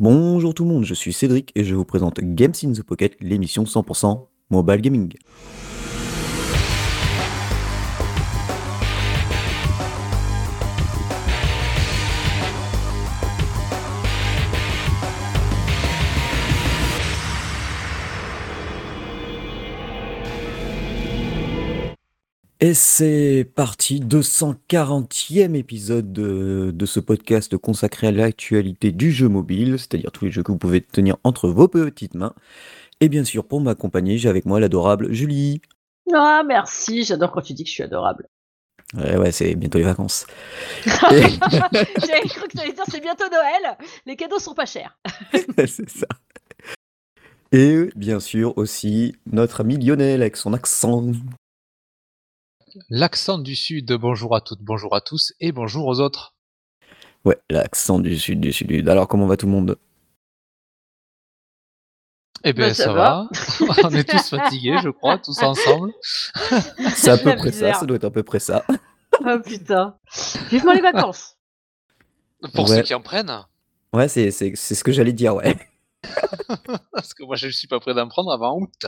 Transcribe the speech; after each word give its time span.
Bonjour 0.00 0.54
tout 0.54 0.64
le 0.64 0.70
monde, 0.70 0.84
je 0.84 0.92
suis 0.92 1.12
Cédric 1.12 1.52
et 1.54 1.62
je 1.62 1.72
vous 1.72 1.84
présente 1.84 2.18
Games 2.18 2.52
in 2.64 2.72
the 2.72 2.82
Pocket, 2.82 3.14
l'émission 3.20 3.62
100% 3.62 4.26
mobile 4.50 4.80
gaming. 4.80 5.12
Et 22.64 22.72
c'est 22.72 23.46
parti, 23.54 24.00
240e 24.00 25.54
épisode 25.54 26.14
de, 26.14 26.86
ce 26.86 26.98
podcast 26.98 27.58
consacré 27.58 28.06
à 28.06 28.10
l'actualité 28.10 28.90
du 28.90 29.12
jeu 29.12 29.28
mobile, 29.28 29.78
c'est-à-dire 29.78 30.10
tous 30.10 30.24
les 30.24 30.30
jeux 30.30 30.42
que 30.42 30.50
vous 30.50 30.56
pouvez 30.56 30.80
tenir 30.80 31.18
entre 31.24 31.50
vos 31.50 31.68
petites 31.68 32.14
mains. 32.14 32.32
Et 33.02 33.10
bien 33.10 33.22
sûr, 33.22 33.46
pour 33.46 33.60
m'accompagner, 33.60 34.16
j'ai 34.16 34.30
avec 34.30 34.46
moi 34.46 34.60
l'adorable 34.60 35.12
Julie. 35.12 35.60
Ah, 36.14 36.42
merci, 36.46 37.04
j'adore 37.04 37.32
quand 37.32 37.42
tu 37.42 37.52
dis 37.52 37.64
que 37.64 37.68
je 37.68 37.74
suis 37.74 37.82
adorable. 37.82 38.30
Ouais, 38.94 39.18
ouais, 39.18 39.30
c'est 39.30 39.54
bientôt 39.56 39.76
les 39.76 39.84
vacances. 39.84 40.26
J'avais 40.86 41.28
cru 42.28 42.48
que 42.48 42.56
tu 42.56 42.60
allais 42.60 42.72
dire 42.72 42.84
c'est 42.88 43.02
bientôt 43.02 43.28
Noël, 43.30 43.76
les 44.06 44.16
cadeaux 44.16 44.38
sont 44.38 44.54
pas 44.54 44.64
chers. 44.64 44.98
c'est 45.58 45.90
ça. 45.90 46.06
Et 47.52 47.90
bien 47.94 48.20
sûr 48.20 48.56
aussi 48.56 49.16
notre 49.30 49.60
ami 49.60 49.76
Lionel 49.76 50.22
avec 50.22 50.38
son 50.38 50.54
accent 50.54 51.12
l'accent 52.88 53.38
du 53.38 53.56
Sud. 53.56 53.92
Bonjour 53.92 54.34
à 54.34 54.40
toutes, 54.40 54.60
bonjour 54.60 54.94
à 54.94 55.00
tous 55.00 55.32
et 55.40 55.52
bonjour 55.52 55.86
aux 55.86 56.00
autres. 56.00 56.34
Ouais, 57.24 57.38
l'accent 57.50 57.98
du 57.98 58.18
Sud, 58.18 58.40
du 58.40 58.52
Sud. 58.52 58.88
Alors, 58.88 59.08
comment 59.08 59.26
va 59.26 59.36
tout 59.36 59.46
le 59.46 59.52
monde? 59.52 59.78
Eh 62.44 62.52
bien, 62.52 62.68
bah, 62.68 62.74
ça, 62.74 62.92
va. 62.92 63.28
On 63.84 63.90
est 63.90 64.08
tous 64.08 64.28
fatigués, 64.28 64.76
je 64.82 64.90
crois, 64.90 65.18
tous 65.18 65.42
ensemble. 65.42 65.92
C'est 66.94 67.10
à 67.10 67.16
peu 67.16 67.34
près 67.36 67.52
ça, 67.52 67.72
ça 67.74 67.86
doit 67.86 67.96
être 67.96 68.04
à 68.04 68.10
peu 68.10 68.22
près 68.22 68.40
ça. 68.40 68.64
Oh 69.24 69.38
putain. 69.42 69.96
Vivement 70.50 70.72
les 70.72 70.82
vacances. 70.82 71.36
Pour 72.54 72.68
ceux 72.68 72.82
qui 72.82 72.92
en 72.92 73.00
prennent. 73.00 73.46
Ouais, 73.94 74.08
c'est 74.08 74.30
ce 74.30 74.84
que 74.84 74.92
j'allais 74.92 75.12
dire, 75.12 75.34
ouais. 75.36 75.56
Parce 76.92 77.14
que 77.14 77.24
moi, 77.24 77.36
je 77.36 77.46
ne 77.46 77.52
suis 77.52 77.68
pas 77.68 77.80
prêt 77.80 77.94
d'en 77.94 78.08
prendre 78.08 78.30
avant 78.30 78.58
août. 78.58 78.86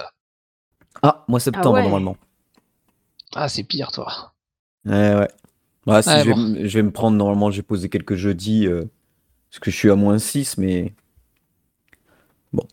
Ah, 1.03 1.25
moi 1.29 1.41
septembre, 1.41 1.77
ah 1.77 1.83
normalement. 1.83 2.17
Ah, 3.37 3.49
c'est 3.49 3.65
pire, 3.65 3.93
toi. 3.93 4.33
Ouais, 4.87 5.15
ouais. 5.15 5.29
Bah, 5.85 6.03
si 6.03 6.11
je, 6.11 6.79
vais, 6.79 6.83
me 6.83 6.91
prendre, 6.91 7.17
normalement, 7.17 7.51
j'ai 7.51 7.63
posé 7.63 7.89
quelques 7.89 8.17
jeudis, 8.17 8.67
euh, 8.67 8.85
parce 9.51 9.61
que 9.61 9.71
je 9.71 9.77
suis 9.77 9.91
à 9.91 9.95
moins 9.95 10.19
6, 10.19 10.57
mais. 10.59 10.95
Bon. 12.53 12.67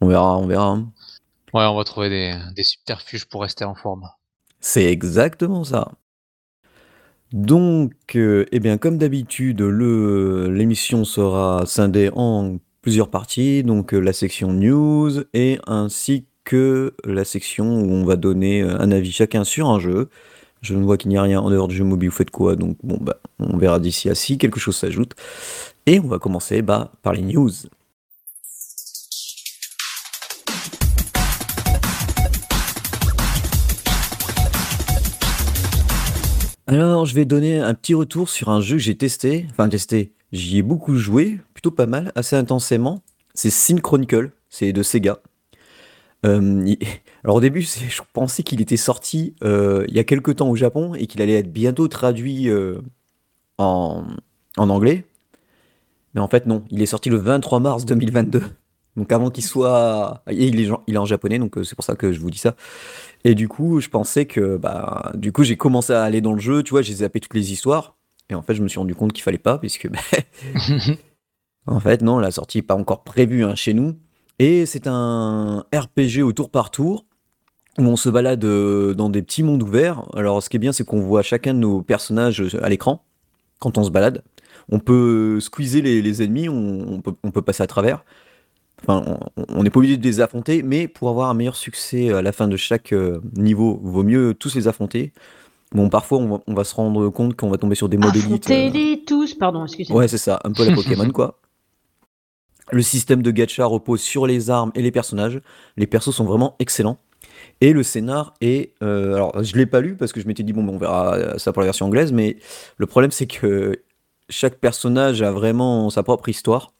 On 0.00 0.08
verra, 0.08 0.38
on 0.38 0.46
verra. 0.46 0.68
Hein. 0.68 0.90
Ouais, 1.52 1.64
on 1.64 1.76
va 1.76 1.84
trouver 1.84 2.08
des, 2.08 2.34
des 2.56 2.64
subterfuges 2.64 3.26
pour 3.26 3.42
rester 3.42 3.64
en 3.64 3.74
forme. 3.74 4.08
C'est 4.60 4.86
exactement 4.86 5.62
ça. 5.64 5.92
Donc, 7.32 7.92
euh, 8.16 8.46
eh 8.52 8.60
bien, 8.60 8.78
comme 8.78 8.96
d'habitude, 8.96 9.60
l'émission 9.60 11.04
sera 11.04 11.66
scindée 11.66 12.10
en 12.14 12.56
plusieurs 12.80 13.10
parties. 13.10 13.62
Donc, 13.62 13.92
euh, 13.92 13.98
la 13.98 14.12
section 14.12 14.52
news 14.52 15.24
et 15.34 15.58
ainsi 15.66 16.26
que 16.44 16.94
la 17.04 17.24
section 17.24 17.80
où 17.80 17.92
on 17.92 18.04
va 18.04 18.16
donner 18.16 18.62
euh, 18.62 18.78
un 18.78 18.90
avis 18.90 19.12
chacun 19.12 19.44
sur 19.44 19.68
un 19.68 19.80
jeu. 19.80 20.08
Je 20.62 20.74
ne 20.74 20.82
vois 20.82 20.96
qu'il 20.96 21.10
n'y 21.10 21.16
a 21.16 21.22
rien 21.22 21.40
en 21.40 21.50
dehors 21.50 21.68
du 21.68 21.76
jeu 21.76 21.84
mobile, 21.84 22.08
vous 22.08 22.16
faites 22.16 22.30
quoi 22.30 22.56
Donc 22.56 22.76
bon, 22.82 22.98
bah, 23.00 23.18
on 23.38 23.56
verra 23.56 23.78
d'ici 23.78 24.08
à 24.08 24.14
si 24.14 24.38
quelque 24.38 24.60
chose 24.60 24.76
s'ajoute. 24.76 25.12
Et 25.86 26.00
on 26.00 26.06
va 26.06 26.18
commencer 26.18 26.62
bah, 26.62 26.92
par 27.02 27.12
les 27.12 27.22
news. 27.22 27.50
Alors, 36.66 37.04
je 37.04 37.14
vais 37.14 37.26
donner 37.26 37.60
un 37.60 37.74
petit 37.74 37.92
retour 37.92 38.30
sur 38.30 38.48
un 38.48 38.62
jeu 38.62 38.76
que 38.76 38.82
j'ai 38.82 38.96
testé. 38.96 39.46
Enfin, 39.50 39.68
testé, 39.68 40.12
j'y 40.32 40.58
ai 40.58 40.62
beaucoup 40.62 40.96
joué, 40.96 41.38
plutôt 41.52 41.70
pas 41.70 41.86
mal, 41.86 42.10
assez 42.14 42.36
intensément. 42.36 43.02
C'est 43.34 43.50
Sin 43.50 43.76
Chronicle, 43.76 44.30
c'est 44.48 44.72
de 44.72 44.82
Sega. 44.82 45.18
Euh, 46.24 46.74
alors 47.24 47.36
au 47.36 47.40
début, 47.40 47.62
je 47.62 48.00
pensais 48.12 48.42
qu'il 48.42 48.60
était 48.60 48.76
sorti 48.76 49.34
euh, 49.42 49.84
il 49.88 49.94
y 49.94 49.98
a 49.98 50.04
quelque 50.04 50.30
temps 50.30 50.48
au 50.48 50.56
Japon 50.56 50.94
et 50.94 51.06
qu'il 51.06 51.22
allait 51.22 51.38
être 51.38 51.52
bientôt 51.52 51.88
traduit 51.88 52.48
euh, 52.48 52.80
en, 53.58 54.04
anglais. 54.56 55.04
Mais 56.14 56.20
en 56.20 56.28
fait, 56.28 56.46
non. 56.46 56.64
Il 56.70 56.80
est 56.82 56.86
sorti 56.86 57.10
le 57.10 57.16
23 57.16 57.60
mars 57.60 57.84
2022. 57.84 58.42
Donc 58.96 59.10
avant 59.10 59.30
qu'il 59.30 59.42
soit... 59.42 60.22
il 60.30 60.60
est, 60.60 60.70
il 60.86 60.94
est 60.94 60.98
en 60.98 61.04
japonais, 61.04 61.40
donc 61.40 61.58
c'est 61.64 61.74
pour 61.74 61.84
ça 61.84 61.96
que 61.96 62.12
je 62.12 62.20
vous 62.20 62.30
dis 62.30 62.38
ça. 62.38 62.54
Et 63.24 63.34
du 63.34 63.48
coup, 63.48 63.80
je 63.80 63.88
pensais 63.88 64.26
que... 64.26 64.56
Bah, 64.56 65.10
du 65.14 65.32
coup, 65.32 65.42
j'ai 65.42 65.56
commencé 65.56 65.92
à 65.92 66.04
aller 66.04 66.20
dans 66.20 66.32
le 66.32 66.40
jeu, 66.40 66.62
tu 66.62 66.70
vois, 66.70 66.82
j'ai 66.82 66.94
zappé 66.94 67.18
toutes 67.18 67.34
les 67.34 67.52
histoires. 67.52 67.96
Et 68.30 68.36
en 68.36 68.42
fait, 68.42 68.54
je 68.54 68.62
me 68.62 68.68
suis 68.68 68.78
rendu 68.78 68.94
compte 68.94 69.12
qu'il 69.12 69.24
fallait 69.24 69.38
pas, 69.38 69.58
puisque... 69.58 69.88
Bah, 69.90 69.98
en 71.66 71.80
fait, 71.80 72.02
non, 72.02 72.20
la 72.20 72.30
sortie 72.30 72.58
n'est 72.58 72.62
pas 72.62 72.76
encore 72.76 73.02
prévue 73.02 73.44
hein, 73.44 73.56
chez 73.56 73.74
nous. 73.74 73.96
Et 74.38 74.66
c'est 74.66 74.86
un 74.86 75.64
RPG 75.74 76.22
au 76.22 76.32
tour 76.32 76.50
par 76.50 76.70
tour 76.70 77.04
où 77.78 77.82
on 77.82 77.96
se 77.96 78.08
balade 78.08 78.44
euh, 78.44 78.94
dans 78.94 79.10
des 79.10 79.22
petits 79.22 79.42
mondes 79.42 79.62
ouverts. 79.62 80.04
Alors 80.14 80.42
ce 80.42 80.48
qui 80.48 80.56
est 80.56 80.60
bien, 80.60 80.72
c'est 80.72 80.84
qu'on 80.84 81.00
voit 81.00 81.22
chacun 81.22 81.54
de 81.54 81.58
nos 81.58 81.82
personnages 81.82 82.40
euh, 82.40 82.64
à 82.64 82.68
l'écran 82.68 83.04
quand 83.58 83.78
on 83.78 83.84
se 83.84 83.90
balade. 83.90 84.22
On 84.70 84.78
peut 84.78 85.40
squeezer 85.40 85.82
les, 85.82 86.22
ennemis, 86.22 86.48
on, 86.48 87.02
peut, 87.02 87.42
passer 87.42 87.62
à 87.62 87.66
travers. 87.66 88.02
Enfin, 88.82 89.18
on 89.48 89.62
n'est 89.62 89.70
pas 89.70 89.78
obligé 89.78 89.98
de 89.98 90.02
les 90.02 90.20
affronter, 90.20 90.62
mais 90.62 90.88
pour 90.88 91.10
avoir 91.10 91.28
un 91.28 91.34
meilleur 91.34 91.56
succès 91.56 92.10
à 92.12 92.22
la 92.22 92.32
fin 92.32 92.48
de 92.48 92.56
chaque 92.56 92.92
euh, 92.92 93.20
niveau, 93.36 93.78
vaut 93.82 94.02
mieux 94.02 94.32
tous 94.32 94.54
les 94.54 94.66
affronter. 94.66 95.12
Bon, 95.72 95.90
parfois, 95.90 96.18
on 96.46 96.54
va, 96.54 96.64
se 96.64 96.74
rendre 96.74 97.08
compte 97.10 97.36
qu'on 97.36 97.50
va 97.50 97.58
tomber 97.58 97.74
sur 97.74 97.88
des 97.88 97.98
modélites. 97.98 98.48
Affrontez-les 98.48 99.04
tous, 99.04 99.34
pardon, 99.34 99.64
excusez-moi. 99.64 100.02
Ouais, 100.02 100.08
c'est 100.08 100.18
ça, 100.18 100.40
un 100.44 100.52
peu 100.52 100.64
la 100.66 100.74
Pokémon, 100.74 101.10
quoi. 101.12 101.38
Le 102.70 102.82
système 102.82 103.22
de 103.22 103.30
gacha 103.30 103.64
repose 103.66 104.00
sur 104.00 104.26
les 104.26 104.50
armes 104.50 104.72
et 104.74 104.82
les 104.82 104.90
personnages. 104.90 105.40
Les 105.76 105.86
persos 105.86 106.14
sont 106.14 106.24
vraiment 106.24 106.56
excellents. 106.58 106.98
Et 107.60 107.72
le 107.72 107.82
scénar 107.82 108.34
est. 108.40 108.74
Euh, 108.82 109.14
alors, 109.14 109.42
je 109.42 109.56
l'ai 109.56 109.66
pas 109.66 109.80
lu 109.80 109.96
parce 109.96 110.12
que 110.12 110.20
je 110.20 110.26
m'étais 110.26 110.42
dit, 110.42 110.52
bon, 110.52 110.64
ben, 110.64 110.74
on 110.74 110.78
verra 110.78 111.38
ça 111.38 111.52
pour 111.52 111.60
la 111.60 111.66
version 111.66 111.86
anglaise, 111.86 112.12
mais 112.12 112.36
le 112.76 112.86
problème, 112.86 113.10
c'est 113.10 113.26
que 113.26 113.82
chaque 114.28 114.58
personnage 114.58 115.22
a 115.22 115.30
vraiment 115.30 115.90
sa 115.90 116.02
propre 116.02 116.28
histoire. 116.28 116.72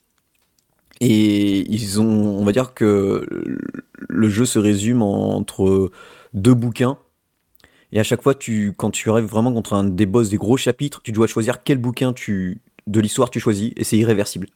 Et 1.01 1.71
ils 1.71 2.01
ont. 2.01 2.39
On 2.39 2.45
va 2.45 2.53
dire 2.53 2.75
que 2.75 3.27
le 4.09 4.29
jeu 4.29 4.47
se 4.47 4.59
résume 4.59 5.03
entre 5.03 5.91
deux 6.33 6.55
bouquins. 6.55 6.99
Et 7.93 8.01
à 8.01 8.03
chaque 8.03 8.23
fois, 8.23 8.35
tu, 8.35 8.73
quand 8.77 8.91
tu 8.91 9.11
arrives 9.11 9.27
vraiment 9.27 9.53
contre 9.53 9.75
un 9.75 9.85
des 9.85 10.07
boss 10.07 10.29
des 10.29 10.37
gros 10.37 10.57
chapitres, 10.57 11.01
tu 11.03 11.13
dois 11.13 11.27
choisir 11.27 11.63
quel 11.63 11.79
bouquin 11.79 12.13
de 12.87 13.01
l'histoire 13.01 13.31
tu 13.31 13.39
choisis, 13.41 13.73
et 13.77 13.85
c'est 13.85 13.97
irréversible. 13.97 14.49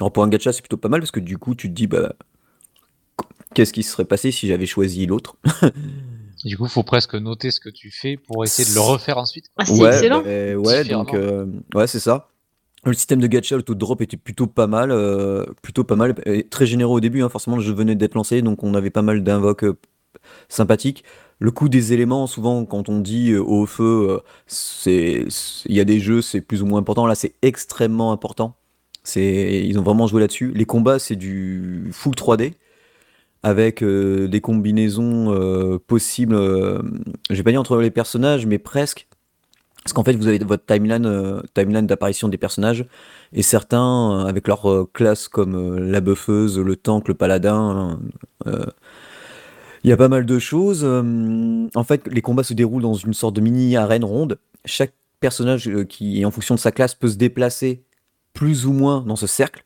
Alors 0.00 0.12
pour 0.12 0.22
un 0.22 0.28
gacha, 0.28 0.52
c'est 0.52 0.62
plutôt 0.62 0.76
pas 0.76 0.88
mal 0.88 1.00
parce 1.00 1.10
que 1.10 1.20
du 1.20 1.38
coup, 1.38 1.54
tu 1.54 1.68
te 1.68 1.74
dis, 1.74 1.86
bah, 1.86 2.14
qu'est-ce 3.54 3.72
qui 3.72 3.82
serait 3.82 4.04
passé 4.04 4.30
si 4.30 4.46
j'avais 4.48 4.66
choisi 4.66 5.06
l'autre? 5.06 5.36
Du 6.44 6.56
coup, 6.58 6.66
il 6.66 6.70
faut 6.70 6.82
presque 6.82 7.14
noter 7.14 7.50
ce 7.50 7.60
que 7.60 7.70
tu 7.70 7.90
fais 7.90 8.16
pour 8.16 8.44
essayer 8.44 8.68
de 8.68 8.74
le 8.74 8.80
refaire 8.80 9.18
ensuite. 9.18 9.46
Ah, 9.56 9.64
c'est 9.64 9.82
excellent. 9.82 10.22
Bah, 10.22 10.54
ouais, 10.56 10.84
donc, 10.84 11.14
euh, 11.14 11.46
ouais, 11.74 11.86
c'est 11.86 11.98
ça. 11.98 12.28
Le 12.84 12.92
système 12.92 13.20
de 13.20 13.26
gacha, 13.26 13.56
le 13.56 13.62
taux 13.62 13.74
de 13.74 13.80
drop 13.80 14.00
était 14.00 14.18
plutôt 14.18 14.46
pas 14.46 14.66
mal, 14.66 14.92
euh, 14.92 15.44
plutôt 15.62 15.82
pas 15.82 15.96
mal, 15.96 16.14
très 16.50 16.66
généreux 16.66 16.98
au 16.98 17.00
début. 17.00 17.22
Hein, 17.22 17.28
forcément, 17.28 17.58
je 17.58 17.72
venais 17.72 17.96
d'être 17.96 18.14
lancé, 18.14 18.42
donc 18.42 18.62
on 18.62 18.74
avait 18.74 18.90
pas 18.90 19.02
mal 19.02 19.24
d'invoques 19.24 19.64
euh, 19.64 19.78
sympathiques. 20.48 21.02
Le 21.38 21.50
coût 21.50 21.68
des 21.68 21.92
éléments, 21.92 22.26
souvent, 22.26 22.64
quand 22.64 22.88
on 22.88 23.00
dit 23.00 23.34
au 23.34 23.66
feu, 23.66 24.20
c'est, 24.46 25.26
il 25.66 25.74
y 25.74 25.80
a 25.80 25.84
des 25.84 26.00
jeux, 26.00 26.22
c'est 26.22 26.40
plus 26.40 26.62
ou 26.62 26.66
moins 26.66 26.78
important. 26.78 27.06
Là, 27.06 27.14
c'est 27.14 27.34
extrêmement 27.42 28.12
important. 28.12 28.56
Ils 29.14 29.78
ont 29.78 29.82
vraiment 29.82 30.06
joué 30.06 30.20
là-dessus. 30.20 30.52
Les 30.54 30.64
combats, 30.64 30.98
c'est 30.98 31.16
du 31.16 31.88
full 31.92 32.14
3D 32.14 32.54
avec 33.46 33.80
euh, 33.80 34.26
des 34.26 34.40
combinaisons 34.40 35.32
euh, 35.32 35.78
possibles. 35.78 36.34
Euh, 36.34 36.82
je 37.30 37.36
vais 37.36 37.44
pas 37.44 37.52
dire 37.52 37.60
entre 37.60 37.76
les 37.76 37.92
personnages, 37.92 38.44
mais 38.44 38.58
presque. 38.58 39.06
Parce 39.84 39.92
qu'en 39.92 40.02
fait, 40.02 40.14
vous 40.14 40.26
avez 40.26 40.38
votre 40.38 40.66
timeline, 40.66 41.42
timeline 41.54 41.86
d'apparition 41.86 42.26
des 42.26 42.38
personnages, 42.38 42.84
et 43.32 43.42
certains 43.42 44.26
avec 44.26 44.48
leur 44.48 44.88
classe 44.92 45.28
comme 45.28 45.78
la 45.78 46.00
buffeuse, 46.00 46.58
le 46.58 46.74
tank, 46.74 47.06
le 47.06 47.14
paladin. 47.14 48.00
Il 48.46 49.90
y 49.90 49.92
a 49.92 49.96
pas 49.96 50.08
mal 50.08 50.26
de 50.26 50.38
choses. 50.40 50.84
en 50.84 51.84
fait, 51.84 52.08
les 52.08 52.20
combats 52.20 52.42
se 52.42 52.52
déroulent 52.52 52.82
dans 52.82 52.94
une 52.94 53.14
sorte 53.14 53.36
de 53.36 53.40
mini 53.40 53.76
arène 53.76 54.04
ronde. 54.04 54.38
Chaque 54.64 54.92
personnage 55.20 55.70
qui, 55.88 56.24
en 56.24 56.32
fonction 56.32 56.56
de 56.56 56.60
sa 56.60 56.72
classe, 56.72 56.96
peut 56.96 57.08
se 57.08 57.16
déplacer 57.16 57.84
plus 58.36 58.66
ou 58.66 58.72
moins 58.72 59.00
dans 59.00 59.16
ce 59.16 59.26
cercle. 59.26 59.64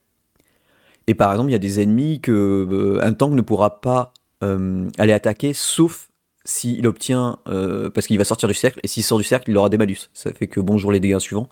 Et 1.09 1.15
par 1.15 1.33
exemple, 1.33 1.51
il 1.51 1.53
y 1.53 1.57
a 1.57 1.59
des 1.59 1.81
ennemis 1.81 2.21
que 2.21 2.31
euh, 2.71 3.05
un 3.05 3.13
tank 3.13 3.33
ne 3.35 3.43
pourra 3.43 3.81
pas 3.81 4.15
euh, 4.45 4.89
aller 4.97 5.13
attaquer, 5.13 5.53
sauf 5.53 6.09
s'il 6.45 6.87
obtient, 6.87 7.41
euh, 7.49 7.91
parce 7.91 8.07
qu'il 8.07 8.17
va 8.17 8.25
sortir 8.25 8.49
du 8.49 8.55
cercle, 8.55 8.81
et 8.83 8.89
s'il 8.89 9.03
sort 9.03 9.19
du 9.19 9.25
cercle, 9.25 9.51
il 9.51 9.57
aura 9.57 9.69
des 9.69 9.77
malus. 9.77 10.09
Ça 10.15 10.33
fait 10.33 10.47
que 10.47 10.61
bonjour 10.61 10.93
les 10.93 11.01
dégâts 11.01 11.19
suivants. 11.19 11.49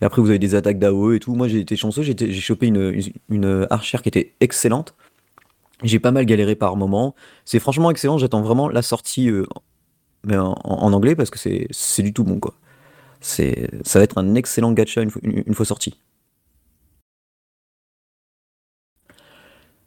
Et 0.00 0.04
après, 0.04 0.22
vous 0.22 0.28
avez 0.28 0.38
des 0.38 0.54
attaques 0.54 0.78
d'AOE 0.78 1.14
et 1.14 1.20
tout. 1.20 1.34
Moi, 1.34 1.48
j'ai 1.48 1.58
été 1.58 1.76
chanceux, 1.76 2.02
j'ai 2.02 2.32
chopé 2.32 2.68
une, 2.68 3.12
une, 3.28 3.66
archère 3.68 4.00
qui 4.00 4.08
était 4.08 4.34
excellente. 4.40 4.94
J'ai 5.82 5.98
pas 5.98 6.12
mal 6.12 6.24
galéré 6.24 6.54
par 6.54 6.76
moment. 6.76 7.16
C'est 7.44 7.58
franchement 7.58 7.90
excellent, 7.90 8.16
j'attends 8.16 8.42
vraiment 8.42 8.68
la 8.68 8.82
sortie 8.82 9.28
mais 10.24 10.36
en, 10.36 10.52
anglais 10.92 11.16
parce 11.16 11.30
que 11.30 11.38
c'est 11.38 12.02
du 12.02 12.12
tout 12.12 12.22
bon, 12.22 12.38
quoi. 12.38 12.54
Ça 13.20 13.42
va 13.94 14.02
être 14.02 14.18
un 14.18 14.34
excellent 14.36 14.72
gacha 14.72 15.02
une 15.02 15.54
fois 15.54 15.66
sorti. 15.66 15.98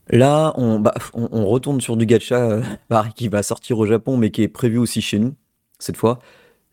Là, 0.10 0.54
bah, 0.80 0.94
on, 1.14 1.46
retourne 1.46 1.80
sur 1.80 1.96
du 1.96 2.06
gacha 2.06 2.36
euh, 2.36 2.64
qui 3.16 3.30
va 3.30 3.44
sortir 3.44 3.80
au 3.80 3.86
Japon, 3.86 4.18
mais 4.18 4.32
qui 4.32 4.44
est 4.44 4.48
prévu 4.48 4.78
aussi 4.78 5.02
chez 5.02 5.20
nous, 5.20 5.34
cette 5.80 5.98
fois. 5.98 6.20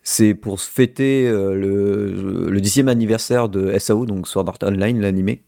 C'est 0.03 0.33
pour 0.33 0.59
fêter 0.59 1.27
euh, 1.27 1.53
le, 1.53 2.49
le 2.49 2.61
dixième 2.61 2.87
anniversaire 2.87 3.49
de 3.49 3.77
SAO, 3.77 4.05
donc 4.05 4.27
Sword 4.27 4.49
Art 4.49 4.57
Online, 4.63 4.99
l'animé. 4.99 5.43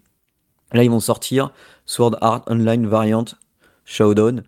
Là, 0.71 0.83
ils 0.83 0.89
vont 0.89 1.00
sortir 1.00 1.51
Sword 1.85 2.18
Art 2.21 2.44
Online 2.47 2.88
Variant 2.88 3.25
Showdown. 3.86 4.44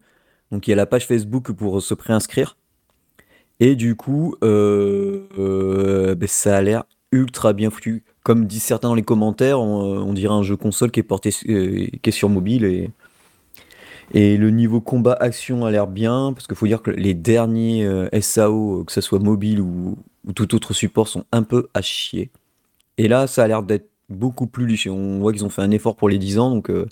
Donc, 0.52 0.68
il 0.68 0.70
y 0.72 0.74
a 0.74 0.78
la 0.78 0.86
page 0.86 1.06
Facebook 1.06 1.52
pour 1.52 1.82
se 1.82 1.94
préinscrire. 1.94 2.56
Et 3.60 3.76
du 3.76 3.96
coup, 3.96 4.36
euh, 4.44 6.16
ben, 6.16 6.28
ça 6.28 6.58
a 6.58 6.62
l'air 6.62 6.84
ultra 7.12 7.54
bien 7.54 7.70
foutu. 7.70 8.04
Comme 8.24 8.46
disent 8.46 8.64
certains 8.64 8.90
dans 8.90 8.96
les 8.96 9.04
commentaires, 9.04 9.60
on, 9.62 10.14
dirait 10.14 10.34
un 10.34 10.44
jeu 10.44 10.58
console 10.58 10.92
qui 10.92 11.00
est 11.00 11.04
porté, 11.04 11.30
qui 11.30 12.00
est 12.04 12.12
sur 12.12 12.30
mobile 12.30 12.66
et 12.66 12.90
et 14.14 14.38
le 14.38 14.50
niveau 14.52 14.82
combat-action 14.82 15.66
a 15.66 15.72
l'air 15.72 15.88
bien, 15.88 16.34
parce 16.34 16.48
qu'il 16.48 16.56
faut 16.56 16.68
dire 16.68 16.82
que 16.82 16.92
les 16.92 17.14
derniers 17.14 17.86
euh, 17.86 18.08
SAO, 18.22 18.84
que 18.86 18.92
ce 18.92 19.02
soit 19.02 19.20
mobile 19.20 19.62
ou, 19.62 19.98
tout 20.36 20.56
autre 20.56 20.74
support, 20.74 21.08
sont 21.08 21.26
un 21.32 21.44
peu 21.44 21.70
à 21.74 21.82
chier. 21.82 22.32
Et 22.98 23.08
là, 23.08 23.28
ça 23.28 23.44
a 23.44 23.48
l'air 23.48 23.64
d'être 23.64 23.90
beaucoup 24.10 24.48
plus 24.48 24.68
léché. 24.68 24.90
On 24.90 25.20
voit 25.20 25.34
qu'ils 25.34 25.46
ont 25.46 25.50
fait 25.50 25.62
un 25.62 25.72
effort 25.72 25.96
pour 25.96 26.10
les 26.10 26.18
10 26.20 26.40
ans, 26.40 26.52
donc 26.52 26.70
euh, 26.70 26.86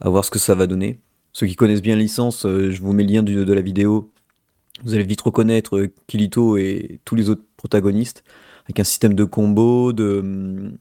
à 0.00 0.08
voir 0.08 0.24
ce 0.24 0.30
que 0.30 0.38
ça 0.38 0.54
va 0.54 0.66
donner. 0.66 1.00
Ceux 1.32 1.46
qui 1.46 1.56
connaissent 1.56 1.82
bien 1.82 1.96
la 1.96 2.02
licence, 2.02 2.46
euh, 2.46 2.70
je 2.70 2.80
vous 2.80 2.92
mets 2.92 3.04
le 3.04 3.12
lien 3.12 3.22
de, 3.22 3.52
la 3.52 3.60
vidéo. 3.60 4.12
Vous 4.84 4.94
allez 4.94 5.04
vite 5.04 5.20
reconnaître 5.22 5.88
Kilito 6.06 6.56
et 6.56 7.00
tous 7.04 7.14
les 7.14 7.30
autres 7.30 7.44
protagonistes, 7.56 8.24
avec 8.64 8.80
un 8.80 8.84
système 8.84 9.14
de 9.14 9.24
combo, 9.24 9.92
de, 9.92 10.72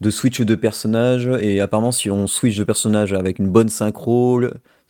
de 0.00 0.10
switch 0.10 0.40
de 0.40 0.54
personnages. 0.54 1.28
Et 1.40 1.60
apparemment, 1.60 1.92
si 1.92 2.10
on 2.10 2.26
switch 2.26 2.56
de 2.56 2.64
personnage 2.64 3.12
avec 3.12 3.38
une 3.38 3.50
bonne 3.50 3.68
synchro, 3.68 4.40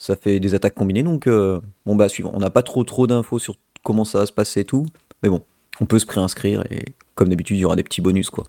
ça 0.00 0.16
fait 0.16 0.40
des 0.40 0.54
attaques 0.54 0.74
combinées. 0.74 1.02
Donc, 1.04 1.28
euh, 1.28 1.60
bon, 1.84 1.94
bah, 1.94 2.08
suivant. 2.08 2.32
On 2.34 2.38
n'a 2.40 2.50
pas 2.50 2.62
trop 2.62 2.82
trop 2.82 3.06
d'infos 3.06 3.38
sur 3.38 3.56
comment 3.84 4.04
ça 4.04 4.18
va 4.18 4.26
se 4.26 4.32
passer 4.32 4.60
et 4.60 4.64
tout. 4.64 4.86
Mais 5.22 5.28
bon, 5.28 5.44
on 5.80 5.86
peut 5.86 5.98
se 5.98 6.06
préinscrire 6.06 6.64
et 6.72 6.96
comme 7.14 7.28
d'habitude, 7.28 7.58
il 7.58 7.60
y 7.60 7.64
aura 7.66 7.76
des 7.76 7.84
petits 7.84 8.00
bonus, 8.00 8.30
quoi. 8.30 8.44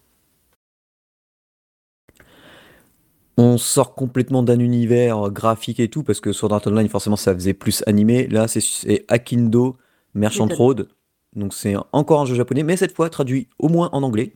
On 3.37 3.57
sort 3.57 3.95
complètement 3.95 4.43
d'un 4.43 4.59
univers 4.59 5.29
graphique 5.29 5.79
et 5.79 5.89
tout, 5.89 6.03
parce 6.03 6.21
que 6.21 6.31
Sword 6.31 6.53
Art 6.53 6.61
Online, 6.67 6.87
forcément, 6.87 7.15
ça 7.15 7.33
faisait 7.33 7.53
plus 7.53 7.83
animé. 7.85 8.27
Là, 8.27 8.47
c'est 8.47 9.05
Akindo 9.09 9.77
Merchant 10.13 10.47
Road. 10.47 10.87
Donc, 11.35 11.53
c'est 11.53 11.75
encore 11.91 12.21
un 12.21 12.25
jeu 12.25 12.35
japonais, 12.35 12.63
mais 12.63 12.77
cette 12.77 12.95
fois 12.95 13.09
traduit 13.09 13.49
au 13.59 13.67
moins 13.67 13.89
en 13.91 14.03
anglais. 14.03 14.33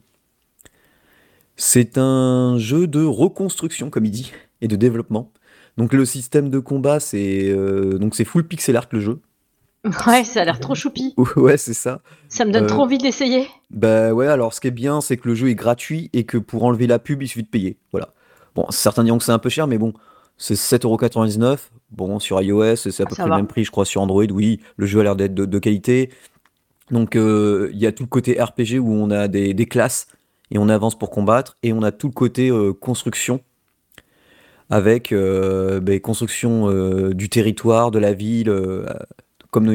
C'est 1.55 1.97
un 1.97 2.57
jeu 2.57 2.87
de 2.87 3.05
reconstruction, 3.05 3.89
comme 3.89 4.05
il 4.05 4.11
dit, 4.11 4.33
et 4.59 4.67
de 4.67 4.75
développement. 4.75 5.31
Donc 5.77 5.93
le 5.93 6.05
système 6.05 6.49
de 6.49 6.59
combat, 6.59 6.99
c'est 6.99 7.49
euh, 7.49 7.97
donc 7.97 8.15
c'est 8.15 8.25
full 8.25 8.47
pixel 8.47 8.77
art 8.77 8.87
le 8.91 8.99
jeu. 8.99 9.19
Ouais, 10.07 10.23
ça 10.23 10.41
a 10.41 10.45
l'air 10.45 10.59
trop 10.59 10.73
choupi. 10.73 11.13
ouais, 11.35 11.57
c'est 11.57 11.73
ça. 11.73 12.01
Ça 12.27 12.45
me 12.45 12.51
donne 12.51 12.65
trop 12.65 12.81
euh, 12.81 12.85
envie 12.85 12.97
de 12.97 13.03
l'essayer. 13.03 13.47
Bah 13.69 14.13
ouais, 14.13 14.27
alors 14.27 14.53
ce 14.53 14.61
qui 14.61 14.67
est 14.67 14.71
bien, 14.71 15.01
c'est 15.01 15.17
que 15.17 15.27
le 15.27 15.35
jeu 15.35 15.49
est 15.49 15.55
gratuit 15.55 16.09
et 16.13 16.23
que 16.23 16.37
pour 16.37 16.63
enlever 16.63 16.87
la 16.87 16.97
pub, 16.97 17.21
il 17.21 17.27
suffit 17.27 17.43
de 17.43 17.49
payer. 17.49 17.77
Voilà. 17.91 18.09
Bon, 18.55 18.65
certains 18.69 19.03
diront 19.03 19.17
que 19.17 19.23
c'est 19.23 19.31
un 19.31 19.39
peu 19.39 19.49
cher, 19.49 19.67
mais 19.67 19.77
bon, 19.77 19.93
c'est 20.37 20.55
7,99€. 20.55 21.57
Bon, 21.91 22.19
sur 22.19 22.41
iOS, 22.41 22.77
c'est 22.77 23.01
à 23.01 23.05
peu 23.05 23.15
près 23.15 23.25
le 23.25 23.35
même 23.35 23.47
prix, 23.47 23.63
je 23.63 23.71
crois, 23.71 23.85
sur 23.85 24.01
Android. 24.01 24.25
Oui, 24.31 24.59
le 24.77 24.85
jeu 24.87 25.01
a 25.01 25.03
l'air 25.03 25.15
d'être 25.15 25.35
de, 25.35 25.59
qualité. 25.59 26.09
Donc, 26.89 27.15
euh, 27.15 27.69
il 27.73 27.79
y 27.79 27.85
a 27.85 27.91
tout 27.91 28.03
le 28.03 28.09
côté 28.09 28.41
RPG 28.41 28.79
où 28.79 28.91
on 28.91 29.11
a 29.11 29.27
des, 29.27 29.53
des, 29.53 29.65
classes 29.65 30.07
et 30.51 30.57
on 30.57 30.69
avance 30.69 30.97
pour 30.97 31.11
combattre. 31.11 31.57
Et 31.61 31.73
on 31.73 31.83
a 31.83 31.91
tout 31.91 32.07
le 32.07 32.13
côté 32.13 32.51
construction 32.79 33.41
avec 34.69 35.11
euh, 35.11 35.79
ben, 35.79 35.99
construction 35.99 36.69
euh, 36.69 37.13
du 37.13 37.29
territoire, 37.29 37.91
de 37.91 37.99
la 37.99 38.13
ville, 38.13 38.49
euh, 38.49 38.85
comme 39.51 39.69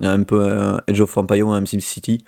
un 0.00 0.22
peu 0.22 0.42
un 0.42 0.80
Edge 0.86 1.00
of 1.00 1.16
Empire 1.16 1.48
ou 1.48 1.52
un 1.52 1.64
SimCity. 1.64 2.24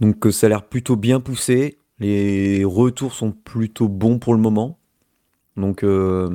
Donc 0.00 0.26
ça 0.30 0.46
a 0.46 0.48
l'air 0.50 0.64
plutôt 0.64 0.96
bien 0.96 1.20
poussé. 1.20 1.78
Les 1.98 2.64
retours 2.64 3.14
sont 3.14 3.32
plutôt 3.32 3.88
bons 3.88 4.18
pour 4.18 4.34
le 4.34 4.40
moment. 4.40 4.78
Donc 5.56 5.84
ah, 5.84 6.28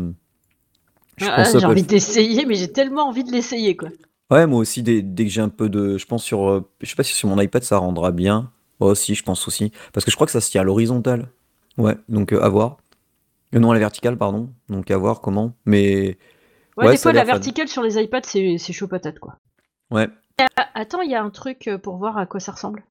j'ai 1.19 1.65
envie 1.65 1.83
d'essayer, 1.83 2.45
mais 2.45 2.55
j'ai 2.55 2.71
tellement 2.71 3.07
envie 3.07 3.23
de 3.23 3.31
l'essayer 3.31 3.75
quoi. 3.75 3.89
Ouais, 4.31 4.47
moi 4.47 4.59
aussi, 4.59 4.81
dès, 4.81 5.03
que 5.03 5.29
j'ai 5.29 5.41
un 5.41 5.49
peu 5.49 5.69
de. 5.69 5.97
Je 5.97 6.05
pense 6.05 6.23
sur. 6.23 6.65
je 6.81 6.89
sais 6.89 6.95
pas 6.95 7.03
si 7.03 7.13
sur 7.13 7.29
mon 7.29 7.39
iPad 7.39 7.63
ça 7.63 7.77
rendra 7.77 8.11
bien. 8.11 8.51
Moi 8.79 8.89
aussi, 8.91 9.15
je 9.15 9.23
pense 9.23 9.47
aussi. 9.47 9.71
Parce 9.93 10.03
que 10.05 10.11
je 10.11 10.15
crois 10.15 10.25
que 10.25 10.31
ça 10.33 10.41
se 10.41 10.49
tient 10.49 10.61
à 10.61 10.63
l'horizontale. 10.63 11.29
Ouais, 11.77 11.95
donc 12.09 12.33
à 12.33 12.49
voir. 12.49 12.77
Euh, 13.53 13.59
non, 13.59 13.71
la 13.71 13.79
verticale, 13.79 14.17
pardon. 14.17 14.49
Donc 14.69 14.89
à 14.91 14.97
voir 14.97 15.21
comment. 15.21 15.53
Mais. 15.65 16.17
Ouais, 16.77 16.91
des 16.91 16.97
fois, 16.97 17.13
la 17.13 17.23
verticale 17.23 17.67
sur 17.67 17.83
les 17.83 18.01
iPads, 18.01 18.23
c'est 18.23 18.73
chaud 18.73 18.87
patate, 18.87 19.19
quoi. 19.19 19.37
Ouais. 19.91 20.07
Ah, 20.39 20.65
attends, 20.73 21.01
il 21.01 21.11
y 21.11 21.15
a 21.15 21.21
un 21.21 21.29
truc 21.29 21.67
euh, 21.67 21.77
pour 21.77 21.97
voir 21.97 22.17
à 22.17 22.25
quoi 22.25 22.39
ça 22.39 22.51
ressemble. 22.51 22.83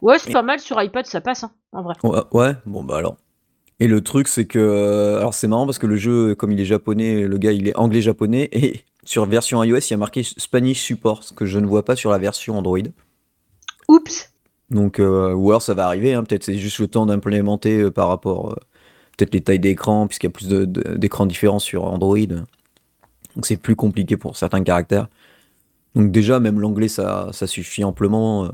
Ouais, 0.00 0.18
c'est 0.18 0.32
pas 0.32 0.42
mal 0.42 0.60
sur 0.60 0.80
iPad, 0.80 1.06
ça 1.06 1.20
passe, 1.20 1.44
hein, 1.44 1.52
en 1.72 1.82
vrai. 1.82 1.94
Ouais, 2.32 2.54
bon, 2.66 2.82
bah 2.82 2.98
alors. 2.98 3.16
Et 3.80 3.88
le 3.88 4.00
truc, 4.00 4.28
c'est 4.28 4.46
que. 4.46 4.58
Euh, 4.58 5.18
alors, 5.18 5.34
c'est 5.34 5.48
marrant 5.48 5.66
parce 5.66 5.78
que 5.78 5.86
le 5.86 5.96
jeu, 5.96 6.34
comme 6.36 6.52
il 6.52 6.60
est 6.60 6.64
japonais, 6.64 7.22
le 7.22 7.38
gars, 7.38 7.52
il 7.52 7.66
est 7.66 7.76
anglais-japonais. 7.76 8.48
Et 8.52 8.84
sur 9.04 9.26
version 9.26 9.62
iOS, 9.64 9.78
il 9.78 9.90
y 9.90 9.94
a 9.94 9.96
marqué 9.96 10.22
Spanish 10.22 10.80
Support, 10.80 11.24
ce 11.24 11.32
que 11.32 11.44
je 11.44 11.58
ne 11.58 11.66
vois 11.66 11.84
pas 11.84 11.96
sur 11.96 12.10
la 12.10 12.18
version 12.18 12.56
Android. 12.56 12.78
Oups! 13.88 14.28
Donc, 14.70 14.98
ou 14.98 15.50
alors 15.50 15.60
ça 15.60 15.74
va 15.74 15.84
arriver, 15.86 16.14
hein, 16.14 16.24
peut-être 16.24 16.44
c'est 16.44 16.56
juste 16.56 16.78
le 16.78 16.86
temps 16.88 17.04
d'implémenter 17.04 17.90
par 17.90 18.08
rapport 18.08 18.56
peut-être 19.16 19.34
les 19.34 19.40
tailles 19.40 19.58
d'écran, 19.58 20.06
puisqu'il 20.06 20.26
y 20.26 20.28
a 20.28 20.32
plus 20.32 20.48
d'écrans 20.98 21.26
différents 21.26 21.58
sur 21.58 21.84
Android. 21.84 22.18
Donc 23.36 23.46
c'est 23.46 23.56
plus 23.56 23.76
compliqué 23.76 24.16
pour 24.16 24.36
certains 24.36 24.62
caractères. 24.62 25.08
Donc 25.94 26.10
déjà, 26.10 26.40
même 26.40 26.60
l'anglais, 26.60 26.88
ça, 26.88 27.30
suffit 27.46 27.84
amplement. 27.84 28.46
Euh. 28.46 28.48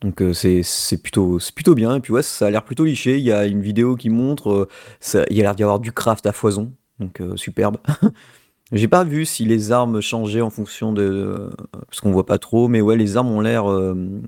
Donc 0.00 0.20
euh, 0.20 0.32
c'est 0.32 1.02
plutôt, 1.02 1.38
plutôt 1.54 1.74
bien. 1.74 1.96
Et 1.96 2.00
puis 2.00 2.12
ouais, 2.12 2.22
ça 2.22 2.46
a 2.46 2.50
l'air 2.50 2.64
plutôt 2.64 2.84
liché. 2.84 3.18
Il 3.18 3.24
y 3.24 3.32
a 3.32 3.46
une 3.46 3.62
vidéo 3.62 3.96
qui 3.96 4.10
montre, 4.10 4.68
euh, 5.14 5.24
il 5.30 5.36
y 5.36 5.40
a 5.40 5.42
l'air 5.44 5.54
d'y 5.54 5.62
avoir 5.62 5.80
du 5.80 5.92
craft 5.92 6.26
à 6.26 6.32
foison. 6.32 6.72
Donc 6.98 7.20
superbe. 7.36 7.78
J'ai 8.72 8.88
pas 8.88 9.04
vu 9.04 9.26
si 9.26 9.44
les 9.44 9.70
armes 9.70 10.00
changeaient 10.00 10.40
en 10.40 10.48
fonction 10.48 10.94
de... 10.94 11.50
parce 11.72 12.00
qu'on 12.00 12.10
voit 12.10 12.24
pas 12.24 12.38
trop, 12.38 12.68
mais 12.68 12.80
ouais, 12.80 12.96
les 12.96 13.18
armes 13.18 13.30
ont 13.30 13.42
l'air 13.42 13.64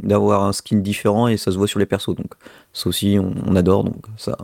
d'avoir 0.03 0.45
un 0.45 0.53
skin 0.53 0.81
différent 0.81 1.29
et 1.29 1.39
ça 1.39 1.51
se 1.51 1.57
voit 1.57 1.67
sur 1.67 1.79
les 1.79 1.87
persos. 1.87 2.15
Donc 2.15 2.35
ça 2.75 2.91
aussi, 2.91 3.17
on, 3.19 3.33
on 3.47 3.57
adore. 3.57 3.85
Donc 3.85 4.05
ça, 4.19 4.37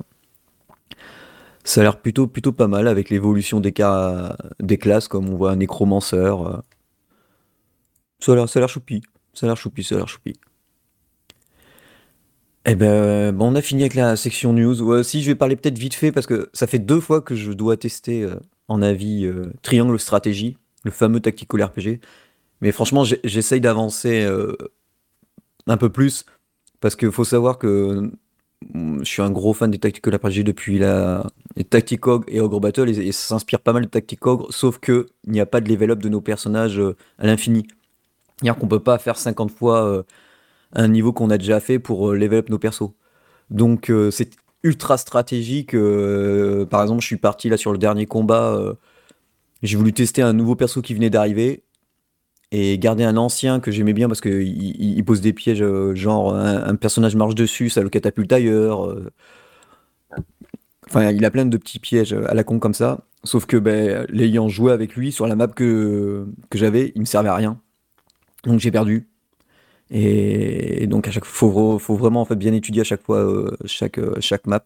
ça 1.64 1.80
a 1.80 1.84
l'air 1.84 2.00
plutôt, 2.00 2.26
plutôt 2.26 2.52
pas 2.52 2.68
mal 2.68 2.88
avec 2.88 3.10
l'évolution 3.10 3.60
des, 3.60 3.72
cas, 3.72 4.36
des 4.60 4.78
classes, 4.78 5.08
comme 5.08 5.28
on 5.28 5.36
voit 5.36 5.52
un 5.52 5.56
nécromanceur. 5.56 6.46
Euh. 6.46 6.56
Ça 8.20 8.32
a 8.32 8.34
l'air, 8.34 8.68
choupi. 8.68 9.02
Ça 9.34 9.46
a 9.46 9.48
l'air 9.48 9.56
choupi, 9.56 9.84
ça 9.84 9.94
a 9.94 9.98
l'air 9.98 10.08
choupi. 10.08 10.34
Eh 12.66 12.74
ben, 12.74 13.32
bon, 13.32 13.52
on 13.52 13.54
a 13.54 13.62
fini 13.62 13.82
avec 13.82 13.94
la 13.94 14.16
section 14.16 14.52
news. 14.52 15.02
si 15.02 15.22
je 15.22 15.26
vais 15.26 15.34
parler 15.34 15.56
peut-être 15.56 15.78
vite 15.78 15.94
fait 15.94 16.12
parce 16.12 16.26
que 16.26 16.50
ça 16.52 16.66
fait 16.66 16.78
deux 16.78 17.00
fois 17.00 17.22
que 17.22 17.34
je 17.34 17.52
dois 17.52 17.76
tester 17.76 18.22
euh, 18.22 18.36
en 18.68 18.82
avis 18.82 19.24
euh, 19.24 19.50
Triangle 19.62 19.98
Stratégie, 19.98 20.58
le 20.84 20.90
fameux 20.90 21.20
tactical 21.20 21.62
RPG. 21.62 22.00
Mais 22.60 22.72
franchement, 22.72 23.04
j'essaye 23.24 23.62
d'avancer 23.62 24.28
un 25.66 25.76
peu 25.78 25.88
plus 25.88 26.26
parce 26.80 26.94
qu'il 26.94 27.10
faut 27.10 27.24
savoir 27.24 27.58
que 27.58 28.10
je 28.74 29.04
suis 29.04 29.22
un 29.22 29.30
gros 29.30 29.54
fan 29.54 29.70
des 29.70 29.78
Tactical 29.78 30.14
RPG 30.16 30.44
depuis 30.44 30.78
la 30.78 31.26
Tacticog 31.70 32.24
et 32.28 32.40
Ogre 32.40 32.60
Battle 32.60 32.88
et, 32.90 33.12
ça 33.12 33.28
s'inspire 33.28 33.60
pas 33.60 33.72
mal 33.72 33.84
de 33.84 33.88
Tacticogre, 33.88 34.52
sauf 34.52 34.78
que 34.78 35.08
il 35.26 35.32
n'y 35.32 35.40
a 35.40 35.46
pas 35.46 35.60
de 35.60 35.68
level 35.68 35.92
up 35.92 35.98
de 36.00 36.08
nos 36.08 36.20
personnages 36.20 36.78
euh, 36.78 36.96
à 37.18 37.26
l'infini. 37.26 37.66
C'est-à-dire 38.36 38.58
qu'on 38.58 38.68
peut 38.68 38.80
pas 38.80 38.98
faire 38.98 39.18
50 39.18 39.50
fois 39.50 39.84
euh, 39.84 40.02
un 40.72 40.88
niveau 40.88 41.12
qu'on 41.12 41.30
a 41.30 41.38
déjà 41.38 41.60
fait 41.60 41.78
pour 41.78 42.10
euh, 42.10 42.16
level 42.16 42.40
up 42.40 42.50
nos 42.50 42.58
persos. 42.58 42.90
Donc 43.50 43.92
c'est 44.12 44.30
ultra 44.62 44.96
stratégique. 44.96 45.72
par 45.72 46.82
exemple, 46.82 47.00
je 47.00 47.06
suis 47.06 47.16
parti 47.16 47.48
là 47.48 47.56
sur 47.56 47.72
le 47.72 47.78
dernier 47.78 48.06
combat. 48.06 48.76
j'ai 49.62 49.76
voulu 49.76 49.92
tester 49.92 50.22
un 50.22 50.32
nouveau 50.32 50.54
perso 50.54 50.82
qui 50.82 50.94
venait 50.94 51.10
d'arriver 51.10 51.64
et 52.52 52.78
garder 52.78 53.04
un 53.04 53.16
ancien 53.16 53.60
que 53.60 53.70
j'aimais 53.70 53.92
bien 53.92 54.08
parce 54.08 54.20
qu'il 54.20 54.42
il 54.82 55.04
pose 55.04 55.20
des 55.20 55.32
pièges, 55.32 55.62
euh, 55.62 55.94
genre 55.94 56.34
un, 56.34 56.74
personnage 56.76 57.16
marche 57.16 57.34
dessus, 57.34 57.70
ça 57.70 57.82
le 57.82 57.88
catapulte 57.88 58.32
ailleurs. 58.32 58.86
Euh. 58.86 59.10
Enfin, 60.88 61.10
il 61.10 61.24
a 61.24 61.30
plein 61.30 61.46
de 61.46 61.56
petits 61.56 61.78
pièges 61.78 62.12
à 62.12 62.34
la 62.34 62.42
con 62.42 62.58
comme 62.58 62.74
ça. 62.74 63.00
Sauf 63.22 63.46
que 63.46 63.56
ben, 63.56 64.06
l'ayant 64.08 64.48
joué 64.48 64.72
avec 64.72 64.96
lui 64.96 65.12
sur 65.12 65.26
la 65.26 65.36
map 65.36 65.48
que, 65.48 66.26
que 66.48 66.58
j'avais, 66.58 66.92
il 66.94 67.02
me 67.02 67.06
servait 67.06 67.28
à 67.28 67.36
rien. 67.36 67.60
Donc 68.44 68.60
j'ai 68.60 68.70
perdu. 68.70 69.08
Et 69.90 70.86
donc 70.86 71.08
à 71.08 71.10
chaque 71.10 71.24
faut, 71.24 71.78
faut 71.78 71.96
vraiment 71.96 72.20
en 72.20 72.24
fait 72.24 72.36
bien 72.36 72.52
étudier 72.52 72.82
à 72.82 72.84
chaque 72.84 73.02
fois 73.02 73.18
euh, 73.18 73.56
chaque, 73.66 73.98
euh, 73.98 74.14
chaque 74.20 74.46
map. 74.46 74.62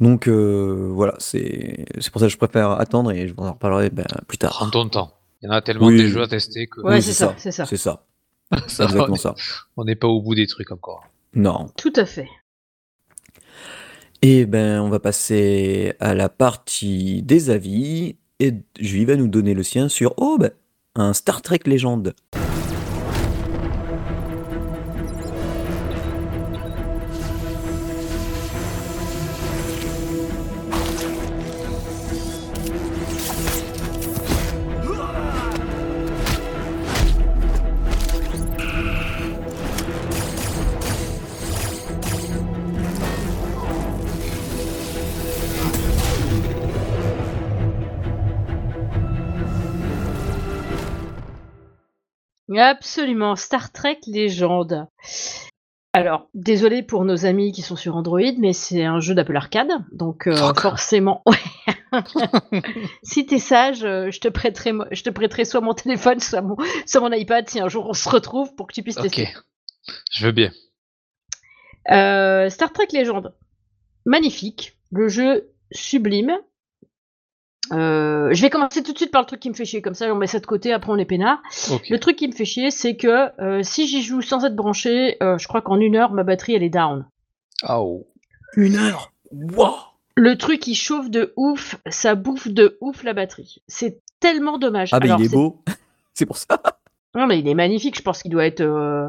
Donc 0.00 0.28
euh, 0.28 0.90
voilà, 0.92 1.14
c'est 1.18 1.86
pour 2.12 2.20
ça 2.20 2.26
que 2.26 2.32
je 2.32 2.36
préfère 2.36 2.72
attendre 2.72 3.12
et 3.12 3.28
je 3.28 3.34
vous 3.34 3.44
en 3.44 3.52
reparlerai 3.52 3.90
ben, 3.90 4.06
plus 4.26 4.38
tard. 4.38 4.50
Prends 4.50 4.70
ton 4.70 4.88
temps. 4.88 5.12
Il 5.42 5.46
y 5.46 5.48
en 5.48 5.52
a 5.52 5.62
tellement 5.62 5.90
de 5.90 6.06
jeux 6.06 6.22
à 6.22 6.28
tester 6.28 6.66
que. 6.68 6.80
Ouais, 6.80 7.00
c'est 7.00 7.12
ça, 7.12 7.34
c'est 7.36 7.50
ça. 7.50 7.66
C'est 7.66 7.76
ça. 7.76 8.04
exactement 8.52 9.16
ça. 9.16 9.34
On 9.76 9.84
n'est 9.84 9.96
pas 9.96 10.08
au 10.08 10.20
bout 10.20 10.34
des 10.34 10.46
trucs 10.46 10.70
encore. 10.70 11.04
Non. 11.34 11.68
Tout 11.76 11.92
à 11.96 12.06
fait. 12.06 12.28
Et 14.20 14.46
ben, 14.46 14.80
on 14.80 14.88
va 14.88 15.00
passer 15.00 15.94
à 15.98 16.14
la 16.14 16.28
partie 16.28 17.22
des 17.22 17.50
avis. 17.50 18.16
Et 18.38 18.54
Julie 18.78 19.04
va 19.04 19.16
nous 19.16 19.28
donner 19.28 19.54
le 19.54 19.62
sien 19.62 19.88
sur 19.88 20.14
oh, 20.16 20.36
ben, 20.38 20.50
un 20.94 21.12
Star 21.12 21.42
Trek 21.42 21.60
légende. 21.64 22.14
Absolument, 52.58 53.36
Star 53.36 53.72
Trek 53.72 54.00
Légende. 54.06 54.86
Alors, 55.94 56.28
désolé 56.32 56.82
pour 56.82 57.04
nos 57.04 57.26
amis 57.26 57.52
qui 57.52 57.60
sont 57.60 57.76
sur 57.76 57.96
Android, 57.96 58.32
mais 58.38 58.54
c'est 58.54 58.82
un 58.82 59.00
jeu 59.00 59.14
d'Apple 59.14 59.36
Arcade, 59.36 59.72
donc 59.92 60.26
euh, 60.26 60.54
forcément, 60.54 61.22
si 63.02 63.26
t'es 63.26 63.38
sage, 63.38 63.84
euh, 63.84 64.10
je 64.10 64.18
te 64.18 64.28
prêterai, 64.28 64.72
je 64.90 65.02
te 65.02 65.10
prêterai 65.10 65.44
soit 65.44 65.60
mon 65.60 65.74
téléphone, 65.74 66.18
soit 66.18 66.40
mon, 66.40 66.56
soit 66.86 67.00
mon 67.00 67.12
iPad, 67.12 67.46
si 67.48 67.60
un 67.60 67.68
jour 67.68 67.86
on 67.88 67.92
se 67.92 68.08
retrouve 68.08 68.54
pour 68.54 68.68
que 68.68 68.72
tu 68.72 68.82
puisses 68.82 68.96
tester. 68.96 69.28
Ok, 69.36 69.42
je 70.12 70.26
veux 70.26 70.32
bien. 70.32 70.50
Euh, 71.90 72.48
Star 72.48 72.72
Trek 72.72 72.88
Légende, 72.92 73.34
magnifique, 74.06 74.78
le 74.90 75.08
jeu 75.08 75.50
sublime, 75.72 76.38
euh, 77.72 78.28
je 78.32 78.42
vais 78.42 78.50
commencer 78.50 78.82
tout 78.82 78.92
de 78.92 78.98
suite 78.98 79.10
par 79.10 79.22
le 79.22 79.26
truc 79.26 79.40
qui 79.40 79.48
me 79.48 79.54
fait 79.54 79.64
chier, 79.64 79.80
comme 79.82 79.94
ça 79.94 80.12
on 80.12 80.16
met 80.16 80.26
ça 80.26 80.38
de 80.40 80.46
côté, 80.46 80.72
après 80.72 80.92
on 80.92 80.98
est 80.98 81.04
peinard. 81.04 81.42
Le 81.88 81.98
truc 81.98 82.16
qui 82.16 82.28
me 82.28 82.32
fait 82.32 82.44
chier, 82.44 82.70
c'est 82.70 82.96
que 82.96 83.30
euh, 83.40 83.62
si 83.62 83.86
j'y 83.86 84.02
joue 84.02 84.20
sans 84.20 84.44
être 84.44 84.56
branché, 84.56 85.16
euh, 85.22 85.38
je 85.38 85.48
crois 85.48 85.62
qu'en 85.62 85.80
une 85.80 85.96
heure, 85.96 86.12
ma 86.12 86.22
batterie 86.22 86.54
elle 86.54 86.62
est 86.62 86.70
down. 86.70 87.06
Oh. 87.68 88.06
Une 88.56 88.76
heure? 88.76 89.12
Wow 89.30 89.74
Le 90.16 90.36
truc 90.36 90.66
il 90.66 90.74
chauffe 90.74 91.08
de 91.08 91.32
ouf, 91.36 91.76
ça 91.88 92.14
bouffe 92.14 92.48
de 92.48 92.76
ouf 92.80 93.02
la 93.04 93.14
batterie. 93.14 93.62
C'est 93.68 94.00
tellement 94.20 94.58
dommage. 94.58 94.90
Ah, 94.92 94.98
mais 95.00 95.08
il 95.18 95.24
est 95.24 95.32
beau 95.32 95.62
C'est 96.14 96.26
pour 96.26 96.36
ça 96.36 96.60
non, 97.14 97.26
mais 97.26 97.38
il 97.38 97.48
est 97.48 97.54
magnifique. 97.54 97.96
Je 97.96 98.02
pense 98.02 98.22
qu'il 98.22 98.30
doit 98.30 98.46
être, 98.46 98.62
euh, 98.62 99.08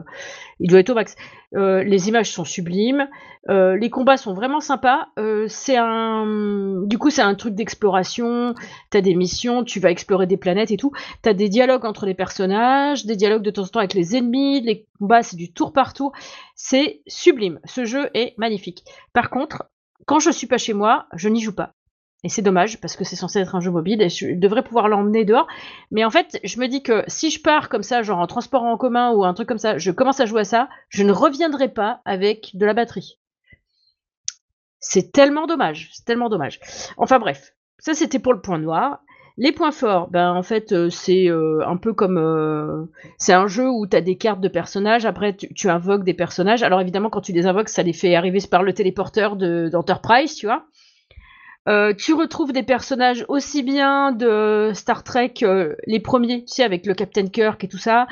il 0.59 0.69
doit 0.69 0.79
être 0.79 0.89
au 0.89 0.93
max. 0.93 1.15
Euh, 1.55 1.83
les 1.83 2.09
images 2.09 2.31
sont 2.31 2.43
sublimes. 2.43 3.07
Euh, 3.49 3.77
les 3.77 3.89
combats 3.89 4.17
sont 4.17 4.33
vraiment 4.33 4.59
sympas. 4.59 5.07
c'est 5.47 5.77
un, 5.77 6.83
du 6.85 6.97
coup, 6.97 7.09
c'est 7.09 7.21
un 7.21 7.35
truc 7.35 7.55
d'exploration. 7.55 8.55
T'as 8.89 9.01
des 9.01 9.15
missions, 9.15 9.63
tu 9.63 9.79
vas 9.79 9.89
explorer 9.89 10.27
des 10.27 10.37
planètes 10.37 10.71
et 10.71 10.77
tout. 10.77 10.91
T'as 11.21 11.33
des 11.33 11.47
dialogues 11.47 11.85
entre 11.85 12.05
les 12.05 12.13
personnages, 12.13 13.05
des 13.05 13.15
dialogues 13.15 13.43
de 13.43 13.51
temps 13.51 13.63
en 13.63 13.67
temps 13.67 13.79
avec 13.79 13.93
les 13.93 14.17
ennemis. 14.17 14.61
Les 14.61 14.85
combats, 14.99 15.23
c'est 15.23 15.37
du 15.37 15.53
tour 15.53 15.71
par 15.71 15.93
tour. 15.93 16.11
C'est 16.55 17.01
sublime. 17.07 17.59
Ce 17.63 17.85
jeu 17.85 18.09
est 18.13 18.33
magnifique. 18.37 18.83
Par 19.13 19.29
contre, 19.29 19.69
quand 20.05 20.19
je 20.19 20.29
suis 20.29 20.47
pas 20.47 20.57
chez 20.57 20.73
moi, 20.73 21.07
je 21.13 21.29
n'y 21.29 21.39
joue 21.39 21.55
pas. 21.55 21.73
Et 22.23 22.29
c'est 22.29 22.41
dommage 22.41 22.79
parce 22.79 22.95
que 22.95 23.03
c'est 23.03 23.17
censé 23.17 23.39
être 23.39 23.55
un 23.55 23.59
jeu 23.59 23.69
mobile 23.69 24.01
et 24.01 24.07
je 24.07 24.33
devrais 24.33 24.63
pouvoir 24.63 24.87
l'emmener 24.87 25.25
dehors. 25.25 25.47
Mais 25.91 26.05
en 26.05 26.09
fait, 26.09 26.39
je 26.43 26.59
me 26.59 26.67
dis 26.67 26.81
que 26.81 27.03
si 27.07 27.29
je 27.29 27.41
pars 27.41 27.67
comme 27.67 27.83
ça, 27.83 28.01
genre 28.01 28.19
en 28.19 28.27
transport 28.27 28.63
en 28.63 28.77
commun 28.77 29.11
ou 29.11 29.25
un 29.25 29.33
truc 29.33 29.47
comme 29.47 29.57
ça, 29.57 29.77
je 29.77 29.91
commence 29.91 30.21
à 30.21 30.25
jouer 30.25 30.41
à 30.41 30.45
ça, 30.45 30.69
je 30.87 31.03
ne 31.03 31.11
reviendrai 31.11 31.67
pas 31.67 32.01
avec 32.05 32.51
de 32.53 32.65
la 32.65 32.73
batterie. 32.73 33.19
C'est 34.79 35.11
tellement 35.11 35.47
dommage, 35.47 35.89
c'est 35.93 36.05
tellement 36.05 36.29
dommage. 36.29 36.59
Enfin 36.97 37.19
bref, 37.19 37.53
ça 37.77 37.93
c'était 37.93 38.19
pour 38.19 38.33
le 38.33 38.41
point 38.41 38.57
noir. 38.57 39.01
Les 39.35 39.51
points 39.51 39.71
forts, 39.71 40.09
ben 40.11 40.31
en 40.31 40.43
fait 40.43 40.73
euh, 40.73 40.91
c'est 40.91 41.27
euh, 41.27 41.65
un 41.65 41.75
peu 41.75 41.93
comme 41.93 42.19
euh, 42.19 42.85
c'est 43.17 43.33
un 43.33 43.47
jeu 43.47 43.67
où 43.67 43.87
tu 43.87 43.97
as 43.97 44.01
des 44.01 44.15
cartes 44.15 44.41
de 44.41 44.47
personnages, 44.47 45.05
après 45.05 45.35
tu, 45.35 45.51
tu, 45.55 45.69
invoques 45.69 46.03
des 46.03 46.13
personnages. 46.13 46.61
Alors 46.61 46.79
évidemment 46.81 47.09
quand 47.09 47.21
tu 47.21 47.31
les 47.31 47.47
invoques, 47.47 47.69
ça 47.69 47.81
les 47.81 47.93
fait 47.93 48.13
arriver 48.13 48.39
par 48.49 48.61
le 48.61 48.73
téléporteur 48.73 49.35
d'Enterprise, 49.35 50.35
tu 50.35 50.45
vois. 50.45 50.67
Euh, 51.69 51.93
tu 51.93 52.13
retrouves 52.13 52.51
des 52.51 52.63
personnages 52.63 53.25
aussi 53.29 53.63
bien 53.63 54.11
de 54.11 54.71
Star 54.73 55.03
Trek, 55.03 55.33
euh, 55.43 55.75
les 55.87 55.99
premiers, 55.99 56.43
tu 56.43 56.55
sais, 56.55 56.63
avec 56.63 56.85
le 56.85 56.93
Captain 56.93 57.27
Kirk 57.27 57.63
et 57.63 57.69
tout 57.69 57.77
ça, 57.77 58.07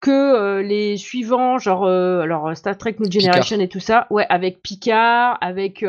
que 0.00 0.10
euh, 0.10 0.62
les 0.62 0.96
suivants, 0.96 1.58
genre 1.58 1.86
alors 1.86 2.56
Star 2.56 2.78
Trek 2.78 2.96
New 3.00 3.10
Generation 3.10 3.58
et 3.58 3.68
tout 3.68 3.80
ça, 3.80 4.06
ouais, 4.10 4.26
avec 4.28 4.62
Picard, 4.62 5.36
avec 5.40 5.84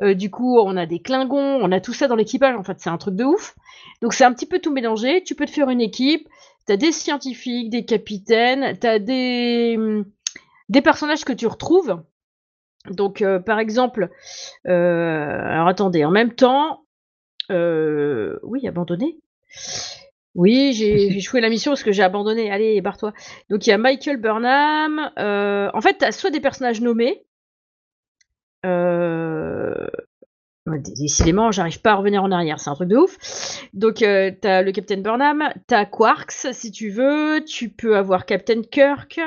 du 0.00 0.30
coup 0.30 0.58
on 0.60 0.76
a 0.76 0.86
des 0.86 1.00
Klingons, 1.00 1.58
on 1.60 1.72
a 1.72 1.80
tout 1.80 1.92
ça 1.92 2.06
dans 2.06 2.16
l'équipage. 2.16 2.56
En 2.56 2.62
fait, 2.62 2.78
c'est 2.78 2.90
un 2.90 2.98
truc 2.98 3.16
de 3.16 3.24
ouf. 3.24 3.56
Donc 4.00 4.12
c'est 4.12 4.24
un 4.24 4.32
petit 4.32 4.46
peu 4.46 4.60
tout 4.60 4.72
mélangé. 4.72 5.24
Tu 5.24 5.34
peux 5.34 5.46
te 5.46 5.50
faire 5.50 5.70
une 5.70 5.80
équipe. 5.80 6.28
T'as 6.66 6.76
des 6.76 6.92
scientifiques, 6.92 7.70
des 7.70 7.84
capitaines, 7.84 8.76
t'as 8.78 8.98
des 8.98 9.74
hum, 9.78 10.04
des 10.68 10.82
personnages 10.82 11.24
que 11.24 11.32
tu 11.32 11.46
retrouves 11.46 12.02
donc, 12.86 13.22
euh, 13.22 13.38
par 13.38 13.58
exemple, 13.58 14.10
euh, 14.66 15.40
alors 15.44 15.68
attendez, 15.68 16.04
en 16.04 16.10
même 16.10 16.34
temps, 16.34 16.84
euh, 17.50 18.38
oui, 18.42 18.66
abandonné. 18.66 19.18
Oui, 20.34 20.72
j'ai 20.72 21.18
joué 21.20 21.40
la 21.40 21.48
mission 21.48 21.72
parce 21.72 21.82
que 21.82 21.92
j'ai 21.92 22.02
abandonné. 22.02 22.50
Allez, 22.50 22.80
barre-toi. 22.80 23.12
Donc, 23.50 23.66
il 23.66 23.70
y 23.70 23.72
a 23.72 23.78
Michael 23.78 24.18
Burnham. 24.18 25.10
en 25.16 25.80
fait, 25.80 25.98
tu 25.98 26.04
as 26.04 26.12
soit 26.12 26.30
des 26.30 26.40
personnages 26.40 26.80
nommés. 26.80 27.24
Décidément, 30.66 31.50
j'arrive 31.50 31.80
pas 31.80 31.92
à 31.92 31.94
revenir 31.94 32.22
en 32.22 32.30
arrière, 32.30 32.60
c'est 32.60 32.68
un 32.68 32.74
truc 32.74 32.88
de 32.88 32.96
ouf. 32.96 33.16
Donc, 33.72 33.96
tu 33.96 34.04
as 34.04 34.62
le 34.62 34.70
Captain 34.70 34.98
Burnham, 34.98 35.42
as 35.70 35.86
Quarks 35.86 36.46
si 36.52 36.70
tu 36.70 36.90
veux, 36.90 37.42
tu 37.44 37.70
peux 37.70 37.96
avoir 37.96 38.26
Captain 38.26 38.60
Kirk, 38.62 39.18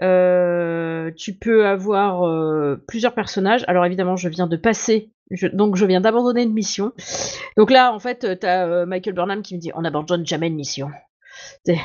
euh, 0.00 1.10
tu 1.16 1.34
peux 1.34 1.66
avoir 1.66 2.22
euh, 2.26 2.82
plusieurs 2.86 3.14
personnages. 3.14 3.64
Alors 3.66 3.84
évidemment, 3.84 4.16
je 4.16 4.28
viens 4.28 4.46
de 4.46 4.56
passer, 4.56 5.10
donc 5.52 5.76
je 5.76 5.84
viens 5.84 6.00
d'abandonner 6.00 6.42
une 6.42 6.52
mission. 6.52 6.92
Donc 7.56 7.70
là, 7.70 7.92
en 7.92 7.98
fait, 7.98 8.38
t'as 8.38 8.66
euh, 8.66 8.86
Michael 8.86 9.14
Burnham 9.14 9.42
qui 9.42 9.54
me 9.56 9.60
dit 9.60 9.70
on 9.74 9.82
n'abandonne 9.82 10.26
jamais 10.26 10.46
une 10.46 10.56
mission. 10.56 10.90
Elle 11.66 11.76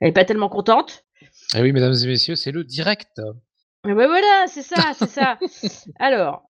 est 0.00 0.12
pas 0.12 0.24
tellement 0.24 0.48
contente. 0.48 1.04
Eh 1.54 1.62
oui, 1.62 1.72
mesdames 1.72 1.94
et 1.94 2.06
messieurs, 2.06 2.36
c'est 2.36 2.52
le 2.52 2.64
direct. 2.64 3.20
Ouais, 3.84 3.92
voilà, 3.92 4.44
c'est 4.46 4.62
ça, 4.62 4.92
c'est 4.98 5.08
ça. 5.08 5.38
Alors, 5.98 6.48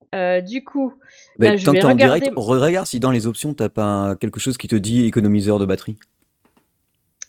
du 0.43 0.65
coup, 0.65 0.95
bah, 1.39 1.57
je 1.57 1.71
vais 1.71 1.81
regarder... 1.81 2.31
regarde 2.35 2.87
si 2.87 2.99
dans 2.99 3.11
les 3.11 3.27
options, 3.27 3.55
t'as 3.55 3.69
pas 3.69 4.17
quelque 4.21 4.41
chose 4.41 4.57
qui 4.57 4.67
te 4.67 4.77
dit 4.77 5.05
économiseur 5.05 5.59
de 5.59 5.67
batterie. 5.67 5.99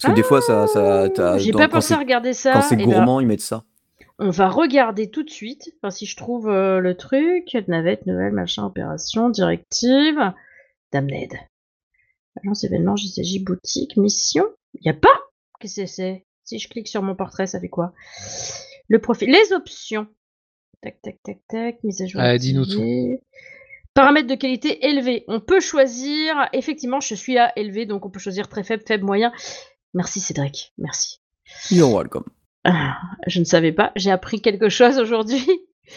Parce 0.02 0.14
que 0.14 0.16
des 0.16 0.24
fois, 0.24 0.42
ça. 0.42 0.68
ça 0.68 1.38
J'ai 1.38 1.52
pas 1.52 1.68
pensé 1.68 1.94
à 1.94 1.98
regarder 1.98 2.34
ça. 2.34 2.54
Quand 2.54 2.62
c'est 2.62 2.76
eh 2.76 2.78
ben, 2.78 2.86
gourmand, 2.86 3.20
ils 3.20 3.28
mettent 3.28 3.42
ça. 3.42 3.66
On 4.18 4.30
va 4.30 4.50
regarder 4.50 5.10
tout 5.10 5.24
de 5.24 5.30
suite. 5.30 5.74
Enfin, 5.78 5.92
si 5.92 6.06
je 6.06 6.16
trouve 6.16 6.50
euh, 6.50 6.80
le 6.80 6.96
truc. 6.96 7.58
Navette, 7.68 8.06
nouvelle, 8.06 8.34
machin, 8.34 8.66
opération, 8.66 9.30
directive. 9.30 10.34
Damned. 10.92 11.34
Agence 12.42 12.64
événement, 12.64 12.96
JCJ, 12.96 13.44
boutique, 13.44 13.98
mission. 13.98 14.46
Y 14.82 14.90
a 14.90 14.94
pas? 14.94 15.08
Qu'est-ce 15.60 15.82
que 15.82 15.88
c'est? 15.88 16.26
Si 16.44 16.60
je 16.60 16.70
clique 16.70 16.88
sur 16.88 17.02
mon 17.02 17.16
portrait, 17.16 17.48
ça 17.48 17.60
fait 17.60 17.70
quoi? 17.70 17.94
Le 18.88 19.00
profil. 19.00 19.30
Les 19.30 19.54
options. 19.54 20.08
Tac, 20.82 21.02
tac, 21.02 21.18
tac, 21.24 21.40
tac. 21.50 21.84
Mise 21.84 22.02
à 22.02 22.06
jour. 22.06 22.22
Ah, 22.22 22.38
dis-nous 22.38 22.66
tout. 22.66 23.20
Paramètres 23.94 24.28
de 24.28 24.36
qualité 24.36 24.86
élevés. 24.88 25.26
On 25.28 25.40
peut 25.40 25.60
choisir. 25.60 26.48
Effectivement, 26.54 27.02
je 27.02 27.16
suis 27.16 27.38
à 27.38 27.58
élevé, 27.58 27.86
donc 27.86 28.06
on 28.06 28.10
peut 28.10 28.20
choisir 28.20 28.48
très 28.48 28.64
faible, 28.64 28.84
faible, 28.88 29.04
moyen. 29.04 29.32
Merci 29.94 30.20
Cédric, 30.20 30.74
merci. 30.78 31.20
You're 31.72 31.94
welcome. 31.94 32.26
Ah, 32.64 32.98
je 33.28 33.40
ne 33.40 33.46
savais 33.46 33.72
pas, 33.72 33.92
j'ai 33.96 34.12
appris 34.12 34.42
quelque 34.42 34.70
chose 34.70 35.00
aujourd'hui. 35.00 35.46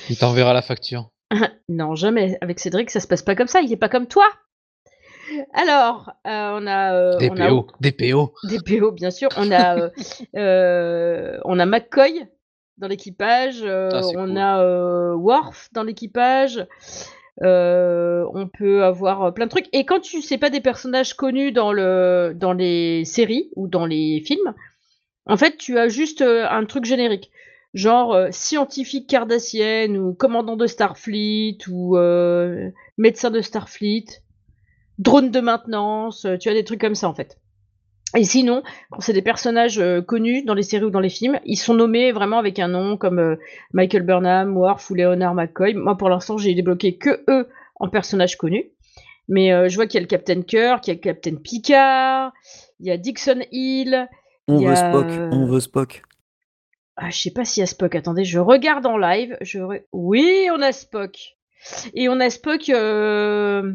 Il 0.08 0.16
t'enverra 0.16 0.52
la 0.54 0.62
facture. 0.62 1.10
non, 1.68 1.94
jamais. 1.94 2.38
Avec 2.40 2.60
Cédric, 2.60 2.90
ça 2.90 3.00
se 3.00 3.06
passe 3.06 3.22
pas 3.22 3.34
comme 3.34 3.48
ça, 3.48 3.60
il 3.60 3.72
est 3.72 3.76
pas 3.76 3.88
comme 3.88 4.06
toi. 4.06 4.26
Alors, 5.54 6.12
euh, 6.26 6.58
on 6.60 6.66
a. 6.66 6.94
Euh, 6.94 7.16
des 7.16 7.30
PO, 7.30 7.66
des 7.80 7.92
PO. 7.92 8.34
Des 8.44 8.58
PO, 8.58 8.92
bien 8.92 9.10
sûr. 9.10 9.28
On 9.36 9.50
a, 9.50 9.90
euh, 10.36 11.38
on 11.44 11.58
a 11.58 11.66
McCoy 11.66 12.26
dans 12.78 12.88
l'équipage, 12.88 13.62
ah, 13.64 14.00
on 14.16 14.36
a 14.36 15.14
Worf 15.14 15.68
dans 15.72 15.84
l'équipage. 15.84 16.66
Euh, 17.42 18.26
on 18.34 18.46
peut 18.46 18.84
avoir 18.84 19.22
euh, 19.24 19.30
plein 19.30 19.46
de 19.46 19.50
trucs. 19.50 19.68
Et 19.72 19.86
quand 19.86 20.00
tu 20.00 20.20
sais 20.20 20.38
pas 20.38 20.50
des 20.50 20.60
personnages 20.60 21.14
connus 21.14 21.52
dans, 21.52 21.72
le, 21.72 22.34
dans 22.36 22.52
les 22.52 23.04
séries 23.04 23.50
ou 23.56 23.68
dans 23.68 23.86
les 23.86 24.20
films, 24.20 24.54
En 25.26 25.36
fait, 25.36 25.56
tu 25.56 25.78
as 25.78 25.88
juste 25.88 26.22
un 26.22 26.64
truc 26.66 26.84
générique 26.84 27.30
genre 27.74 28.28
scientifique 28.32 29.08
cardassienne 29.08 29.96
ou 29.96 30.14
commandant 30.14 30.56
de 30.56 30.66
Starfleet 30.66 31.58
ou 31.68 31.96
médecin 32.98 33.30
de 33.30 33.40
Starfleet, 33.40 34.22
drone 34.98 35.30
de 35.30 35.40
maintenance, 35.40 36.26
tu 36.40 36.48
as 36.48 36.54
des 36.54 36.64
trucs 36.64 36.80
comme 36.80 36.94
ça 36.96 37.08
en 37.08 37.14
fait. 37.14 37.38
Et 38.16 38.24
sinon, 38.24 38.62
quand 38.90 39.00
c'est 39.00 39.12
des 39.12 39.22
personnages 39.22 39.82
connus 40.06 40.44
dans 40.44 40.54
les 40.54 40.62
séries 40.62 40.84
ou 40.84 40.90
dans 40.90 41.00
les 41.00 41.08
films, 41.08 41.40
ils 41.46 41.56
sont 41.56 41.74
nommés 41.74 42.12
vraiment 42.12 42.38
avec 42.38 42.58
un 42.58 42.68
nom 42.68 42.96
comme 42.96 43.38
Michael 43.72 44.02
Burnham, 44.02 44.56
Worf 44.56 44.90
ou 44.90 44.94
Leonard 44.94 45.34
McCoy. 45.34 45.74
Moi 45.74 45.96
pour 45.96 46.10
l'instant 46.10 46.36
j'ai 46.36 46.54
débloqué 46.54 46.98
que 46.98 47.24
eux 47.28 47.48
en 47.76 47.88
personnages 47.88 48.36
connus. 48.36 48.70
Mais 49.28 49.68
je 49.68 49.74
vois 49.76 49.86
qu'il 49.86 49.94
y 49.94 49.98
a 49.98 50.02
le 50.02 50.08
Captain 50.08 50.42
Kirk, 50.42 50.86
il 50.86 50.90
y 50.90 50.92
a 50.92 50.94
le 50.94 51.00
Captain 51.00 51.36
Picard, 51.36 52.32
il 52.80 52.86
y 52.86 52.90
a 52.90 52.98
Dixon 52.98 53.40
Hill. 53.50 54.08
On 54.46 54.58
veut 54.58 54.76
Spock, 54.76 55.06
on 55.30 55.46
veut 55.46 55.60
Spock. 55.60 56.02
Ah, 56.96 57.10
je 57.10 57.18
sais 57.18 57.30
pas 57.30 57.44
s'il 57.44 57.62
y 57.62 57.64
a 57.64 57.66
Spock. 57.66 57.94
Attendez, 57.94 58.24
je 58.24 58.38
regarde 58.38 58.84
en 58.86 58.98
live. 58.98 59.36
Je 59.40 59.60
Oui, 59.92 60.48
on 60.52 60.60
a 60.60 60.72
Spock. 60.72 61.36
Et 61.94 62.08
on 62.08 62.20
a 62.20 62.28
Spock, 62.28 62.68
euh, 62.68 63.72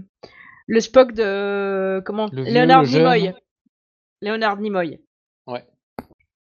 le 0.67 0.79
Spock 0.79 1.13
de 1.13 2.01
comment 2.06 2.27
Leonard 2.32 2.84
Nimoy. 2.84 3.34
Leonard 4.21 4.57
Nimoy. 4.57 5.00
Ouais. 5.45 5.63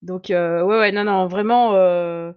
Donc 0.02 0.30
euh, 0.30 0.62
ouais 0.62 0.78
ouais 0.78 0.92
non 0.92 1.04
non 1.04 1.26
vraiment 1.26 1.74
euh, 1.74 2.32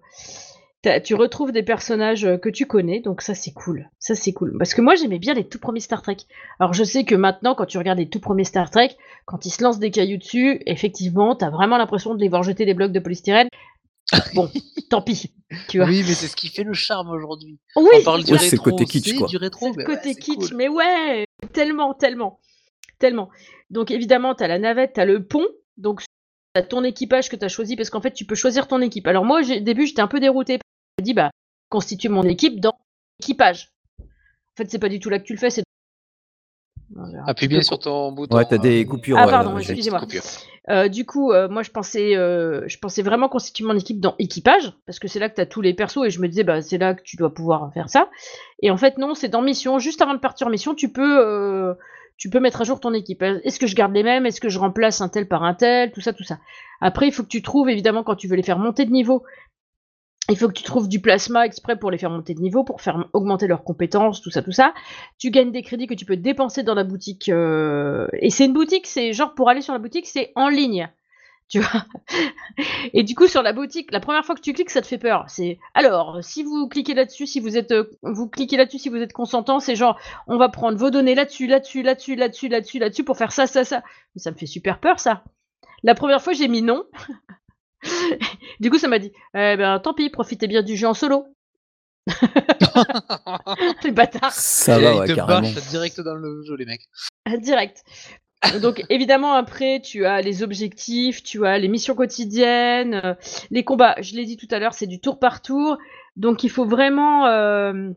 tu 1.04 1.14
retrouves 1.14 1.52
des 1.52 1.62
personnages 1.62 2.26
que 2.42 2.48
tu 2.48 2.66
connais 2.66 3.00
donc 3.00 3.20
ça 3.20 3.34
c'est 3.34 3.52
cool 3.52 3.88
ça 3.98 4.14
c'est 4.14 4.32
cool 4.32 4.56
parce 4.58 4.72
que 4.72 4.80
moi 4.80 4.94
j'aimais 4.94 5.18
bien 5.18 5.34
les 5.34 5.46
tout 5.46 5.58
premiers 5.58 5.80
Star 5.80 6.00
Trek 6.02 6.16
alors 6.58 6.72
je 6.72 6.82
sais 6.82 7.04
que 7.04 7.14
maintenant 7.14 7.54
quand 7.54 7.66
tu 7.66 7.76
regardes 7.76 7.98
les 7.98 8.08
tout 8.08 8.18
premiers 8.18 8.44
Star 8.44 8.70
Trek 8.70 8.96
quand 9.26 9.44
ils 9.44 9.50
se 9.50 9.62
lancent 9.62 9.78
des 9.78 9.90
cailloux 9.90 10.16
dessus 10.16 10.62
effectivement 10.64 11.36
t'as 11.36 11.50
vraiment 11.50 11.76
l'impression 11.76 12.14
de 12.14 12.20
les 12.20 12.28
voir 12.28 12.42
jeter 12.42 12.64
des 12.64 12.74
blocs 12.74 12.92
de 12.92 13.00
polystyrène 13.00 13.48
Bon, 14.34 14.50
tant 14.90 15.02
pis. 15.02 15.32
Tu 15.68 15.78
vois. 15.78 15.86
Oui, 15.86 16.02
mais 16.06 16.14
c'est 16.14 16.26
ce 16.26 16.36
qui 16.36 16.48
fait 16.48 16.64
le 16.64 16.72
charme 16.72 17.10
aujourd'hui. 17.10 17.58
Oui, 17.76 17.88
on 17.94 18.02
parle 18.02 18.24
du 18.24 18.34
rétro, 18.34 18.70
côté 18.70 18.84
kitsch, 18.84 19.14
Du 19.28 19.36
rétro, 19.36 19.72
mais 19.76 19.84
côté 19.84 20.14
kitsch, 20.14 20.52
mais 20.52 20.68
ouais, 20.68 21.26
tellement, 21.52 21.94
tellement, 21.94 22.40
tellement. 23.00 23.30
Donc 23.70 23.90
évidemment, 23.90 24.36
tu 24.36 24.44
as 24.44 24.48
la 24.48 24.60
navette, 24.60 24.92
tu 24.94 25.00
as 25.00 25.04
le 25.04 25.24
pont, 25.24 25.46
donc 25.76 26.02
tu 26.02 26.06
as 26.54 26.62
ton 26.62 26.84
équipage 26.84 27.28
que 27.28 27.34
tu 27.34 27.44
as 27.44 27.48
choisi, 27.48 27.74
parce 27.74 27.90
qu'en 27.90 28.00
fait, 28.00 28.12
tu 28.12 28.24
peux 28.24 28.36
choisir 28.36 28.68
ton 28.68 28.80
équipe. 28.80 29.08
Alors 29.08 29.24
moi, 29.24 29.40
au 29.40 29.60
début, 29.60 29.86
j'étais 29.86 30.02
un 30.02 30.06
peu 30.08 30.20
dérouté. 30.20 30.58
Je 30.98 31.02
me 31.02 31.04
dit, 31.04 31.14
bah, 31.14 31.30
constitue 31.68 32.08
mon 32.08 32.22
équipe 32.22 32.60
dans 32.60 32.78
l'équipage. 33.18 33.72
En 33.98 34.56
fait, 34.56 34.70
c'est 34.70 34.78
pas 34.78 34.88
du 34.88 35.00
tout 35.00 35.10
là 35.10 35.18
que 35.18 35.24
tu 35.24 35.32
le 35.32 35.38
fais, 35.38 35.50
c'est 35.50 35.64
Appuie 37.26 37.46
bien 37.46 37.62
sur 37.62 37.78
ton 37.78 38.10
bouton. 38.12 38.36
Ouais, 38.36 38.44
t'as 38.44 38.58
des 38.58 38.84
coupures. 38.84 39.16
Ah, 39.16 39.28
pardon, 39.28 39.56
excusez-moi. 39.58 40.04
Euh, 40.68 40.88
du 40.88 41.06
coup, 41.06 41.32
euh, 41.32 41.48
moi, 41.48 41.62
je 41.62 41.70
pensais, 41.70 42.16
euh, 42.16 42.62
je 42.66 42.78
pensais 42.78 43.02
vraiment 43.02 43.28
constituer 43.28 43.64
mon 43.64 43.76
équipe 43.76 44.00
dans 44.00 44.14
équipage, 44.18 44.72
parce 44.86 44.98
que 44.98 45.08
c'est 45.08 45.18
là 45.18 45.28
que 45.28 45.36
t'as 45.36 45.46
tous 45.46 45.60
les 45.60 45.72
persos, 45.72 46.04
et 46.04 46.10
je 46.10 46.20
me 46.20 46.28
disais, 46.28 46.42
bah, 46.42 46.62
c'est 46.62 46.78
là 46.78 46.94
que 46.94 47.02
tu 47.02 47.16
dois 47.16 47.32
pouvoir 47.32 47.72
faire 47.72 47.88
ça. 47.88 48.10
Et 48.60 48.70
en 48.70 48.76
fait, 48.76 48.98
non, 48.98 49.14
c'est 49.14 49.28
dans 49.28 49.42
mission. 49.42 49.78
Juste 49.78 50.02
avant 50.02 50.14
de 50.14 50.18
partir 50.18 50.48
en 50.48 50.50
mission, 50.50 50.74
tu 50.74 50.92
peux, 50.92 51.76
tu 52.20 52.28
peux 52.28 52.38
mettre 52.38 52.60
à 52.60 52.64
jour 52.64 52.78
ton 52.80 52.92
équipe. 52.92 53.22
Est-ce 53.22 53.58
que 53.58 53.66
je 53.66 53.74
garde 53.74 53.94
les 53.94 54.02
mêmes? 54.02 54.26
Est-ce 54.26 54.42
que 54.42 54.50
je 54.50 54.58
remplace 54.58 55.00
un 55.00 55.08
tel 55.08 55.26
par 55.26 55.42
un 55.42 55.54
tel? 55.54 55.90
Tout 55.90 56.02
ça, 56.02 56.12
tout 56.12 56.22
ça. 56.22 56.38
Après, 56.82 57.08
il 57.08 57.12
faut 57.12 57.22
que 57.22 57.28
tu 57.28 57.40
trouves, 57.40 57.70
évidemment, 57.70 58.04
quand 58.04 58.14
tu 58.14 58.28
veux 58.28 58.36
les 58.36 58.42
faire 58.42 58.58
monter 58.58 58.84
de 58.84 58.90
niveau, 58.90 59.24
il 60.28 60.36
faut 60.36 60.46
que 60.46 60.52
tu 60.52 60.62
trouves 60.62 60.86
du 60.86 61.00
plasma 61.00 61.46
exprès 61.46 61.78
pour 61.78 61.90
les 61.90 61.96
faire 61.96 62.10
monter 62.10 62.34
de 62.34 62.40
niveau, 62.40 62.62
pour 62.62 62.82
faire 62.82 63.08
augmenter 63.14 63.46
leurs 63.46 63.64
compétences, 63.64 64.20
tout 64.20 64.30
ça, 64.30 64.42
tout 64.42 64.52
ça. 64.52 64.74
Tu 65.18 65.30
gagnes 65.30 65.50
des 65.50 65.62
crédits 65.62 65.86
que 65.86 65.94
tu 65.94 66.04
peux 66.04 66.18
dépenser 66.18 66.62
dans 66.62 66.74
la 66.74 66.84
boutique. 66.84 67.30
Euh, 67.30 68.06
et 68.12 68.28
c'est 68.28 68.44
une 68.44 68.52
boutique, 68.52 68.86
c'est 68.86 69.14
genre 69.14 69.34
pour 69.34 69.48
aller 69.48 69.62
sur 69.62 69.72
la 69.72 69.78
boutique, 69.78 70.06
c'est 70.06 70.30
en 70.36 70.50
ligne. 70.50 70.90
Tu 71.50 71.58
vois 71.58 71.84
Et 72.94 73.02
du 73.02 73.16
coup, 73.16 73.26
sur 73.26 73.42
la 73.42 73.52
boutique, 73.52 73.90
la 73.90 73.98
première 73.98 74.24
fois 74.24 74.36
que 74.36 74.40
tu 74.40 74.52
cliques, 74.52 74.70
ça 74.70 74.80
te 74.80 74.86
fait 74.86 74.98
peur. 74.98 75.24
C'est 75.26 75.58
alors, 75.74 76.22
si 76.22 76.44
vous 76.44 76.68
cliquez 76.68 76.94
là-dessus, 76.94 77.26
si 77.26 77.40
vous 77.40 77.56
êtes, 77.56 77.72
euh, 77.72 77.90
vous 78.02 78.28
cliquez 78.28 78.56
là-dessus, 78.56 78.78
si 78.78 78.88
vous 78.88 78.98
êtes 78.98 79.12
consentant, 79.12 79.58
c'est 79.58 79.74
genre, 79.74 79.98
on 80.28 80.38
va 80.38 80.48
prendre 80.48 80.78
vos 80.78 80.90
données 80.90 81.16
là-dessus, 81.16 81.48
là-dessus, 81.48 81.82
là-dessus, 81.82 82.14
là-dessus, 82.14 82.48
là-dessus, 82.48 82.78
là-dessus 82.78 83.04
pour 83.04 83.16
faire 83.16 83.32
ça, 83.32 83.48
ça, 83.48 83.64
ça. 83.64 83.82
Mais 84.14 84.22
ça 84.22 84.30
me 84.30 84.36
fait 84.36 84.46
super 84.46 84.78
peur, 84.78 85.00
ça. 85.00 85.24
La 85.82 85.96
première 85.96 86.22
fois, 86.22 86.34
j'ai 86.34 86.46
mis 86.46 86.62
non. 86.62 86.84
du 88.60 88.70
coup, 88.70 88.78
ça 88.78 88.86
m'a 88.86 89.00
dit, 89.00 89.10
eh 89.34 89.56
ben, 89.56 89.80
tant 89.80 89.92
pis, 89.92 90.08
profitez 90.08 90.46
bien 90.46 90.62
du 90.62 90.76
jeu 90.76 90.86
en 90.86 90.94
solo. 90.94 91.26
les 93.84 93.90
bâtards. 93.90 94.32
Ça 94.32 94.78
va, 94.78 94.98
ouais, 94.98 95.08
te 95.08 95.14
carrément. 95.14 95.50
direct 95.70 96.00
dans 96.00 96.14
le 96.14 96.44
jeu, 96.44 96.54
les 96.54 96.64
mecs. 96.64 96.88
Direct. 97.38 97.82
Donc 98.60 98.84
évidemment 98.88 99.34
après 99.34 99.80
tu 99.80 100.06
as 100.06 100.22
les 100.22 100.42
objectifs, 100.42 101.22
tu 101.22 101.46
as 101.46 101.58
les 101.58 101.68
missions 101.68 101.94
quotidiennes, 101.94 103.00
euh, 103.04 103.14
les 103.50 103.64
combats. 103.64 103.96
Je 104.00 104.14
l'ai 104.14 104.24
dit 104.24 104.36
tout 104.36 104.48
à 104.50 104.58
l'heure, 104.58 104.74
c'est 104.74 104.86
du 104.86 105.00
tour 105.00 105.18
par 105.18 105.42
tour. 105.42 105.76
Donc 106.16 106.42
il 106.42 106.50
faut 106.50 106.64
vraiment 106.64 107.26
euh, 107.26 107.90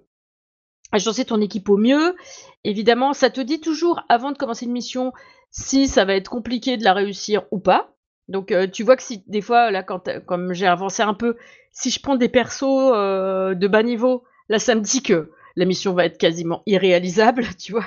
agencer 0.91 1.25
ton 1.25 1.41
équipe 1.41 1.69
au 1.69 1.77
mieux. 1.77 2.15
Évidemment, 2.63 3.13
ça 3.13 3.29
te 3.29 3.41
dit 3.41 3.61
toujours 3.61 4.01
avant 4.09 4.31
de 4.31 4.37
commencer 4.37 4.65
une 4.65 4.71
mission 4.71 5.13
si 5.49 5.87
ça 5.87 6.03
va 6.03 6.15
être 6.15 6.29
compliqué 6.29 6.77
de 6.77 6.83
la 6.83 6.93
réussir 6.93 7.43
ou 7.51 7.59
pas. 7.59 7.93
Donc 8.27 8.51
euh, 8.51 8.67
tu 8.67 8.83
vois 8.83 8.95
que 8.95 9.03
si 9.03 9.23
des 9.27 9.41
fois 9.41 9.71
là 9.71 9.83
quand 9.83 10.09
comme 10.25 10.53
j'ai 10.53 10.67
avancé 10.67 11.03
un 11.03 11.13
peu, 11.13 11.35
si 11.71 11.89
je 11.89 12.01
prends 12.01 12.15
des 12.15 12.29
persos 12.29 12.63
euh, 12.63 13.53
de 13.53 13.67
bas 13.67 13.83
niveau, 13.83 14.23
là 14.49 14.59
ça 14.59 14.75
me 14.75 14.81
dit 14.81 15.03
que 15.03 15.31
la 15.55 15.65
mission 15.65 15.93
va 15.93 16.05
être 16.05 16.17
quasiment 16.17 16.63
irréalisable, 16.65 17.45
tu 17.59 17.73
vois. 17.73 17.85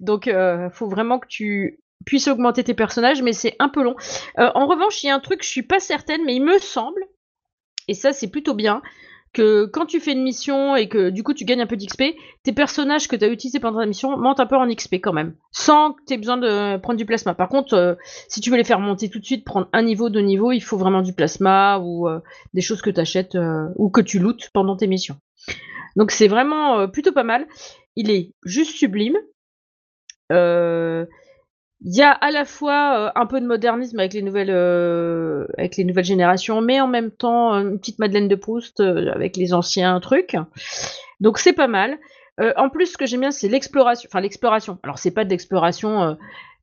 Donc 0.00 0.26
euh, 0.28 0.70
faut 0.70 0.88
vraiment 0.88 1.18
que 1.18 1.28
tu 1.28 1.80
puisses 2.04 2.28
augmenter 2.28 2.64
tes 2.64 2.74
personnages, 2.74 3.22
mais 3.22 3.32
c'est 3.32 3.56
un 3.58 3.68
peu 3.68 3.82
long. 3.82 3.96
en 4.36 4.66
revanche, 4.66 5.02
il 5.02 5.06
y 5.06 5.10
a 5.10 5.14
un 5.14 5.20
truc, 5.20 5.42
je 5.42 5.48
suis 5.48 5.62
pas 5.62 5.80
certaine, 5.80 6.24
mais 6.24 6.34
il 6.34 6.42
me 6.44 6.58
semble, 6.58 7.02
et 7.88 7.94
ça 7.94 8.12
c'est 8.12 8.30
plutôt 8.30 8.54
bien, 8.54 8.82
que 9.34 9.66
quand 9.66 9.84
tu 9.84 10.00
fais 10.00 10.12
une 10.12 10.22
mission 10.22 10.76
et 10.76 10.88
que 10.88 11.10
du 11.10 11.22
coup 11.22 11.34
tu 11.34 11.44
gagnes 11.44 11.60
un 11.60 11.66
peu 11.66 11.76
d'XP, 11.76 12.02
tes 12.44 12.52
personnages 12.52 13.08
que 13.08 13.16
tu 13.16 13.24
as 13.24 13.28
utilisés 13.28 13.60
pendant 13.60 13.80
la 13.80 13.86
mission 13.86 14.16
montent 14.16 14.40
un 14.40 14.46
peu 14.46 14.56
en 14.56 14.66
XP 14.66 14.94
quand 14.94 15.12
même, 15.12 15.34
sans 15.50 15.92
que 15.92 16.00
tu 16.06 16.14
aies 16.14 16.16
besoin 16.16 16.38
de 16.38 16.78
prendre 16.78 16.96
du 16.96 17.04
plasma. 17.04 17.34
Par 17.34 17.48
contre, 17.48 17.74
euh, 17.74 17.94
si 18.28 18.40
tu 18.40 18.50
veux 18.50 18.56
les 18.56 18.64
faire 18.64 18.80
monter 18.80 19.10
tout 19.10 19.18
de 19.18 19.24
suite, 19.24 19.44
prendre 19.44 19.68
un 19.72 19.82
niveau, 19.82 20.08
deux 20.08 20.20
niveaux, 20.20 20.52
il 20.52 20.60
faut 20.60 20.78
vraiment 20.78 21.02
du 21.02 21.12
plasma 21.12 21.78
ou 21.78 22.08
euh, 22.08 22.20
des 22.54 22.62
choses 22.62 22.80
que 22.80 22.90
tu 22.90 23.00
achètes 23.00 23.34
euh, 23.34 23.66
ou 23.76 23.90
que 23.90 24.00
tu 24.00 24.20
lootes 24.20 24.50
pendant 24.54 24.76
tes 24.76 24.86
missions. 24.86 25.16
Donc 25.96 26.12
c'est 26.12 26.28
vraiment 26.28 26.88
plutôt 26.88 27.12
pas 27.12 27.24
mal. 27.24 27.46
Il 27.96 28.10
est 28.10 28.32
juste 28.44 28.76
sublime. 28.76 29.16
Euh, 30.32 31.04
il 31.84 31.94
y 31.94 32.02
a 32.02 32.10
à 32.10 32.30
la 32.30 32.46
fois 32.46 32.98
euh, 32.98 33.10
un 33.14 33.26
peu 33.26 33.40
de 33.40 33.46
modernisme 33.46 33.98
avec 33.98 34.14
les 34.14 34.22
nouvelles 34.22 34.50
euh, 34.50 35.46
avec 35.58 35.76
les 35.76 35.84
nouvelles 35.84 36.04
générations, 36.04 36.62
mais 36.62 36.80
en 36.80 36.86
même 36.88 37.10
temps 37.10 37.52
une 37.52 37.78
petite 37.78 37.98
Madeleine 37.98 38.26
de 38.26 38.34
Proust 38.34 38.80
euh, 38.80 39.12
avec 39.12 39.36
les 39.36 39.52
anciens 39.52 40.00
trucs. 40.00 40.34
Donc 41.20 41.38
c'est 41.38 41.52
pas 41.52 41.68
mal. 41.68 41.98
en 42.56 42.68
plus, 42.70 42.86
ce 42.86 42.98
que 42.98 43.06
j'aime 43.06 43.20
bien, 43.20 43.30
c'est 43.30 43.48
l'exploration. 43.48 44.08
Enfin 44.10 44.20
l'exploration. 44.20 44.78
Alors 44.82 44.98
c'est 44.98 45.10
pas 45.10 45.24
de 45.24 45.30
l'exploration. 45.30 46.16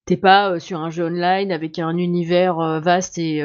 T'es 0.06 0.18
pas 0.18 0.60
sur 0.60 0.82
un 0.82 0.90
jeu 0.90 1.06
online 1.06 1.52
avec 1.52 1.78
un 1.78 1.96
univers 1.96 2.82
vaste 2.82 3.18
et 3.20 3.44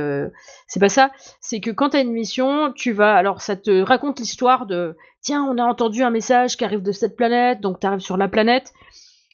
c'est 0.67 0.81
pas 0.81 0.89
ça. 0.89 1.11
C'est 1.41 1.61
que 1.61 1.71
quand 1.71 1.91
t'as 1.91 2.03
une 2.03 2.13
mission, 2.13 2.73
tu 2.73 2.93
vas. 2.93 3.15
Alors 3.15 3.43
ça 3.43 3.55
te 3.55 3.83
raconte 3.83 4.19
l'histoire 4.19 4.67
de 4.67 4.97
tiens, 5.21 5.45
on 5.45 5.59
a 5.59 5.65
entendu 5.65 6.03
un 6.03 6.11
message 6.11 6.57
qui 6.57 6.65
arrive 6.65 6.83
de 6.83 6.93
cette 6.93 7.17
planète, 7.17 7.61
donc 7.61 7.81
t'arrives 7.81 8.01
sur 8.01 8.17
la 8.17 8.29
planète 8.29 8.73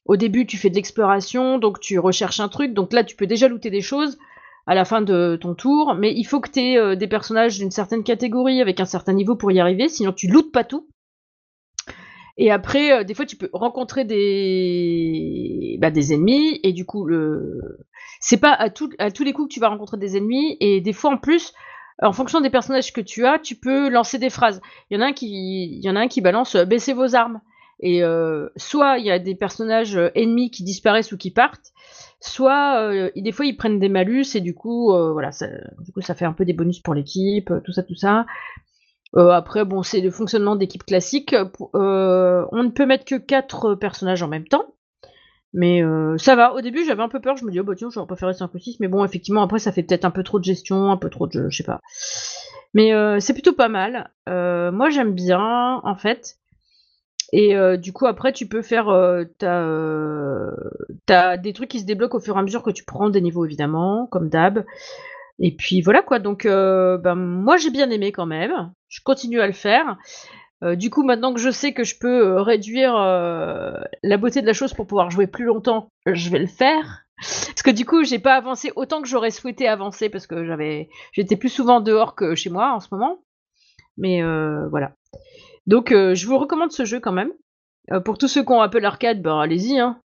au 0.04 0.16
début, 0.16 0.46
tu 0.46 0.56
fais 0.56 0.70
de 0.70 0.74
l'exploration, 0.74 1.58
donc 1.58 1.80
tu 1.80 1.98
recherches 1.98 2.40
un 2.40 2.48
truc, 2.48 2.74
donc 2.74 2.92
là, 2.92 3.04
tu 3.04 3.16
peux 3.16 3.26
déjà 3.26 3.48
looter 3.48 3.70
des 3.70 3.80
choses 3.80 4.18
à 4.66 4.74
la 4.74 4.84
fin 4.84 5.02
de 5.02 5.38
ton 5.40 5.54
tour, 5.54 5.94
mais 5.94 6.12
il 6.14 6.24
faut 6.24 6.40
que 6.40 6.50
tu 6.50 6.60
aies 6.60 6.78
euh, 6.78 6.94
des 6.94 7.08
personnages 7.08 7.58
d'une 7.58 7.70
certaine 7.70 8.04
catégorie 8.04 8.60
avec 8.60 8.78
un 8.80 8.84
certain 8.84 9.12
niveau 9.12 9.36
pour 9.36 9.50
y 9.50 9.60
arriver, 9.60 9.88
sinon 9.88 10.12
tu 10.12 10.28
lootes 10.28 10.52
pas 10.52 10.64
tout. 10.64 10.88
Et 12.38 12.50
après, 12.50 12.92
euh, 12.92 13.04
des 13.04 13.14
fois, 13.14 13.26
tu 13.26 13.36
peux 13.36 13.50
rencontrer 13.52 14.04
des, 14.04 15.76
bah, 15.80 15.88
ennemis, 15.88 16.60
et 16.62 16.72
du 16.72 16.84
coup, 16.84 17.08
c'est 18.20 18.38
pas 18.38 18.52
à, 18.52 18.70
tous 18.70 18.88
les 19.24 19.32
coups 19.32 19.48
que 19.48 19.54
tu 19.54 19.60
vas 19.60 19.68
rencontrer 19.68 19.98
des 19.98 20.16
ennemis, 20.16 20.56
et 20.60 20.80
des 20.80 20.92
fois, 20.92 21.12
en 21.12 21.18
plus, 21.18 21.52
en 22.00 22.12
fonction 22.12 22.40
des 22.40 22.50
personnages 22.50 22.92
que 22.92 23.00
tu 23.00 23.26
as, 23.26 23.38
tu 23.38 23.54
peux 23.56 23.88
lancer 23.88 24.18
des 24.18 24.30
phrases. 24.30 24.60
Il 24.90 24.96
y 24.96 25.00
en 25.00 25.04
a 25.04 25.08
un 25.08 25.12
qui, 25.12 25.76
il 25.76 25.84
y 25.84 25.90
en 25.90 25.96
a 25.96 26.00
un 26.00 26.08
qui 26.08 26.20
balance 26.20 26.54
euh, 26.54 26.64
baissez 26.64 26.92
vos 26.92 27.14
armes. 27.14 27.40
Et 27.82 28.04
euh, 28.04 28.48
soit 28.56 28.98
il 28.98 29.04
y 29.04 29.10
a 29.10 29.18
des 29.18 29.34
personnages 29.34 29.96
euh, 29.96 30.10
ennemis 30.14 30.52
qui 30.52 30.62
disparaissent 30.62 31.10
ou 31.10 31.16
qui 31.18 31.32
partent, 31.32 31.72
soit 32.20 32.78
euh, 32.78 33.10
des 33.16 33.32
fois 33.32 33.44
ils 33.44 33.56
prennent 33.56 33.80
des 33.80 33.88
malus 33.88 34.36
et 34.36 34.40
du 34.40 34.54
coup 34.54 34.92
voilà, 34.92 35.32
ça, 35.32 35.48
du 35.80 35.92
coup 35.92 36.00
ça 36.00 36.14
fait 36.14 36.24
un 36.24 36.32
peu 36.32 36.44
des 36.44 36.52
bonus 36.52 36.78
pour 36.78 36.94
l'équipe, 36.94 37.52
tout 37.64 37.72
ça, 37.72 37.82
tout 37.82 37.96
ça. 37.96 38.24
après 39.16 39.64
bon 39.64 39.82
c'est 39.82 40.00
le 40.00 40.12
fonctionnement 40.12 40.54
d'équipe 40.54 40.84
classique. 40.84 41.34
on 41.74 42.62
ne 42.62 42.70
peut 42.70 42.86
mettre 42.86 43.04
que 43.04 43.16
4 43.16 43.74
personnages 43.74 44.22
en 44.22 44.28
même 44.28 44.46
temps. 44.46 44.66
Mais 45.54 45.82
ça 46.16 46.34
va. 46.34 46.54
Au 46.54 46.62
début, 46.62 46.82
j'avais 46.86 47.02
un 47.02 47.10
peu 47.10 47.20
peur. 47.20 47.36
Je 47.36 47.44
me 47.44 47.50
dis, 47.50 47.60
oh 47.60 47.64
bah 47.64 47.74
tiens, 47.76 47.90
j'aurais 47.92 48.06
préféré 48.06 48.32
5 48.32 48.54
ou 48.54 48.58
6. 48.58 48.80
Mais 48.80 48.88
bon, 48.88 49.04
effectivement, 49.04 49.42
après, 49.42 49.58
ça 49.58 49.70
fait 49.70 49.82
peut-être 49.82 50.06
un 50.06 50.10
peu 50.10 50.22
trop 50.22 50.38
de 50.38 50.44
gestion, 50.44 50.90
un 50.90 50.96
peu 50.96 51.10
trop 51.10 51.26
de. 51.26 51.50
Je 51.50 51.56
sais 51.58 51.64
pas. 51.64 51.80
Mais 52.72 52.92
c'est 53.20 53.34
plutôt 53.34 53.52
pas 53.52 53.68
mal. 53.68 54.12
moi, 54.28 54.88
j'aime 54.88 55.12
bien, 55.12 55.80
en 55.82 55.96
fait. 55.96 56.38
Et 57.32 57.56
euh, 57.56 57.76
du 57.78 57.92
coup, 57.92 58.06
après, 58.06 58.32
tu 58.32 58.46
peux 58.46 58.62
faire. 58.62 58.88
Euh, 58.88 59.24
t'as, 59.38 59.62
euh, 59.62 60.50
des 61.38 61.52
trucs 61.52 61.70
qui 61.70 61.80
se 61.80 61.86
débloquent 61.86 62.18
au 62.18 62.20
fur 62.20 62.36
et 62.36 62.38
à 62.38 62.42
mesure 62.42 62.62
que 62.62 62.70
tu 62.70 62.84
prends 62.84 63.10
des 63.10 63.22
niveaux, 63.22 63.44
évidemment, 63.44 64.06
comme 64.06 64.28
d'hab. 64.28 64.64
Et 65.38 65.56
puis 65.56 65.80
voilà 65.80 66.02
quoi, 66.02 66.18
donc 66.18 66.44
ben, 66.44 67.14
moi 67.14 67.56
j'ai 67.56 67.70
bien 67.70 67.90
aimé 67.90 68.12
quand 68.12 68.26
même, 68.26 68.70
je 68.88 69.00
continue 69.02 69.40
à 69.40 69.46
le 69.46 69.54
faire. 69.54 69.96
du 70.76 70.90
coup, 70.90 71.02
maintenant 71.02 71.32
que 71.34 71.40
je 71.40 71.50
sais 71.50 71.72
que 71.72 71.84
je 71.84 71.98
peux 71.98 72.38
réduire 72.40 72.94
la 72.94 74.16
beauté 74.18 74.42
de 74.42 74.46
la 74.46 74.52
chose 74.52 74.74
pour 74.74 74.86
pouvoir 74.86 75.10
jouer 75.10 75.26
plus 75.26 75.46
longtemps, 75.46 75.88
je 76.06 76.30
vais 76.30 76.38
le 76.38 76.46
faire. 76.46 77.06
Parce 77.16 77.62
que 77.64 77.70
du 77.70 77.86
coup, 77.86 78.04
j'ai 78.04 78.18
pas 78.18 78.34
avancé 78.34 78.72
autant 78.76 79.00
que 79.02 79.08
j'aurais 79.08 79.30
souhaité 79.30 79.66
avancer 79.66 80.10
parce 80.10 80.26
que 80.26 80.44
j'avais, 80.44 80.90
j'étais 81.12 81.36
plus 81.36 81.48
souvent 81.48 81.80
dehors 81.80 82.14
que 82.14 82.34
chez 82.34 82.50
moi 82.50 82.74
en 82.74 82.80
ce 82.80 82.88
moment. 82.92 83.18
Mais 83.96 84.22
voilà. 84.70 84.92
Donc, 85.66 85.90
je 85.90 86.26
vous 86.26 86.38
recommande 86.38 86.72
ce 86.72 86.84
jeu 86.84 87.00
quand 87.00 87.12
même. 87.12 87.32
pour 88.04 88.18
tous 88.18 88.28
ceux 88.28 88.42
qui 88.42 88.52
ont 88.52 88.60
Apple 88.60 88.84
Arcade, 88.84 89.22
bah 89.22 89.40
allez-y, 89.40 89.78
hein. 89.78 90.00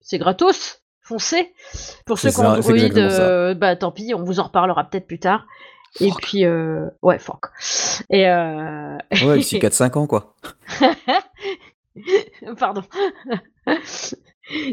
C'est 0.00 0.18
gratos 0.18 0.82
foncez. 1.08 1.54
Pour 2.04 2.18
ceux 2.18 2.30
qui 2.30 2.40
ont 2.40 2.46
Android, 2.46 3.54
bah 3.54 3.76
tant 3.76 3.90
pis, 3.90 4.12
on 4.14 4.22
vous 4.22 4.40
en 4.40 4.44
reparlera 4.44 4.84
peut-être 4.84 5.06
plus 5.06 5.18
tard. 5.18 5.46
Et 6.00 6.10
puis, 6.10 6.46
ouais, 7.02 7.18
fuck. 7.18 7.46
Et. 8.10 8.24
Ouais, 8.26 8.98
ici 9.38 9.58
4-5 9.58 9.98
ans, 9.98 10.06
quoi. 10.06 10.34
Pardon. 12.58 12.82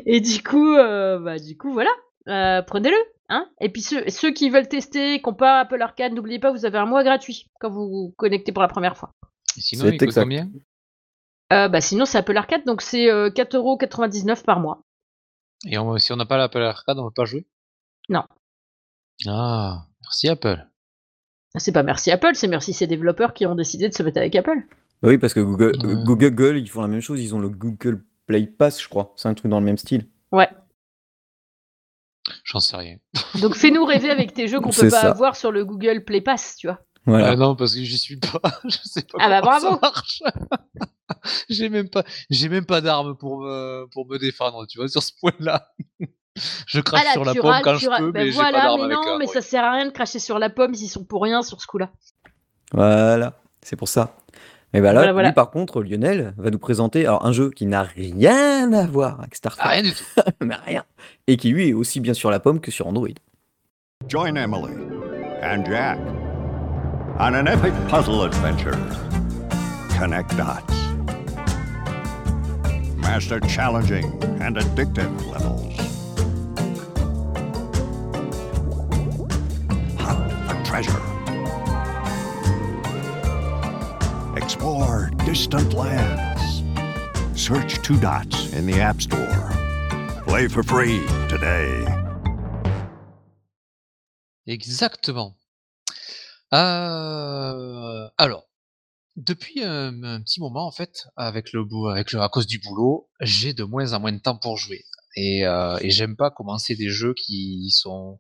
Et 0.06 0.20
du 0.20 0.44
coup, 0.44 0.76
bah, 0.76 1.40
du 1.40 1.58
coup, 1.58 1.72
voilà. 1.72 2.62
Prenez-le. 2.64 2.98
Hein 3.28 3.48
Et 3.60 3.70
puis 3.70 3.82
ceux, 3.82 4.08
ceux, 4.08 4.32
qui 4.32 4.52
veulent 4.52 4.68
tester, 4.68 5.20
qui 5.20 5.28
n'ont 5.28 5.34
pas 5.34 5.62
Apple 5.62 5.82
Arcade, 5.82 6.14
n'oubliez 6.14 6.38
pas, 6.38 6.52
vous 6.52 6.66
avez 6.66 6.78
un 6.78 6.86
mois 6.86 7.04
gratuit 7.04 7.50
quand 7.60 7.72
vous 7.72 7.90
vous 7.90 8.14
connectez 8.18 8.52
pour 8.52 8.62
la 8.62 8.68
première 8.68 8.96
fois. 8.96 9.14
Sinon, 9.62 9.88
il 9.88 9.98
coûte 9.98 10.14
combien? 10.14 10.50
Bah, 11.50 11.82
Sinon, 11.82 12.06
c'est 12.06 12.18
Apple 12.18 12.38
Arcade, 12.38 12.66
donc 12.66 12.82
c'est 12.82 13.06
4,99€ 13.06 14.44
par 14.44 14.60
mois. 14.60 14.82
Et 15.66 15.78
si 15.98 16.12
on 16.12 16.16
n'a 16.16 16.26
pas 16.26 16.38
l'Apple 16.38 16.62
Arcade, 16.62 17.00
on 17.00 17.06
ne 17.06 17.10
peut 17.10 17.14
pas 17.16 17.26
jouer? 17.26 17.46
Non. 18.10 18.24
Ah, 19.28 19.86
merci 20.02 20.28
Apple. 20.30 20.68
C'est 21.58 21.72
pas 21.72 21.84
merci 21.84 22.12
Apple, 22.12 22.36
c'est 22.36 22.48
merci 22.48 22.74
ces 22.74 22.86
développeurs 22.86 23.34
qui 23.34 23.46
ont 23.46 23.56
décidé 23.56 23.88
de 23.88 23.94
se 23.94 24.04
mettre 24.04 24.18
avec 24.18 24.36
Apple. 24.36 24.62
Bah 25.02 25.10
oui, 25.10 25.18
parce 25.18 25.34
que 25.34 25.40
Google, 25.40 26.04
Google, 26.04 26.58
ils 26.58 26.70
font 26.70 26.82
la 26.82 26.88
même 26.88 27.02
chose, 27.02 27.22
ils 27.22 27.34
ont 27.34 27.40
le 27.40 27.50
Google 27.50 28.04
Play 28.26 28.46
Pass, 28.48 28.82
je 28.82 28.90
crois. 28.90 29.14
C'est 29.16 29.30
un 29.30 29.34
truc 29.34 29.50
dans 29.50 29.60
le 29.60 29.66
même 29.66 29.78
style. 29.78 30.10
Ouais. 30.32 30.50
J'en 32.44 32.60
sais 32.60 32.76
rien. 32.76 32.98
Donc 33.42 33.56
fais-nous 33.56 33.86
rêver 33.86 34.10
avec 34.10 34.34
tes 34.34 34.48
jeux 34.48 34.60
qu'on 34.62 34.72
peut 34.72 34.90
pas 34.90 35.02
avoir 35.02 35.36
sur 35.36 35.52
le 35.52 35.64
Google 35.64 36.04
Play 36.04 36.22
Pass, 36.22 36.58
tu 36.58 36.68
vois. 36.68 36.80
Voilà. 37.06 37.30
Ah 37.30 37.36
non, 37.36 37.56
parce 37.56 37.76
que 37.76 37.84
j'y 37.84 37.98
suis 37.98 38.18
pas. 38.18 38.42
je 38.66 38.78
sais 38.84 39.04
pas 39.04 39.18
ah 39.20 39.30
bah 39.30 39.42
bravo. 39.42 39.80
j'ai 41.50 41.70
même 41.70 41.90
pas, 41.90 42.04
j'ai 42.30 42.50
même 42.50 42.66
pas 42.66 42.82
d'armes 42.82 43.16
pour 43.16 43.42
me, 43.42 43.86
pour 43.92 44.08
me 44.08 44.18
défendre, 44.18 44.66
tu 44.66 44.80
vois, 44.80 44.88
sur 44.88 45.04
ce 45.04 45.12
point-là. 45.20 45.72
je 46.68 46.80
crache 46.80 47.04
ah 47.08 47.14
sur 47.14 47.24
la 47.24 47.36
pomme 47.36 47.62
quand 47.64 47.76
je 47.76 47.88
peux, 47.88 48.12
ben 48.12 48.26
mais 48.26 48.32
voilà, 48.32 48.50
j'ai 48.50 48.54
pas 48.54 48.62
d'armes 48.62 48.88
mais 48.88 48.94
non, 48.96 49.18
mais 49.20 49.28
ça 49.28 49.42
sert 49.42 49.64
à 49.64 49.74
rien 49.74 49.86
de 49.86 49.92
cracher 49.92 50.20
sur 50.20 50.40
la 50.40 50.50
pomme 50.50 50.74
s'ils 50.74 50.90
sont 50.90 51.06
pour 51.06 51.22
rien 51.22 51.44
sur 51.44 51.62
ce 51.62 51.68
coup-là. 51.68 51.92
Voilà, 52.74 53.40
c'est 53.62 53.76
pour 53.76 53.88
ça. 53.88 54.16
Mais 54.74 54.82
bah 54.82 54.92
là, 54.92 55.24
lui, 55.24 55.32
par 55.32 55.52
contre, 55.52 55.82
Lionel 55.82 56.34
va 56.38 56.50
nous 56.50 56.60
présenter 56.60 57.06
alors, 57.06 57.26
un 57.26 57.32
jeu 57.32 57.50
qui 57.50 57.66
n'a 57.66 57.84
rien 57.84 58.74
à 58.74 58.86
voir 58.86 59.22
avec 59.22 59.36
Star 59.36 59.56
Trek. 59.56 59.70
Rien 59.70 59.84
du 59.84 59.94
tout. 59.94 60.04
mais 60.42 60.56
rien. 60.66 60.84
Et 61.28 61.38
qui, 61.38 61.52
lui, 61.52 61.70
est 61.70 61.74
aussi 61.74 62.02
bien 62.02 62.14
sur 62.14 62.30
la 62.30 62.42
pomme 62.42 62.60
que 62.60 62.72
sur 62.72 62.86
Android. 62.88 63.08
Join 64.10 64.36
Emily 64.36 64.76
and 65.42 65.64
Jack 65.66 65.98
on 67.18 67.34
an 67.34 67.48
epic 67.48 67.74
puzzle 67.88 68.24
adventure. 68.24 68.74
Connect 69.98 70.36
dots. 70.36 70.74
Master 72.98 73.40
challenging 73.40 74.06
and 74.42 74.58
addictive 74.58 75.26
levels. 75.32 75.76
Hunt 79.98 80.32
for 80.50 80.66
treasure. 80.66 81.02
Explore 84.36 85.12
distant 85.26 85.74
lands. 85.74 86.64
Search 87.42 87.82
Two 87.82 87.98
Dots 88.00 88.52
in 88.54 88.66
the 88.66 88.82
App 88.82 89.02
Store. 89.02 89.52
Play 90.28 90.50
for 90.50 90.64
free 90.64 91.06
today. 91.30 91.86
Exactement. 94.48 95.36
Euh, 96.54 98.08
alors, 98.18 98.48
depuis 99.16 99.64
un, 99.64 100.22
petit 100.22 100.40
moment, 100.40 100.68
en 100.68 100.72
fait, 100.72 101.08
avec 101.16 101.52
le, 101.54 101.66
avec 101.92 102.12
le, 102.12 102.22
à 102.22 102.30
cause 102.30 102.48
du 102.48 102.60
boulot, 102.60 103.10
j'ai 103.22 103.54
de 103.54 103.64
moins 103.64 103.94
en 103.94 104.00
moins 104.00 104.12
de 104.12 104.20
temps 104.20 104.38
pour 104.38 104.58
jouer. 104.58 104.86
Et, 105.16 105.46
euh, 105.46 105.78
et 105.82 105.92
j'aime 105.92 106.16
pas 106.16 106.30
commencer 106.32 106.76
des 106.76 106.90
jeux 106.90 107.14
qui 107.14 107.72
sont 107.72 108.20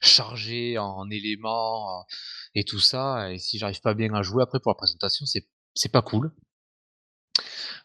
chargés 0.00 0.78
en 0.78 1.10
éléments 1.10 2.04
et 2.54 2.64
tout 2.64 2.78
ça. 2.80 3.32
Et 3.32 3.38
si 3.38 3.58
j'arrive 3.58 3.80
pas 3.80 3.94
bien 3.94 4.14
à 4.14 4.22
jouer 4.22 4.42
après 4.42 4.60
pour 4.60 4.70
la 4.70 4.76
présentation, 4.76 5.26
c'est 5.26 5.48
c'est 5.74 5.90
pas 5.90 6.02
cool. 6.02 6.32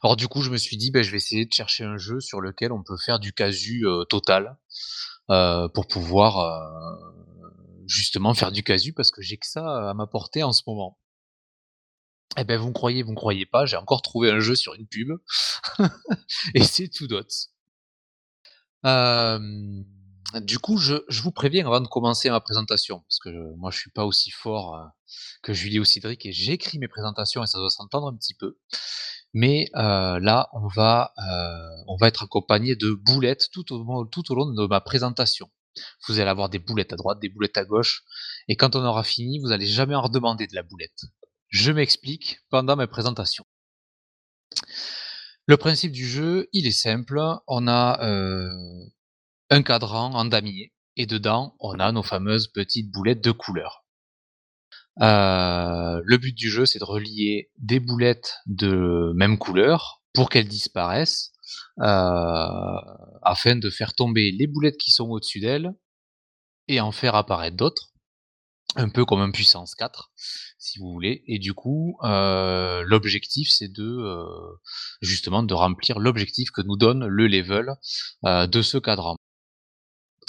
Alors 0.03 0.15
du 0.15 0.27
coup, 0.27 0.41
je 0.41 0.49
me 0.49 0.57
suis 0.57 0.77
dit, 0.77 0.91
ben, 0.91 1.03
je 1.03 1.11
vais 1.11 1.17
essayer 1.17 1.45
de 1.45 1.53
chercher 1.53 1.83
un 1.83 1.97
jeu 1.97 2.19
sur 2.19 2.41
lequel 2.41 2.71
on 2.71 2.83
peut 2.83 2.97
faire 2.97 3.19
du 3.19 3.33
casu 3.33 3.85
total 4.09 4.57
euh, 5.29 5.67
pour 5.69 5.87
pouvoir 5.87 6.39
justement 7.87 8.33
faire 8.33 8.51
du 8.51 8.63
casu 8.63 8.93
parce 8.93 9.11
que 9.11 9.21
j'ai 9.21 9.37
que 9.37 9.47
ça 9.47 9.89
à 9.89 9.93
m'apporter 9.93 10.43
en 10.43 10.53
ce 10.53 10.63
moment. 10.67 10.99
Eh 12.37 12.43
ben, 12.43 12.57
vous 12.59 12.69
me 12.69 12.73
croyez, 12.73 13.03
vous 13.03 13.11
me 13.11 13.15
croyez 13.15 13.45
pas, 13.45 13.65
j'ai 13.65 13.77
encore 13.77 14.01
trouvé 14.01 14.31
un 14.31 14.39
jeu 14.39 14.55
sur 14.55 14.73
une 14.73 14.87
pub 14.87 15.11
et 16.55 16.63
c'est 16.63 16.89
tout 16.89 17.07
d'autres. 17.07 17.49
du 20.41 20.59
coup, 20.59 20.77
je, 20.77 20.95
vous 21.21 21.31
préviens 21.31 21.67
avant 21.67 21.81
de 21.81 21.87
commencer 21.87 22.29
ma 22.31 22.41
présentation, 22.41 23.01
parce 23.01 23.19
que 23.19 23.55
moi 23.57 23.69
je 23.69 23.77
suis 23.77 23.91
pas 23.91 24.05
aussi 24.05 24.31
fort 24.31 24.79
que 25.43 25.53
Julie 25.53 25.79
ou 25.79 25.85
Cédric 25.85 26.25
et 26.25 26.31
j'écris 26.31 26.79
mes 26.79 26.87
présentations 26.87 27.43
et 27.43 27.47
ça 27.47 27.59
doit 27.59 27.69
s'entendre 27.69 28.07
un 28.07 28.15
petit 28.15 28.33
peu. 28.33 28.57
Mais 29.33 29.69
euh, 29.75 30.19
là, 30.19 30.49
on 30.53 30.67
va, 30.67 31.13
euh, 31.17 32.05
être 32.05 32.23
accompagné 32.23 32.75
de 32.75 32.91
boulettes 32.91 33.49
tout 33.51 33.73
au 33.73 34.35
long 34.35 34.45
de 34.45 34.67
ma 34.67 34.81
présentation. 34.81 35.49
Vous 36.07 36.19
allez 36.19 36.29
avoir 36.29 36.49
des 36.49 36.59
boulettes 36.59 36.93
à 36.93 36.95
droite, 36.95 37.19
des 37.19 37.29
boulettes 37.29 37.57
à 37.57 37.65
gauche, 37.65 38.03
et 38.47 38.55
quand 38.55 38.75
on 38.75 38.83
aura 38.83 39.03
fini, 39.03 39.39
vous 39.39 39.51
allez 39.51 39.65
jamais 39.65 39.95
en 39.95 40.01
redemander 40.01 40.47
de 40.47 40.55
la 40.55 40.63
boulette. 40.63 41.05
Je 41.49 41.71
m'explique 41.71 42.39
pendant 42.49 42.75
mes 42.75 42.87
présentations. 42.87 43.45
Le 45.45 45.57
principe 45.57 45.91
du 45.91 46.07
jeu, 46.07 46.47
il 46.53 46.67
est 46.67 46.71
simple. 46.71 47.21
On 47.47 47.67
a 47.67 48.01
euh, 48.01 48.49
un 49.49 49.61
cadran 49.61 50.13
en 50.13 50.25
damier 50.25 50.73
et 50.95 51.05
dedans, 51.05 51.55
on 51.59 51.79
a 51.79 51.91
nos 51.91 52.03
fameuses 52.03 52.47
petites 52.47 52.91
boulettes 52.91 53.23
de 53.23 53.31
couleur. 53.31 53.83
Euh, 55.01 56.01
le 56.03 56.17
but 56.17 56.35
du 56.35 56.49
jeu, 56.49 56.65
c'est 56.65 56.79
de 56.79 56.83
relier 56.83 57.51
des 57.57 57.79
boulettes 57.79 58.37
de 58.45 59.11
même 59.15 59.37
couleur 59.37 60.01
pour 60.13 60.29
qu'elles 60.29 60.47
disparaissent, 60.47 61.32
afin 61.77 63.55
de 63.55 63.69
faire 63.69 63.93
tomber 63.93 64.31
les 64.31 64.47
boulettes 64.47 64.77
qui 64.77 64.91
sont 64.91 65.09
au-dessus 65.09 65.39
d'elles 65.39 65.73
et 66.67 66.79
en 66.81 66.91
faire 66.91 67.15
apparaître 67.15 67.57
d'autres 67.57 67.93
un 68.75 68.89
peu 68.89 69.05
comme 69.05 69.21
un 69.21 69.31
puissance 69.31 69.75
4, 69.75 70.11
si 70.57 70.79
vous 70.79 70.91
voulez. 70.91 71.23
Et 71.27 71.39
du 71.39 71.53
coup, 71.53 71.97
euh, 72.03 72.83
l'objectif, 72.85 73.49
c'est 73.51 73.71
de 73.71 73.83
euh, 73.83 74.25
justement 75.01 75.43
de 75.43 75.53
remplir 75.53 75.99
l'objectif 75.99 76.49
que 76.51 76.61
nous 76.61 76.77
donne 76.77 77.05
le 77.05 77.27
level 77.27 77.75
euh, 78.25 78.47
de 78.47 78.61
ce 78.61 78.77
cadran. 78.77 79.15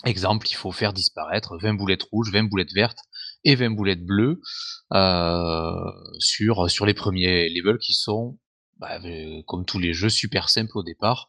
Exemple, 0.04 0.46
il 0.50 0.54
faut 0.54 0.72
faire 0.72 0.92
disparaître 0.92 1.57
20 1.57 1.74
boulettes 1.74 2.02
rouges, 2.12 2.30
20 2.30 2.44
boulettes 2.44 2.74
vertes 2.74 2.98
et 3.44 3.54
20 3.54 3.70
boulettes 3.70 4.04
bleues 4.04 4.40
sur, 6.18 6.70
sur 6.70 6.85
les 6.85 6.94
premiers 6.94 7.48
levels 7.48 7.78
qui 7.78 7.94
sont, 7.94 8.38
bah, 8.85 9.42
comme 9.47 9.64
tous 9.64 9.79
les 9.79 9.92
jeux, 9.92 10.09
super 10.09 10.49
simples 10.49 10.79
au 10.79 10.83
départ. 10.83 11.29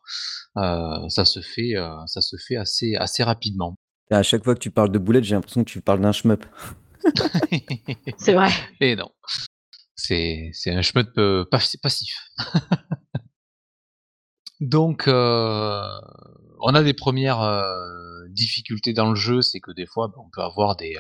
ça 0.55 1.25
se 1.25 1.41
fait, 1.41 1.73
ça 2.07 2.21
se 2.21 2.35
fait 2.37 2.57
assez, 2.57 2.95
assez 2.95 3.23
rapidement. 3.23 3.75
À 4.11 4.23
chaque 4.23 4.43
fois 4.43 4.53
que 4.53 4.59
tu 4.59 4.71
parles 4.71 4.91
de 4.91 4.99
boulettes, 4.99 5.23
j'ai 5.23 5.35
l'impression 5.35 5.63
que 5.63 5.69
tu 5.69 5.81
parles 5.81 6.01
d'un 6.01 6.11
shmup. 6.11 6.45
C'est 8.17 8.33
vrai. 8.33 8.49
Et 8.79 8.95
non. 8.95 9.09
C'est 9.95 10.51
un 10.67 10.81
chemin 10.81 11.05
passif. 11.49 12.29
Donc, 14.61 15.07
euh, 15.07 15.81
on 16.61 16.75
a 16.75 16.83
des 16.83 16.93
premières 16.93 17.41
euh, 17.41 17.63
difficultés 18.29 18.93
dans 18.93 19.09
le 19.09 19.15
jeu, 19.15 19.41
c'est 19.41 19.59
que 19.59 19.71
des 19.71 19.85
fois, 19.85 20.11
on 20.17 20.29
peut 20.31 20.41
avoir 20.41 20.75
des, 20.75 20.97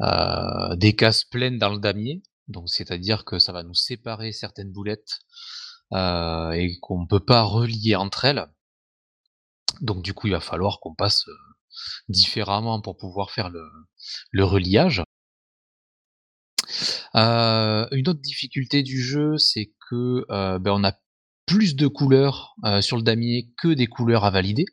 euh, 0.00 0.76
des 0.76 0.96
cases 0.96 1.24
pleines 1.24 1.58
dans 1.58 1.70
le 1.70 1.78
damier. 1.78 2.22
Donc, 2.48 2.68
c'est-à-dire 2.68 3.24
que 3.24 3.38
ça 3.38 3.52
va 3.52 3.62
nous 3.62 3.74
séparer 3.74 4.32
certaines 4.32 4.72
boulettes 4.72 5.20
et 5.92 6.78
qu'on 6.80 7.02
ne 7.02 7.06
peut 7.06 7.24
pas 7.24 7.42
relier 7.42 7.94
entre 7.94 8.24
elles. 8.24 8.46
Donc, 9.80 10.02
du 10.02 10.14
coup, 10.14 10.26
il 10.26 10.32
va 10.32 10.40
falloir 10.40 10.80
qu'on 10.80 10.94
passe 10.94 11.26
différemment 12.08 12.80
pour 12.80 12.96
pouvoir 12.96 13.30
faire 13.30 13.50
le, 13.50 14.44
reliage. 14.44 15.02
Euh, 17.14 17.86
une 17.92 18.08
autre 18.08 18.20
difficulté 18.20 18.82
du 18.82 19.00
jeu, 19.00 19.38
c'est 19.38 19.72
que 19.88 20.24
euh, 20.30 20.58
ben, 20.58 20.72
on 20.72 20.84
a 20.84 20.92
plus 21.46 21.76
de 21.76 21.86
couleurs 21.86 22.54
euh, 22.64 22.80
sur 22.80 22.96
le 22.96 23.02
damier 23.02 23.52
que 23.56 23.68
des 23.68 23.86
couleurs 23.86 24.24
à 24.24 24.30
valider. 24.30 24.64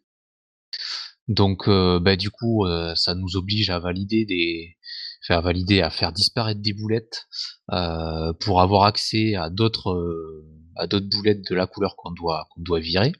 Donc, 1.30 1.70
ben, 1.70 2.18
du 2.18 2.30
coup, 2.32 2.66
ça 2.96 3.16
nous 3.16 3.38
oblige 3.38 3.70
à 3.70 3.80
valider 3.80 4.26
des, 4.26 4.78
faire 5.26 5.42
valider, 5.42 5.82
à 5.82 5.90
faire 5.90 6.12
disparaître 6.12 6.62
des 6.62 6.74
boulettes 6.74 7.28
pour 8.40 8.62
avoir 8.62 8.84
accès 8.84 9.36
à 9.36 9.50
d'autres 9.50 10.44
à 10.76 10.88
d'autres 10.88 11.10
boulettes 11.10 11.44
de 11.50 11.56
la 11.56 11.68
couleur 11.68 11.96
qu'on 11.96 12.12
doit 12.12 12.48
qu'on 12.52 12.62
doit 12.62 12.80
virer. 12.80 13.14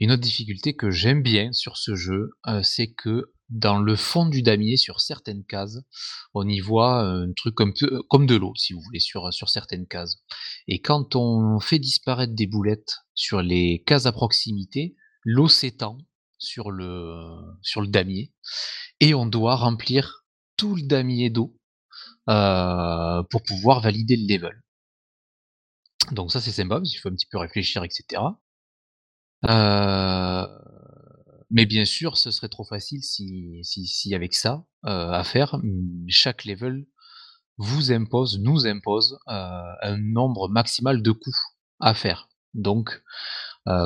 Une 0.00 0.12
autre 0.12 0.22
difficulté 0.22 0.74
que 0.74 0.90
j'aime 0.90 1.22
bien 1.22 1.52
sur 1.52 1.76
ce 1.76 1.96
jeu, 1.96 2.30
c'est 2.62 2.92
que 2.92 3.32
dans 3.48 3.78
le 3.78 3.96
fond 3.96 4.26
du 4.26 4.42
damier, 4.42 4.76
sur 4.76 5.00
certaines 5.00 5.44
cases, 5.44 5.78
on 6.34 6.46
y 6.46 6.60
voit 6.60 7.00
un 7.00 7.32
truc 7.32 7.54
comme, 7.54 7.72
comme 8.08 8.26
de 8.26 8.36
l'eau, 8.36 8.52
si 8.56 8.72
vous 8.72 8.80
voulez, 8.80 9.00
sur, 9.00 9.32
sur 9.32 9.48
certaines 9.48 9.86
cases. 9.86 10.18
Et 10.66 10.80
quand 10.80 11.16
on 11.16 11.58
fait 11.58 11.78
disparaître 11.78 12.34
des 12.34 12.46
boulettes 12.46 12.98
sur 13.14 13.42
les 13.42 13.82
cases 13.86 14.06
à 14.06 14.12
proximité, 14.12 14.94
l'eau 15.24 15.48
s'étend 15.48 15.98
sur 16.38 16.70
le, 16.70 17.86
damier 17.86 18.32
et 19.00 19.14
on 19.14 19.26
doit 19.26 19.56
remplir 19.56 20.24
tout 20.56 20.76
le 20.76 20.82
damier 20.82 21.30
d'eau 21.30 21.56
euh, 22.28 23.22
pour 23.30 23.42
pouvoir 23.42 23.80
valider 23.80 24.16
le 24.16 24.34
level. 24.34 24.62
Donc 26.12 26.32
ça 26.32 26.40
c'est 26.40 26.52
sympa 26.52 26.76
parce 26.76 26.90
qu'il 26.90 27.00
faut 27.00 27.08
un 27.08 27.14
petit 27.14 27.28
peu 27.30 27.38
réfléchir, 27.38 27.84
etc. 27.84 28.22
Euh, 29.48 30.46
mais 31.50 31.64
bien 31.64 31.84
sûr, 31.84 32.16
ce 32.18 32.30
serait 32.30 32.48
trop 32.48 32.64
facile 32.64 33.02
si, 33.02 34.14
avec 34.14 34.34
ça 34.34 34.64
euh, 34.86 35.10
à 35.10 35.24
faire, 35.24 35.60
chaque 36.08 36.44
level 36.44 36.86
vous 37.56 37.92
impose, 37.92 38.38
nous 38.38 38.66
impose 38.66 39.18
un 39.26 39.96
nombre 39.96 40.48
maximal 40.48 41.02
de 41.02 41.10
coups 41.10 41.38
à 41.80 41.94
faire. 41.94 42.28
Donc, 42.54 43.02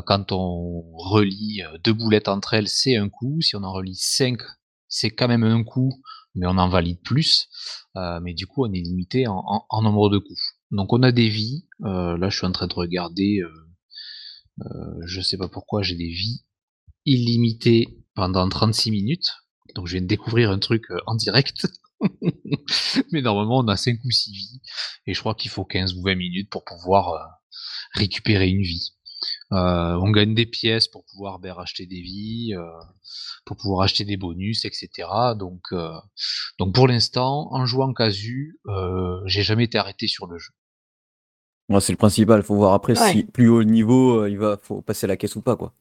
quand 0.07 0.33
on 0.33 0.83
relie 0.97 1.63
deux 1.83 1.93
boulettes 1.93 2.29
entre 2.29 2.55
elles, 2.55 2.69
c'est 2.69 2.97
un 2.97 3.09
coup. 3.09 3.41
Si 3.41 3.57
on 3.57 3.63
en 3.63 3.73
relie 3.73 3.97
cinq, 3.97 4.41
c'est 4.89 5.11
quand 5.11 5.29
même 5.29 5.43
un 5.43 5.65
coup, 5.65 5.91
mais 6.35 6.47
on 6.47 6.59
en 6.59 6.69
valide 6.69 7.01
plus. 7.03 7.49
mais 7.97 8.35
du 8.35 8.47
coup, 8.47 8.65
on 8.65 8.73
est 8.73 8.81
limité 8.81 9.27
en, 9.27 9.83
nombre 9.83 10.09
de 10.09 10.19
coups. 10.19 10.43
Donc, 10.71 10.93
on 10.93 11.03
a 11.03 11.13
des 11.13 11.29
vies. 11.29 11.67
là, 11.81 12.29
je 12.29 12.37
suis 12.37 12.47
en 12.47 12.53
train 12.53 12.69
de 12.69 12.75
regarder. 12.75 13.41
je 15.05 15.21
sais 15.21 15.37
pas 15.37 15.49
pourquoi 15.49 15.83
j'ai 15.83 15.97
des 15.97 16.11
vies 16.11 16.45
illimité 17.05 18.05
pendant 18.15 18.49
36 18.49 18.91
minutes. 18.91 19.31
Donc 19.75 19.87
je 19.87 19.93
viens 19.93 20.03
de 20.03 20.07
découvrir 20.07 20.51
un 20.51 20.59
truc 20.59 20.85
euh, 20.91 20.99
en 21.07 21.15
direct. 21.15 21.67
Mais 23.13 23.23
normalement, 23.23 23.59
on 23.59 23.69
a 23.69 23.77
5 23.77 23.99
ou 24.05 24.11
6 24.11 24.33
vies. 24.33 24.61
Et 25.07 25.15
je 25.15 25.21
crois 25.21 25.35
qu'il 25.35 25.51
faut 25.51 25.65
15 25.65 25.95
ou 25.95 26.03
20 26.03 26.15
minutes 26.17 26.51
pour 26.51 26.65
pouvoir 26.65 27.09
euh, 27.09 27.19
récupérer 27.95 28.49
une 28.49 28.63
vie. 28.63 28.95
Euh, 29.53 29.95
on 30.01 30.11
gagne 30.11 30.35
des 30.35 30.47
pièces 30.47 30.89
pour 30.89 31.05
pouvoir 31.05 31.39
ben, 31.39 31.53
racheter 31.53 31.87
des 31.87 32.01
vies, 32.01 32.55
euh, 32.55 32.63
pour 33.45 33.57
pouvoir 33.57 33.83
acheter 33.83 34.05
des 34.05 34.17
bonus, 34.17 34.65
etc. 34.65 34.89
Donc, 35.37 35.63
euh, 35.73 35.93
donc 36.59 36.75
pour 36.75 36.89
l'instant, 36.89 37.49
en 37.53 37.67
jouant 37.67 37.93
casu, 37.93 38.59
j'ai 39.27 39.43
jamais 39.43 39.65
été 39.65 39.79
arrêté 39.79 40.07
sur 40.07 40.27
le 40.27 40.39
jeu. 40.39 40.53
Ouais, 41.69 41.81
c'est 41.81 41.93
le 41.93 41.97
principal. 41.99 42.43
Faut 42.43 42.57
voir 42.57 42.75
après 42.75 42.99
Ouais. 42.99 43.13
si 43.13 43.25
plus 43.25 43.49
haut 43.49 43.65
niveau, 43.65 44.27
il 44.27 44.39
va, 44.39 44.59
faut 44.63 44.83
passer 44.83 45.07
la 45.07 45.17
caisse 45.17 45.37
ou 45.37 45.43
pas, 45.43 45.57
quoi. 45.57 45.73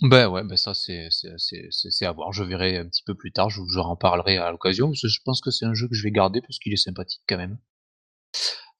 Ben 0.00 0.28
ouais, 0.28 0.44
ben 0.44 0.56
ça 0.56 0.74
c'est 0.74 1.08
c'est 1.10 1.32
c'est 1.38 1.66
c'est 1.70 1.90
c'est 1.90 2.06
à 2.06 2.12
voir. 2.12 2.32
Je 2.32 2.44
verrai 2.44 2.76
un 2.76 2.86
petit 2.86 3.02
peu 3.04 3.14
plus 3.16 3.32
tard, 3.32 3.50
je 3.50 3.60
vous 3.60 3.78
en 3.78 3.90
reparlerai 3.90 4.36
à 4.38 4.52
l'occasion, 4.52 4.88
parce 4.90 5.02
que 5.02 5.08
je 5.08 5.20
pense 5.24 5.40
que 5.40 5.50
c'est 5.50 5.64
un 5.66 5.74
jeu 5.74 5.88
que 5.88 5.94
je 5.94 6.04
vais 6.04 6.12
garder 6.12 6.40
parce 6.40 6.58
qu'il 6.60 6.72
est 6.72 6.76
sympathique 6.76 7.22
quand 7.28 7.36
même. 7.36 7.58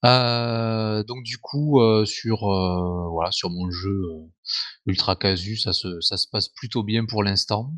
Heu, 0.03 1.03
donc 1.05 1.23
du 1.23 1.37
coup, 1.39 1.81
heu, 1.81 2.05
sur, 2.05 2.49
heu, 2.49 3.09
voilà, 3.11 3.31
sur 3.31 3.49
mon 3.49 3.69
jeu, 3.69 3.89
heu, 3.91 4.31
ultra 4.87 5.15
casu, 5.17 5.57
ça 5.57 5.73
se 5.73 6.01
ça 6.01 6.17
se 6.17 6.27
passe 6.31 6.49
plutôt 6.49 6.83
bien 6.83 7.05
pour 7.05 7.23
l'instant. 7.23 7.73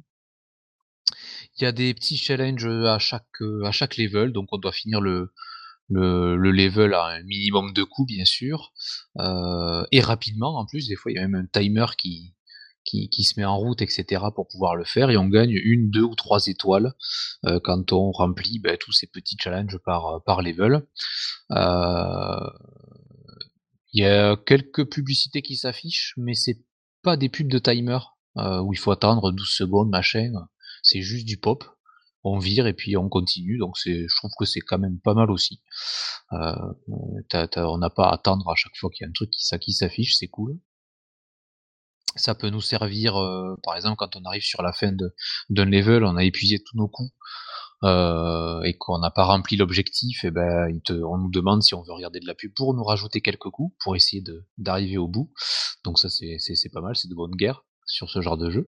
Il 1.57 1.63
y 1.63 1.65
a 1.65 1.71
des 1.73 1.93
petits 1.93 2.17
challenges, 2.17 2.65
à 2.65 2.97
chaque, 2.99 3.25
heu, 3.41 3.65
à 3.65 3.71
chaque 3.71 3.97
level, 3.97 4.31
donc 4.31 4.47
on 4.51 4.57
doit 4.57 4.71
finir 4.71 5.01
le 5.01 5.31
le 5.89 6.35
le 6.37 6.51
level 6.51 6.93
à 6.95 7.05
un 7.07 7.23
minimum 7.23 7.73
de 7.73 7.83
coups 7.83 8.07
bien 8.13 8.25
sûr, 8.25 8.73
et 9.91 10.01
rapidement 10.01 10.57
en 10.59 10.65
plus, 10.67 10.87
des 10.87 10.95
fois 10.97 11.11
il 11.11 11.15
y 11.17 11.19
a 11.19 11.27
même 11.27 11.35
un 11.35 11.61
timer 11.61 11.85
qui 11.97 12.33
qui, 12.91 13.23
se 13.23 13.39
met 13.39 13.45
en 13.45 13.57
route, 13.57 13.81
etc., 13.81 14.23
pour 14.35 14.47
pouvoir 14.47 14.75
le 14.75 14.83
faire, 14.83 15.09
et 15.09 15.17
on 15.17 15.27
gagne 15.27 15.51
une, 15.51 15.89
deux 15.89 16.03
ou 16.03 16.15
trois 16.15 16.45
étoiles 16.47 16.93
euh, 17.45 17.59
quand 17.63 17.93
on 17.93 18.11
remplit 18.11 18.59
ben, 18.59 18.77
tous 18.77 18.91
ces 18.91 19.07
petits 19.07 19.37
challenges 19.39 19.77
par, 19.85 20.41
level. 20.41 20.85
Euh, 21.51 22.49
il 23.93 24.03
y 24.03 24.05
a 24.05 24.35
quelques 24.35 24.89
publicités 24.89 25.41
qui 25.41 25.55
s'affichent, 25.55 26.13
mais 26.17 26.33
c'est 26.33 26.59
pas 27.03 27.17
des 27.17 27.29
pubs 27.29 27.49
de 27.49 27.59
timer 27.59 27.99
euh, 28.37 28.61
où 28.61 28.73
il 28.73 28.79
faut 28.79 28.91
attendre 28.91 29.31
12 29.31 29.47
secondes, 29.47 29.89
machin. 29.89 30.31
C'est 30.83 31.01
juste 31.01 31.25
du 31.25 31.37
pop. 31.37 31.63
On 32.23 32.37
vire 32.37 32.67
et 32.67 32.73
puis 32.73 32.97
on 32.97 33.09
continue, 33.09 33.57
donc 33.57 33.75
je 33.83 34.15
trouve 34.17 34.29
que 34.37 34.45
c'est 34.45 34.59
quand 34.59 34.77
même 34.77 34.99
pas 34.99 35.15
mal 35.15 35.31
aussi. 35.31 35.63
On 36.29 37.77
n'a 37.79 37.89
pas 37.89 38.09
à 38.09 38.13
attendre 38.13 38.47
à 38.51 38.55
chaque 38.55 38.77
fois 38.77 38.91
qu'il 38.91 39.03
y 39.03 39.07
a 39.07 39.09
un 39.09 39.13
truc 39.13 39.31
qui 39.31 39.73
s'affiche, 39.73 40.15
c'est 40.17 40.27
cool 40.27 40.59
ça 42.15 42.35
peut 42.35 42.49
nous 42.49 42.61
servir, 42.61 43.15
euh, 43.15 43.55
par 43.63 43.75
exemple, 43.75 43.95
quand 43.97 44.15
on 44.15 44.25
arrive 44.25 44.43
sur 44.43 44.61
la 44.61 44.73
fin 44.73 44.91
d'un 44.91 45.65
level, 45.65 46.03
on 46.03 46.15
a 46.15 46.23
épuisé 46.23 46.61
tous 46.63 46.77
nos 46.77 46.87
coups 46.87 47.11
euh, 47.83 48.61
et 48.63 48.77
qu'on 48.77 48.99
n'a 48.99 49.11
pas 49.11 49.25
rempli 49.25 49.57
l'objectif, 49.57 50.23
et 50.23 50.31
ben 50.31 50.69
il 50.69 50.81
te, 50.81 50.93
on 50.93 51.17
nous 51.17 51.31
demande 51.31 51.63
si 51.63 51.73
on 51.73 51.81
veut 51.81 51.93
regarder 51.93 52.19
de 52.19 52.27
la 52.27 52.35
pub 52.35 52.53
pour 52.53 52.73
nous 52.73 52.83
rajouter 52.83 53.21
quelques 53.21 53.49
coups 53.49 53.75
pour 53.79 53.95
essayer 53.95 54.23
d'arriver 54.57 54.97
au 54.97 55.07
bout. 55.07 55.31
Donc 55.83 55.99
ça 55.99 56.09
c'est 56.09 56.71
pas 56.71 56.81
mal, 56.81 56.95
c'est 56.95 57.07
de 57.07 57.15
bonne 57.15 57.35
guerre 57.35 57.63
sur 57.85 58.09
ce 58.09 58.21
genre 58.21 58.37
de 58.37 58.49
jeu. 58.49 58.65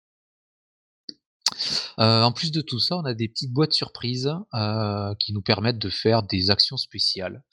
Euh, 1.98 2.22
en 2.22 2.32
plus 2.32 2.50
de 2.50 2.62
tout 2.62 2.78
ça, 2.78 2.96
on 2.96 3.04
a 3.04 3.12
des 3.12 3.28
petites 3.28 3.52
boîtes 3.52 3.74
surprises 3.74 4.32
qui 5.20 5.32
nous 5.32 5.42
permettent 5.42 5.78
de 5.78 5.90
faire 5.90 6.22
des 6.22 6.50
actions 6.50 6.78
spéciales, 6.78 7.44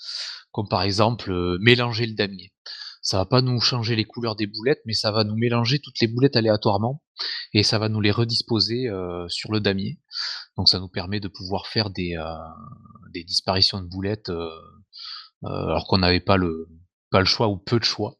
comme 0.51 0.69
par 0.69 0.83
exemple 0.83 1.57
mélanger 1.59 2.05
le 2.05 2.13
damier 2.13 2.53
ça 3.01 3.17
va 3.17 3.25
pas 3.25 3.41
nous 3.41 3.59
changer 3.61 3.95
les 3.95 4.05
couleurs 4.05 4.35
des 4.35 4.47
boulettes, 4.47 4.81
mais 4.85 4.93
ça 4.93 5.11
va 5.11 5.23
nous 5.23 5.35
mélanger 5.35 5.79
toutes 5.79 5.99
les 6.01 6.07
boulettes 6.07 6.35
aléatoirement 6.35 7.01
et 7.53 7.63
ça 7.63 7.79
va 7.79 7.89
nous 7.89 8.01
les 8.01 8.11
redisposer 8.11 8.89
euh, 8.89 9.27
sur 9.29 9.51
le 9.51 9.59
damier. 9.59 9.99
Donc 10.57 10.67
ça 10.67 10.79
nous 10.79 10.89
permet 10.89 11.19
de 11.19 11.29
pouvoir 11.29 11.67
faire 11.67 11.89
des, 11.89 12.17
euh, 12.17 12.25
des 13.13 13.23
disparitions 13.23 13.81
de 13.81 13.87
boulettes 13.87 14.29
euh, 14.29 14.49
alors 15.43 15.87
qu'on 15.87 15.99
n'avait 15.99 16.19
pas 16.19 16.37
le, 16.37 16.67
pas 17.09 17.19
le 17.19 17.25
choix 17.25 17.47
ou 17.47 17.57
peu 17.57 17.79
de 17.79 17.85
choix. 17.85 18.17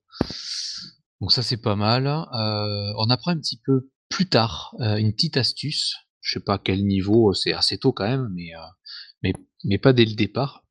Donc 1.20 1.34
ça 1.34 1.44
c'est 1.44 1.62
pas 1.62 1.76
mal. 1.76 2.08
on 2.08 3.10
apprend 3.10 3.32
un 3.32 3.40
petit 3.40 3.60
peu 3.66 3.90
plus 4.08 4.30
tard 4.30 4.74
une 4.80 5.14
petite 5.14 5.36
astuce. 5.36 5.96
Je 6.22 6.34
sais 6.34 6.44
pas 6.44 6.56
à 6.56 6.60
quel 6.60 6.86
niveau, 6.86 7.34
c'est 7.34 7.54
assez 7.54 7.78
tôt 7.78 7.92
quand 7.92 8.08
même, 8.08 8.30
mais, 8.34 8.52
mais, 9.24 9.34
mais 9.66 9.78
pas 9.78 9.94
dès 9.94 10.06
le 10.06 10.16
départ 10.16 10.64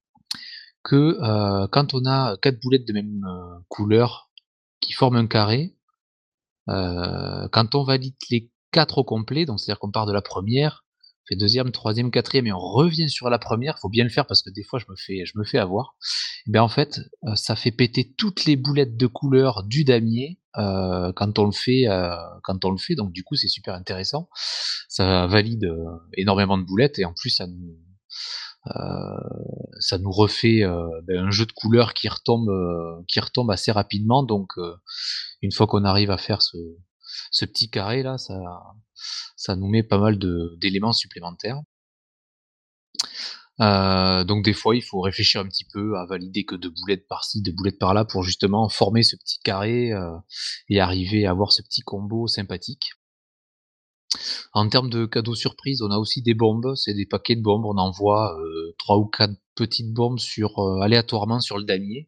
que 0.88 1.18
euh, 1.22 1.68
quand 1.70 1.92
on 1.92 2.06
a 2.06 2.36
quatre 2.38 2.60
boulettes 2.60 2.88
de 2.88 2.94
même 2.94 3.22
euh, 3.28 3.58
couleur 3.68 4.30
qui 4.80 4.92
forment 4.92 5.16
un 5.16 5.26
carré, 5.26 5.76
euh, 6.70 7.46
quand 7.52 7.74
on 7.74 7.84
valide 7.84 8.14
les 8.30 8.50
quatre 8.72 8.98
au 8.98 9.04
complet, 9.04 9.44
donc 9.44 9.60
c'est-à-dire 9.60 9.80
qu'on 9.80 9.90
part 9.90 10.06
de 10.06 10.12
la 10.12 10.22
première, 10.22 10.86
fait 11.28 11.36
deuxième, 11.36 11.72
troisième, 11.72 12.10
quatrième, 12.10 12.46
et 12.46 12.52
on 12.52 12.58
revient 12.58 13.10
sur 13.10 13.28
la 13.28 13.38
première, 13.38 13.78
faut 13.78 13.90
bien 13.90 14.04
le 14.04 14.08
faire 14.08 14.26
parce 14.26 14.40
que 14.40 14.48
des 14.48 14.62
fois 14.62 14.78
je 14.78 14.86
me 14.88 14.96
fais, 14.96 15.26
je 15.26 15.32
me 15.36 15.44
fais 15.44 15.58
avoir. 15.58 15.94
Et 16.46 16.52
bien 16.52 16.62
en 16.62 16.68
fait, 16.68 17.00
ça 17.34 17.54
fait 17.54 17.70
péter 17.70 18.14
toutes 18.16 18.46
les 18.46 18.56
boulettes 18.56 18.96
de 18.96 19.06
couleur 19.06 19.64
du 19.64 19.84
damier 19.84 20.40
quand 20.54 21.38
on 21.38 21.44
le 21.44 21.52
fait, 21.52 21.84
quand 22.44 22.64
on 22.64 22.70
le 22.70 22.78
fait. 22.78 22.94
Donc 22.94 23.12
du 23.12 23.24
coup 23.24 23.36
c'est 23.36 23.48
super 23.48 23.74
intéressant. 23.74 24.30
Ça 24.88 25.26
valide 25.26 25.70
énormément 26.14 26.56
de 26.56 26.62
boulettes 26.62 26.98
et 26.98 27.04
en 27.04 27.12
plus 27.12 27.28
ça 27.28 27.46
nous 27.46 27.76
ça 28.64 29.98
nous 29.98 30.10
refait 30.10 30.62
euh, 30.62 30.86
ben, 31.04 31.26
un 31.26 31.30
jeu 31.30 31.46
de 31.46 31.52
couleurs 31.52 31.94
qui 31.94 32.08
retombe, 32.08 32.48
euh, 32.48 33.02
qui 33.08 33.20
retombe 33.20 33.50
assez 33.50 33.72
rapidement. 33.72 34.22
Donc, 34.22 34.52
une 35.42 35.52
fois 35.52 35.66
qu'on 35.66 35.84
arrive 35.84 36.10
à 36.10 36.18
faire 36.18 36.42
ce, 36.42 36.56
petit 37.46 37.70
carré 37.70 38.02
là, 38.02 38.16
ça, 38.18 39.56
nous 39.56 39.68
met 39.68 39.82
pas 39.82 39.98
mal 39.98 40.18
d'éléments 40.58 40.92
supplémentaires. 40.92 41.60
Euh, 43.60 44.24
donc 44.24 44.44
des 44.44 44.52
fois, 44.52 44.76
il 44.76 44.82
faut 44.82 45.00
réfléchir 45.00 45.40
un 45.40 45.48
petit 45.48 45.66
peu 45.72 45.98
à 45.98 46.06
valider 46.06 46.44
que 46.44 46.54
deux 46.54 46.70
boulettes 46.70 47.08
par-ci, 47.08 47.42
deux 47.42 47.52
boulettes 47.52 47.78
par-là 47.78 48.04
pour 48.04 48.22
justement 48.22 48.68
former 48.68 49.02
ce 49.02 49.16
petit 49.16 49.38
carré 49.40 49.92
euh, 49.92 50.16
et 50.68 50.80
arriver 50.80 51.26
à 51.26 51.30
avoir 51.30 51.52
ce 51.52 51.62
petit 51.62 51.82
combo 51.82 52.28
sympathique. 52.28 52.92
En 54.52 54.68
termes 54.68 54.88
de 54.88 55.06
cadeaux 55.06 55.34
surprises, 55.34 55.82
on 55.82 55.90
a 55.90 55.98
aussi 55.98 56.22
des 56.22 56.34
bombes, 56.34 56.74
c'est 56.76 56.94
des 56.94 57.06
paquets 57.06 57.36
de 57.36 57.42
bombes, 57.42 57.66
on 57.66 57.76
envoie 57.76 58.38
euh, 58.40 58.74
trois 58.78 58.96
ou 58.96 59.06
quatre 59.06 59.34
petites 59.54 59.92
bombes 59.92 60.18
sur 60.18 60.58
euh, 60.58 60.80
aléatoirement 60.80 61.40
sur 61.40 61.58
le 61.58 61.64
damier. 61.64 62.06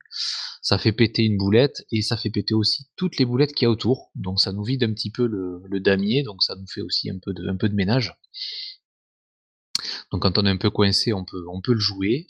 Ça 0.63 0.79
fait 0.79 0.93
péter 0.93 1.25
une 1.25 1.37
boulette 1.37 1.85
et 1.91 2.01
ça 2.03 2.17
fait 2.17 2.31
péter 2.31 2.55
aussi 2.55 2.87
toutes 2.97 3.19
les 3.19 3.25
boulettes 3.25 3.53
qu'il 3.53 3.67
y 3.67 3.69
a 3.69 3.71
autour. 3.71 4.11
Donc 4.15 4.41
ça 4.41 4.53
nous 4.53 4.65
vide 4.65 4.85
un 4.85 4.93
petit 4.93 5.11
peu 5.11 5.27
le, 5.27 5.81
damier, 5.81 6.23
donc 6.23 6.43
ça 6.43 6.57
nous 6.57 6.67
fait 6.67 6.81
aussi 6.81 7.11
un 7.11 7.19
peu 7.19 7.33
de, 7.35 7.75
ménage. 7.75 8.15
Donc 10.11 10.23
quand 10.23 10.39
on 10.39 10.47
est 10.47 10.51
un 10.51 10.57
peu 10.57 10.71
coincé, 10.71 11.13
on 11.13 11.25
peut, 11.25 11.73
le 11.73 11.79
jouer. 11.79 12.29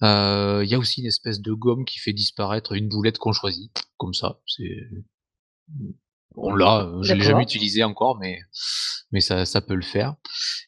Il 0.00 0.06
euh, 0.06 0.64
y 0.64 0.74
a 0.74 0.78
aussi 0.78 1.00
une 1.00 1.08
espèce 1.08 1.40
de 1.40 1.52
gomme 1.52 1.84
qui 1.84 1.98
fait 1.98 2.12
disparaître 2.12 2.72
une 2.72 2.88
boulette 2.88 3.18
qu'on 3.18 3.32
choisit, 3.32 3.72
comme 3.96 4.14
ça. 4.14 4.40
C'est 4.46 4.88
on 6.40 6.54
l'a, 6.54 6.86
euh, 6.86 7.02
je 7.02 7.14
l'ai 7.14 7.22
jamais 7.22 7.42
utilisé 7.42 7.84
encore, 7.84 8.18
mais 8.18 8.40
mais 9.10 9.20
ça, 9.20 9.46
ça 9.46 9.60
peut 9.60 9.74
le 9.74 9.82
faire. 9.82 10.16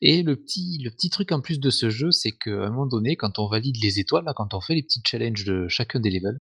Et 0.01 0.23
le 0.23 0.37
petit 0.37 0.79
le 0.83 0.91
petit 0.91 1.11
truc 1.11 1.33
en 1.33 1.41
plus 1.41 1.61
de 1.61 1.71
ce 1.71 1.91
jeu, 1.91 2.11
c'est 2.11 2.33
qu'à 2.33 2.51
un 2.51 2.71
moment 2.71 2.87
donné, 2.87 3.17
quand 3.17 3.39
on 3.39 3.49
valide 3.49 3.77
les 3.83 3.99
étoiles, 4.01 4.25
là, 4.25 4.33
quand 4.35 4.55
on 4.55 4.61
fait 4.61 4.75
les 4.75 4.83
petits 4.83 5.03
challenges 5.07 5.45
de 5.45 5.69
chacun 5.69 6.01
des 6.01 6.11
levels, 6.11 6.39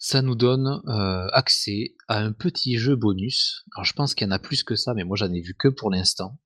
ça 0.00 0.22
nous 0.22 0.34
donne 0.34 0.80
euh, 0.88 1.28
accès 1.32 1.94
à 2.08 2.18
un 2.18 2.32
petit 2.32 2.78
jeu 2.78 2.96
bonus. 2.96 3.64
Alors 3.76 3.84
je 3.84 3.92
pense 3.92 4.14
qu'il 4.14 4.26
y 4.26 4.28
en 4.28 4.32
a 4.32 4.38
plus 4.38 4.64
que 4.64 4.74
ça, 4.74 4.94
mais 4.94 5.04
moi 5.04 5.16
j'en 5.16 5.30
ai 5.30 5.42
vu 5.42 5.54
que 5.54 5.68
pour 5.68 5.90
l'instant. 5.90 6.38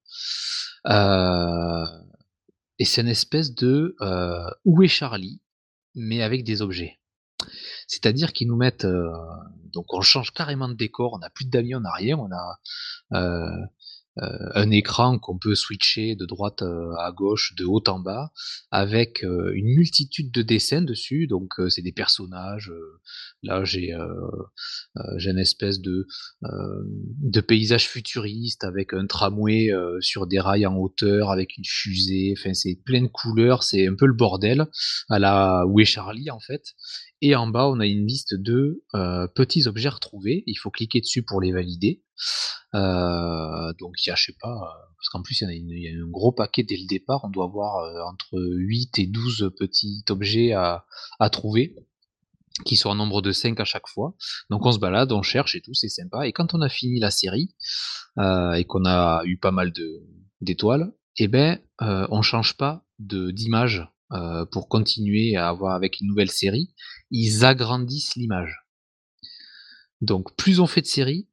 Euh, 0.88 1.86
et 2.80 2.84
c'est 2.84 3.00
une 3.00 3.08
espèce 3.08 3.54
de 3.54 3.94
euh, 4.00 4.50
Où 4.64 4.82
est 4.82 4.88
Charlie, 4.88 5.40
mais 5.94 6.20
avec 6.20 6.42
des 6.42 6.62
objets. 6.62 6.98
C'est-à-dire 7.94 8.32
qu'ils 8.32 8.48
nous 8.48 8.56
mettent, 8.56 8.84
euh, 8.84 9.08
donc 9.72 9.94
on 9.94 10.00
change 10.00 10.32
carrément 10.32 10.68
de 10.68 10.74
décor, 10.74 11.12
on 11.14 11.18
n'a 11.18 11.30
plus 11.30 11.44
de 11.44 11.50
d'amis, 11.50 11.74
on 11.76 11.80
n'a 11.80 11.92
rien, 11.92 12.18
on 12.18 12.30
a 12.32 12.58
euh, 13.12 13.46
euh, 14.18 14.48
un 14.54 14.70
écran 14.70 15.18
qu'on 15.18 15.38
peut 15.38 15.54
switcher 15.54 16.16
de 16.16 16.26
droite 16.26 16.62
à 16.62 17.12
gauche, 17.12 17.54
de 17.56 17.64
haut 17.64 17.82
en 17.88 18.00
bas, 18.00 18.32
avec 18.70 19.22
une 19.22 19.74
multitude 19.74 20.32
de 20.32 20.42
dessins 20.42 20.82
dessus. 20.82 21.26
Donc 21.26 21.54
c'est 21.68 21.82
des 21.82 21.92
personnages. 21.92 22.72
là 23.42 23.64
j'ai 23.64 23.92
j'ai 25.16 25.30
une 25.30 25.40
espèce 25.40 25.80
de 25.80 26.06
de 26.42 27.40
paysage 27.40 27.88
futuriste 27.88 28.62
avec 28.62 28.92
un 28.92 29.06
tramway 29.06 29.72
sur 29.98 30.28
des 30.28 30.38
rails 30.38 30.66
en 30.66 30.76
hauteur, 30.76 31.32
avec 31.32 31.56
une 31.56 31.64
fusée. 31.64 32.34
Enfin 32.38 32.54
c'est 32.54 32.78
plein 32.84 33.02
de 33.02 33.08
couleurs, 33.08 33.64
c'est 33.64 33.88
un 33.88 33.96
peu 33.96 34.06
le 34.06 34.14
bordel 34.14 34.66
à 35.08 35.18
la 35.18 35.64
Où 35.66 35.80
est 35.80 35.84
Charlie 35.84 36.30
en 36.30 36.40
fait. 36.40 36.74
Et 37.26 37.34
en 37.34 37.46
bas, 37.46 37.70
on 37.70 37.80
a 37.80 37.86
une 37.86 38.06
liste 38.06 38.34
de 38.34 38.84
euh, 38.94 39.26
petits 39.28 39.66
objets 39.66 39.88
retrouvés. 39.88 40.44
Il 40.46 40.56
faut 40.56 40.70
cliquer 40.70 41.00
dessus 41.00 41.22
pour 41.22 41.40
les 41.40 41.52
valider. 41.52 42.02
Euh, 42.74 43.72
donc 43.80 43.94
il 44.04 44.10
y 44.10 44.12
a, 44.12 44.14
je 44.14 44.24
sais 44.26 44.36
pas, 44.38 44.52
euh, 44.52 44.92
parce 44.98 45.08
qu'en 45.10 45.22
plus 45.22 45.40
il 45.40 45.48
y, 45.48 45.88
a 45.88 46.04
un 46.04 46.06
gros 46.06 46.32
paquet 46.32 46.64
dès 46.64 46.76
le 46.76 46.86
départ. 46.86 47.24
On 47.24 47.30
doit 47.30 47.46
avoir 47.46 48.06
entre 48.06 48.38
8 48.38 48.98
et 48.98 49.06
12 49.06 49.52
petits 49.58 50.04
objets 50.10 50.52
à, 50.52 50.84
trouver 51.32 51.74
qui 52.66 52.76
sont 52.76 52.90
en 52.90 52.94
nombre 52.94 53.22
de 53.22 53.32
5 53.32 53.58
à 53.58 53.64
chaque 53.64 53.88
fois. 53.88 54.14
Donc 54.50 54.66
on 54.66 54.72
se 54.72 54.78
balade, 54.78 55.10
on 55.10 55.22
cherche 55.22 55.54
et 55.54 55.62
tout, 55.62 55.72
c'est 55.72 55.88
sympa. 55.88 56.28
Et 56.28 56.32
quand 56.32 56.52
on 56.52 56.60
a 56.60 56.68
fini 56.68 57.00
la 57.00 57.10
série 57.10 57.54
et 58.18 58.64
qu'on 58.66 58.84
a 58.84 59.22
eu 59.24 59.38
pas 59.38 59.50
mal 59.50 59.72
d'étoiles, 60.42 60.92
eh 61.16 61.28
ben 61.28 61.58
on 61.80 62.20
change 62.20 62.58
pas 62.58 62.84
d'image 62.98 63.88
euh, 64.12 64.44
pour 64.46 64.68
continuer 64.68 65.36
à 65.36 65.48
avoir 65.48 65.74
avec 65.74 66.00
une 66.00 66.08
nouvelle 66.08 66.30
série. 66.30 66.74
Ils 67.10 67.44
agrandissent 67.44 68.14
l'image. 68.16 68.64
Donc 70.00 70.36
plus 70.36 70.60
on 70.60 70.66
fait 70.66 70.82
de 70.82 70.86
séries, 70.86 71.28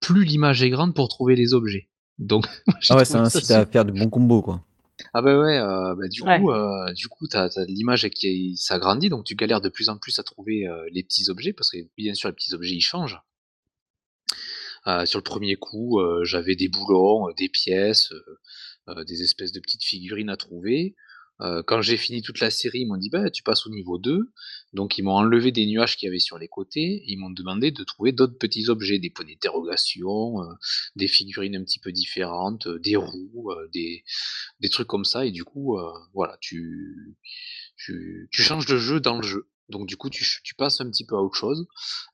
plus 0.00 0.24
l'image 0.24 0.62
est 0.62 0.70
grande 0.70 0.94
pour 0.94 1.08
trouver 1.08 1.36
les 1.36 1.52
objets. 1.54 1.88
Donc 2.18 2.46
Ah 2.88 2.96
ouais, 2.96 3.04
ça 3.04 3.20
incite 3.20 3.50
à 3.50 3.66
faire 3.66 3.84
de 3.84 3.92
bons 3.92 4.08
combos, 4.08 4.42
quoi. 4.42 4.64
Ah 5.12 5.20
bah 5.20 5.38
ouais, 5.38 5.58
euh, 5.58 5.94
bah 5.94 6.08
du 6.08 6.22
Ouais. 6.22 6.40
coup, 6.40 6.50
euh, 6.50 6.90
du 6.94 7.08
coup, 7.08 7.26
t'as, 7.28 7.50
l'image 7.68 8.08
qui 8.08 8.56
s'agrandit, 8.56 9.10
donc 9.10 9.24
tu 9.26 9.34
galères 9.34 9.60
de 9.60 9.68
plus 9.68 9.90
en 9.90 9.98
plus 9.98 10.18
à 10.18 10.22
trouver 10.22 10.66
euh, 10.66 10.88
les 10.90 11.02
petits 11.02 11.28
objets, 11.28 11.52
parce 11.52 11.70
que 11.70 11.76
bien 11.98 12.14
sûr 12.14 12.30
les 12.30 12.34
petits 12.34 12.54
objets 12.54 12.74
ils 12.74 12.80
changent. 12.80 13.20
Euh, 14.86 15.04
sur 15.04 15.18
le 15.18 15.24
premier 15.24 15.56
coup, 15.56 16.00
euh, 16.00 16.24
j'avais 16.24 16.54
des 16.56 16.68
boulons, 16.68 17.26
des 17.36 17.48
pièces, 17.48 18.10
euh, 18.12 18.38
euh, 18.88 19.04
des 19.04 19.22
espèces 19.22 19.52
de 19.52 19.60
petites 19.60 19.82
figurines 19.84 20.30
à 20.30 20.36
trouver. 20.36 20.94
Quand 21.38 21.82
j'ai 21.82 21.96
fini 21.96 22.22
toute 22.22 22.40
la 22.40 22.50
série, 22.50 22.80
ils 22.80 22.86
m'ont 22.86 22.96
dit 22.96 23.10
bah 23.10 23.30
tu 23.30 23.42
passes 23.42 23.66
au 23.66 23.70
niveau 23.70 23.98
2. 23.98 24.32
Donc 24.72 24.98
ils 24.98 25.02
m'ont 25.02 25.16
enlevé 25.16 25.52
des 25.52 25.66
nuages 25.66 25.96
qu'il 25.96 26.06
y 26.06 26.10
avait 26.10 26.18
sur 26.18 26.38
les 26.38 26.48
côtés, 26.48 27.02
ils 27.06 27.16
m'ont 27.18 27.30
demandé 27.30 27.70
de 27.70 27.84
trouver 27.84 28.12
d'autres 28.12 28.38
petits 28.38 28.68
objets, 28.68 28.98
des 28.98 29.10
points 29.10 29.26
d'interrogation, 29.26 30.42
euh, 30.42 30.54
des 30.96 31.08
figurines 31.08 31.56
un 31.56 31.64
petit 31.64 31.78
peu 31.78 31.92
différentes, 31.92 32.66
euh, 32.66 32.78
des 32.78 32.96
roues, 32.96 33.52
des, 33.72 34.02
des 34.60 34.68
trucs 34.68 34.86
comme 34.86 35.04
ça, 35.04 35.26
et 35.26 35.30
du 35.30 35.44
coup, 35.44 35.78
voilà, 36.14 36.36
tu, 36.40 37.16
tu, 37.76 38.28
tu 38.32 38.42
changes 38.42 38.66
de 38.66 38.78
jeu 38.78 39.00
dans 39.00 39.16
le 39.16 39.22
jeu. 39.22 39.48
Donc 39.68 39.86
du 39.88 39.96
coup, 39.96 40.10
tu, 40.10 40.24
tu 40.44 40.54
passes 40.54 40.80
un 40.80 40.88
petit 40.90 41.04
peu 41.04 41.16
à 41.16 41.22
autre 41.22 41.36
chose. 41.36 41.66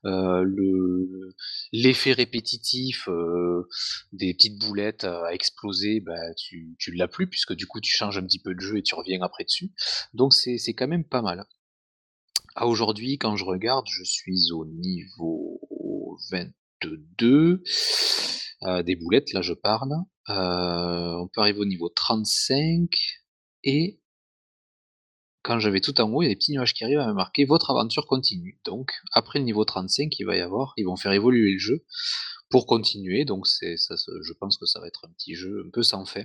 Euh, 0.05 0.43
le 0.43 1.32
l'effet 1.73 2.13
répétitif 2.13 3.09
des 4.13 4.33
petites 4.33 4.57
boulettes 4.59 5.03
à 5.03 5.33
exploser, 5.33 5.99
bah, 5.99 6.33
tu, 6.37 6.75
tu 6.79 6.93
l'as 6.93 7.09
plus 7.09 7.27
puisque 7.27 7.53
du 7.53 7.67
coup 7.67 7.81
tu 7.81 7.91
changes 7.91 8.17
un 8.17 8.23
petit 8.23 8.39
peu 8.39 8.55
de 8.55 8.61
jeu 8.61 8.77
et 8.77 8.83
tu 8.83 8.95
reviens 8.95 9.21
après 9.21 9.43
dessus. 9.43 9.71
Donc 10.13 10.33
c'est 10.33 10.57
c'est 10.57 10.73
quand 10.73 10.87
même 10.87 11.03
pas 11.03 11.21
mal. 11.21 11.45
À 12.55 12.67
aujourd'hui, 12.67 13.17
quand 13.17 13.35
je 13.35 13.43
regarde, 13.45 13.87
je 13.89 14.03
suis 14.03 14.51
au 14.51 14.65
niveau 14.65 15.59
22 16.31 17.63
euh, 18.63 18.83
des 18.83 18.95
boulettes. 18.95 19.33
Là, 19.33 19.41
je 19.41 19.53
parle. 19.53 19.91
Euh, 20.29 21.15
on 21.19 21.27
peut 21.27 21.41
arriver 21.41 21.59
au 21.59 21.65
niveau 21.65 21.89
35 21.89 22.89
et 23.63 23.99
quand 25.43 25.59
je 25.59 25.69
vais 25.69 25.81
tout 25.81 25.99
en 26.01 26.09
haut, 26.09 26.21
il 26.21 26.25
y 26.25 26.27
a 26.27 26.31
des 26.31 26.37
petits 26.37 26.53
nuages 26.53 26.73
qui 26.73 26.83
arrivent 26.83 26.99
à 26.99 27.07
me 27.07 27.13
marquer 27.13 27.45
votre 27.45 27.69
aventure 27.69 28.07
continue. 28.07 28.59
Donc, 28.63 28.93
après 29.11 29.39
le 29.39 29.45
niveau 29.45 29.65
35, 29.65 30.17
il 30.17 30.25
va 30.25 30.37
y 30.37 30.41
avoir, 30.41 30.73
ils 30.77 30.85
vont 30.85 30.95
faire 30.95 31.11
évoluer 31.11 31.51
le 31.51 31.59
jeu 31.59 31.85
pour 32.49 32.65
continuer. 32.65 33.25
Donc, 33.25 33.45
c'est, 33.45 33.75
ça, 33.77 33.95
je 33.97 34.33
pense 34.33 34.57
que 34.57 34.65
ça 34.65 34.79
va 34.79 34.87
être 34.87 35.05
un 35.05 35.11
petit 35.11 35.35
jeu 35.35 35.63
un 35.67 35.69
peu 35.69 35.83
sans 35.83 36.05
fin. 36.05 36.23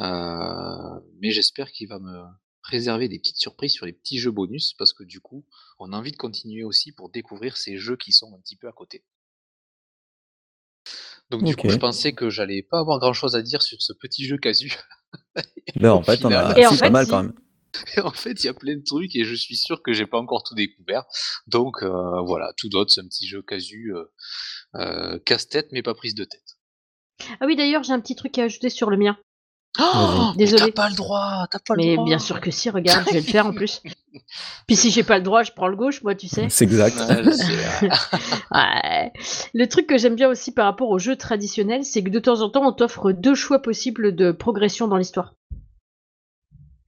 Euh, 0.00 1.00
mais 1.20 1.30
j'espère 1.30 1.70
qu'il 1.70 1.86
va 1.86 1.98
me 1.98 2.22
réserver 2.62 3.08
des 3.08 3.18
petites 3.18 3.36
surprises 3.36 3.72
sur 3.72 3.84
les 3.84 3.92
petits 3.92 4.18
jeux 4.18 4.30
bonus 4.30 4.72
parce 4.72 4.94
que 4.94 5.04
du 5.04 5.20
coup, 5.20 5.44
on 5.78 5.92
a 5.92 5.96
envie 5.96 6.12
de 6.12 6.16
continuer 6.16 6.64
aussi 6.64 6.92
pour 6.92 7.10
découvrir 7.10 7.58
ces 7.58 7.76
jeux 7.76 7.96
qui 7.96 8.12
sont 8.12 8.34
un 8.34 8.40
petit 8.40 8.56
peu 8.56 8.68
à 8.68 8.72
côté. 8.72 9.04
Donc, 11.30 11.44
du 11.44 11.56
coup, 11.56 11.68
je 11.68 11.76
pensais 11.76 12.12
que 12.12 12.30
j'allais 12.30 12.62
pas 12.62 12.78
avoir 12.78 12.98
grand 12.98 13.12
chose 13.12 13.36
à 13.36 13.42
dire 13.42 13.62
sur 13.62 13.80
ce 13.82 13.92
petit 13.92 14.24
jeu 14.24 14.38
casu. 14.38 14.72
Au 15.82 15.86
en 15.86 16.02
fait, 16.02 16.24
on 16.24 16.30
a 16.30 16.58
Et 16.58 16.66
en 16.66 16.70
c'est 16.70 16.78
pas 16.78 16.86
fait, 16.86 16.90
mal 16.90 17.04
si. 17.04 17.10
quand 17.10 17.22
même. 17.22 17.34
Et 17.96 18.00
en 18.00 18.10
fait, 18.10 18.42
il 18.42 18.46
y 18.46 18.50
a 18.50 18.54
plein 18.54 18.76
de 18.76 18.84
trucs 18.84 19.14
et 19.16 19.24
je 19.24 19.34
suis 19.34 19.56
sûr 19.56 19.82
que 19.82 19.92
j'ai 19.92 20.06
pas 20.06 20.18
encore 20.18 20.42
tout 20.44 20.54
découvert. 20.54 21.04
Donc 21.46 21.82
euh, 21.82 22.20
voilà, 22.22 22.52
tout 22.56 22.68
d'autre, 22.68 22.90
c'est 22.90 23.00
un 23.00 23.06
petit 23.08 23.26
jeu 23.26 23.42
casu, 23.42 23.94
euh, 23.94 24.04
euh, 24.76 25.18
casse-tête 25.24 25.68
mais 25.72 25.82
pas 25.82 25.94
prise 25.94 26.14
de 26.14 26.24
tête. 26.24 26.58
Ah 27.40 27.46
oui, 27.46 27.56
d'ailleurs, 27.56 27.82
j'ai 27.84 27.92
un 27.92 28.00
petit 28.00 28.16
truc 28.16 28.38
à 28.38 28.44
ajouter 28.44 28.70
sur 28.70 28.90
le 28.90 28.96
mien. 28.96 29.16
Oh, 29.80 30.30
mais 30.36 30.44
Désolé. 30.44 30.72
T'as 30.72 30.82
pas 30.82 30.88
le 30.88 30.94
droit, 30.94 31.46
t'as 31.50 31.58
pas 31.58 31.74
le 31.74 31.82
Mais 31.82 31.94
droit. 31.94 32.06
bien 32.06 32.18
sûr 32.20 32.40
que 32.40 32.50
si, 32.52 32.70
regarde, 32.70 33.04
je 33.08 33.14
vais 33.14 33.20
le 33.20 33.26
faire 33.26 33.46
en 33.46 33.52
plus. 33.52 33.82
Puis 34.68 34.76
si 34.76 34.90
j'ai 34.92 35.02
pas 35.02 35.18
le 35.18 35.24
droit, 35.24 35.42
je 35.42 35.50
prends 35.50 35.66
le 35.66 35.74
gauche, 35.74 36.02
moi, 36.04 36.14
tu 36.14 36.28
sais. 36.28 36.48
C'est 36.48 36.64
exact. 36.64 36.96
Ouais. 38.52 39.12
Le 39.52 39.66
truc 39.66 39.88
que 39.88 39.98
j'aime 39.98 40.14
bien 40.14 40.28
aussi 40.28 40.52
par 40.52 40.66
rapport 40.66 40.90
aux 40.90 41.00
jeux 41.00 41.16
traditionnels, 41.16 41.84
c'est 41.84 42.04
que 42.04 42.10
de 42.10 42.20
temps 42.20 42.40
en 42.40 42.50
temps, 42.50 42.64
on 42.66 42.72
t'offre 42.72 43.10
deux 43.10 43.34
choix 43.34 43.60
possibles 43.60 44.14
de 44.14 44.30
progression 44.30 44.86
dans 44.86 44.96
l'histoire. 44.96 45.34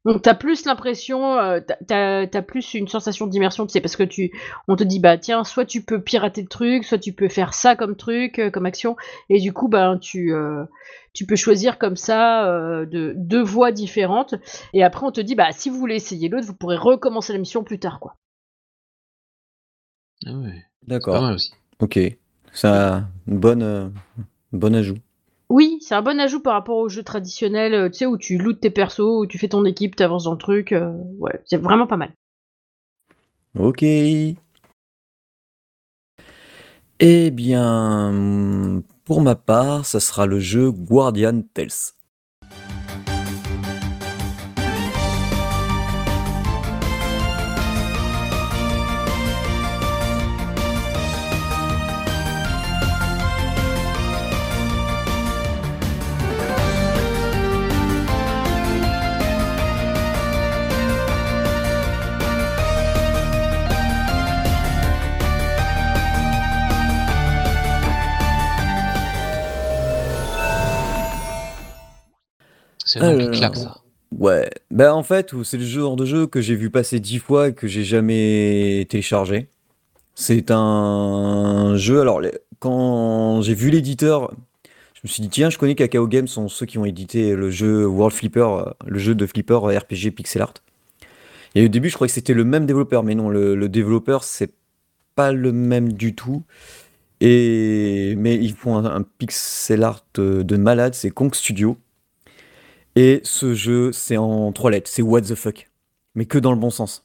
Donc 0.07 0.23
t'as 0.23 0.35
plus 0.35 0.65
l'impression, 0.65 1.37
euh, 1.39 1.61
t'as- 1.87 2.43
plus 2.43 2.75
une 2.75 2.89
sensation 2.89 3.27
d'immersion, 3.27 3.67
tu 3.67 3.73
sais, 3.73 3.81
parce 3.83 3.97
que 3.97 4.05
tu, 4.05 4.33
on 4.69 4.77
te 4.77 4.85
dit 4.85 5.01
bah 5.01 5.19
tiens, 5.19 5.45
soit 5.45 5.67
tu 5.67 5.83
peux 5.83 6.01
pirater 6.01 6.43
le 6.43 6.49
truc, 6.49 6.85
soit 6.85 6.99
tu 6.99 7.13
peux 7.13 7.29
faire 7.29 7.53
ça 7.55 7.77
comme 7.77 7.97
truc, 7.97 8.39
euh, 8.39 8.51
comme 8.51 8.67
action, 8.67 8.97
et 9.31 9.41
du 9.41 9.53
coup 9.53 9.69
ben 9.69 9.99
tu, 9.99 10.33
euh, 10.33 10.65
tu 11.13 11.27
peux 11.27 11.37
choisir 11.37 11.79
comme 11.79 11.97
ça 11.97 12.47
euh, 12.49 12.87
de 12.87 13.15
deux 13.17 13.43
voies 13.43 13.73
différentes, 13.73 14.35
et 14.73 14.85
après 14.85 15.07
on 15.07 15.13
te 15.13 15.21
dit 15.21 15.35
bah 15.35 15.53
si 15.53 15.71
vous 15.71 15.79
voulez 15.79 15.97
essayer 15.97 16.29
l'autre, 16.31 16.47
vous 16.47 16.55
pourrez 16.55 16.77
recommencer 16.77 17.33
la 17.35 17.39
mission 17.41 17.65
plus 17.65 17.79
tard 17.81 18.01
quoi. 18.01 18.17
Ah 20.27 20.33
ouais, 20.39 20.65
D'accord. 20.87 21.33
Ok. 21.81 21.99
C'est 22.53 22.69
un 22.69 23.09
bon, 23.27 23.63
euh, 23.63 23.89
bon 24.53 24.75
ajout. 24.75 24.99
Oui, 25.49 25.79
c'est 25.81 25.95
un 25.95 26.03
bon 26.03 26.19
ajout 26.21 26.41
par 26.41 26.55
rapport 26.55 26.77
aux 26.77 26.89
jeux 26.89 27.05
traditionnels, 27.05 27.75
euh, 27.75 27.89
tu 27.89 27.99
sais, 27.99 28.07
où 28.07 28.19
tu 28.19 28.37
lootes 28.37 28.61
tes 28.61 28.71
persos, 28.71 29.01
où 29.01 29.27
tu 29.27 29.39
fais 29.39 29.49
ton 29.49 29.65
équipe, 29.65 29.95
t'avances 29.95 30.25
dans 30.25 30.33
le 30.33 30.39
truc. 30.39 30.73
euh, 30.73 30.93
ouais, 31.19 31.41
c'est 31.45 31.57
vraiment 31.57 31.87
pas 31.87 31.97
mal. 31.97 32.13
Ok. 33.59 33.83
Eh 36.99 37.31
bien, 37.31 38.83
pour 39.05 39.21
ma 39.21 39.35
part, 39.37 39.87
ça 39.87 40.01
sera 40.01 40.27
le 40.27 40.41
jeu 40.41 40.71
Guardian 40.71 41.43
Tales. 41.55 41.96
C'est 72.97 73.05
un 73.05 73.19
qui 73.19 73.39
claque 73.39 73.57
ça. 73.57 73.77
Ouais, 74.19 74.49
ben 74.71 74.93
en 74.93 75.03
fait, 75.03 75.35
c'est 75.43 75.59
le 75.59 75.65
genre 75.65 75.97
de 75.97 76.05
jeu 76.05 76.27
que 76.27 76.41
j'ai 76.41 76.55
vu 76.55 76.71
passer 76.71 77.01
dix 77.01 77.19
fois 77.19 77.49
et 77.49 77.55
que 77.55 77.67
j'ai 77.67 77.85
jamais 77.85 78.87
téléchargé. 78.89 79.49
C'est 80.15 80.51
un 80.51 81.75
jeu, 81.77 82.01
alors 82.01 82.23
quand 82.59 83.43
j'ai 83.43 83.55
vu 83.55 83.71
l'éditeur, 83.71 84.33
je 84.95 85.01
me 85.05 85.09
suis 85.09 85.23
dit, 85.23 85.29
tiens, 85.29 85.51
je 85.51 85.59
connais 85.59 85.75
Kakao 85.75 86.07
Games, 86.09 86.29
sont 86.29 86.49
ceux 86.49 86.67
qui 86.67 86.79
ont 86.79 86.85
édité 86.85 87.35
le 87.37 87.51
jeu 87.51 87.87
World 87.87 88.15
Flipper, 88.15 88.41
euh, 88.41 88.65
le 88.87 88.99
jeu 88.99 89.15
de 89.15 89.27
Flipper 89.27 89.59
RPG 89.59 90.13
pixel 90.13 90.43
art. 90.43 90.55
Et 91.55 91.65
au 91.65 91.69
début, 91.69 91.91
je 91.91 91.95
croyais 91.95 92.09
que 92.09 92.15
c'était 92.15 92.35
le 92.35 92.45
même 92.45 92.65
développeur, 92.67 93.03
mais 93.03 93.15
non, 93.15 93.29
le, 93.29 93.69
développeur, 93.69 94.25
c'est 94.25 94.53
pas 95.15 95.33
le 95.33 95.53
même 95.53 95.93
du 95.93 96.15
tout. 96.15 96.43
Et, 97.21 98.15
mais 98.19 98.37
ils 98.37 98.55
font 98.55 98.77
un, 98.77 99.03
pixel 99.03 99.83
art 99.83 100.05
de 100.15 100.57
malade, 100.57 100.95
c'est 100.95 101.11
Kong 101.11 101.35
Studio. 101.35 101.77
Et 102.97 103.21
ce 103.25 103.55
jeu, 103.55 103.93
c'est 103.93 104.17
en 104.17 104.51
trois 104.53 104.71
lettres, 104.71 104.91
c'est 104.91 105.03
what 105.03 105.21
the 105.21 105.35
fuck. 105.35 105.69
Mais 106.15 106.25
que 106.25 106.39
dans 106.39 106.51
le 106.51 106.59
bon 106.59 106.71
sens. 106.71 107.05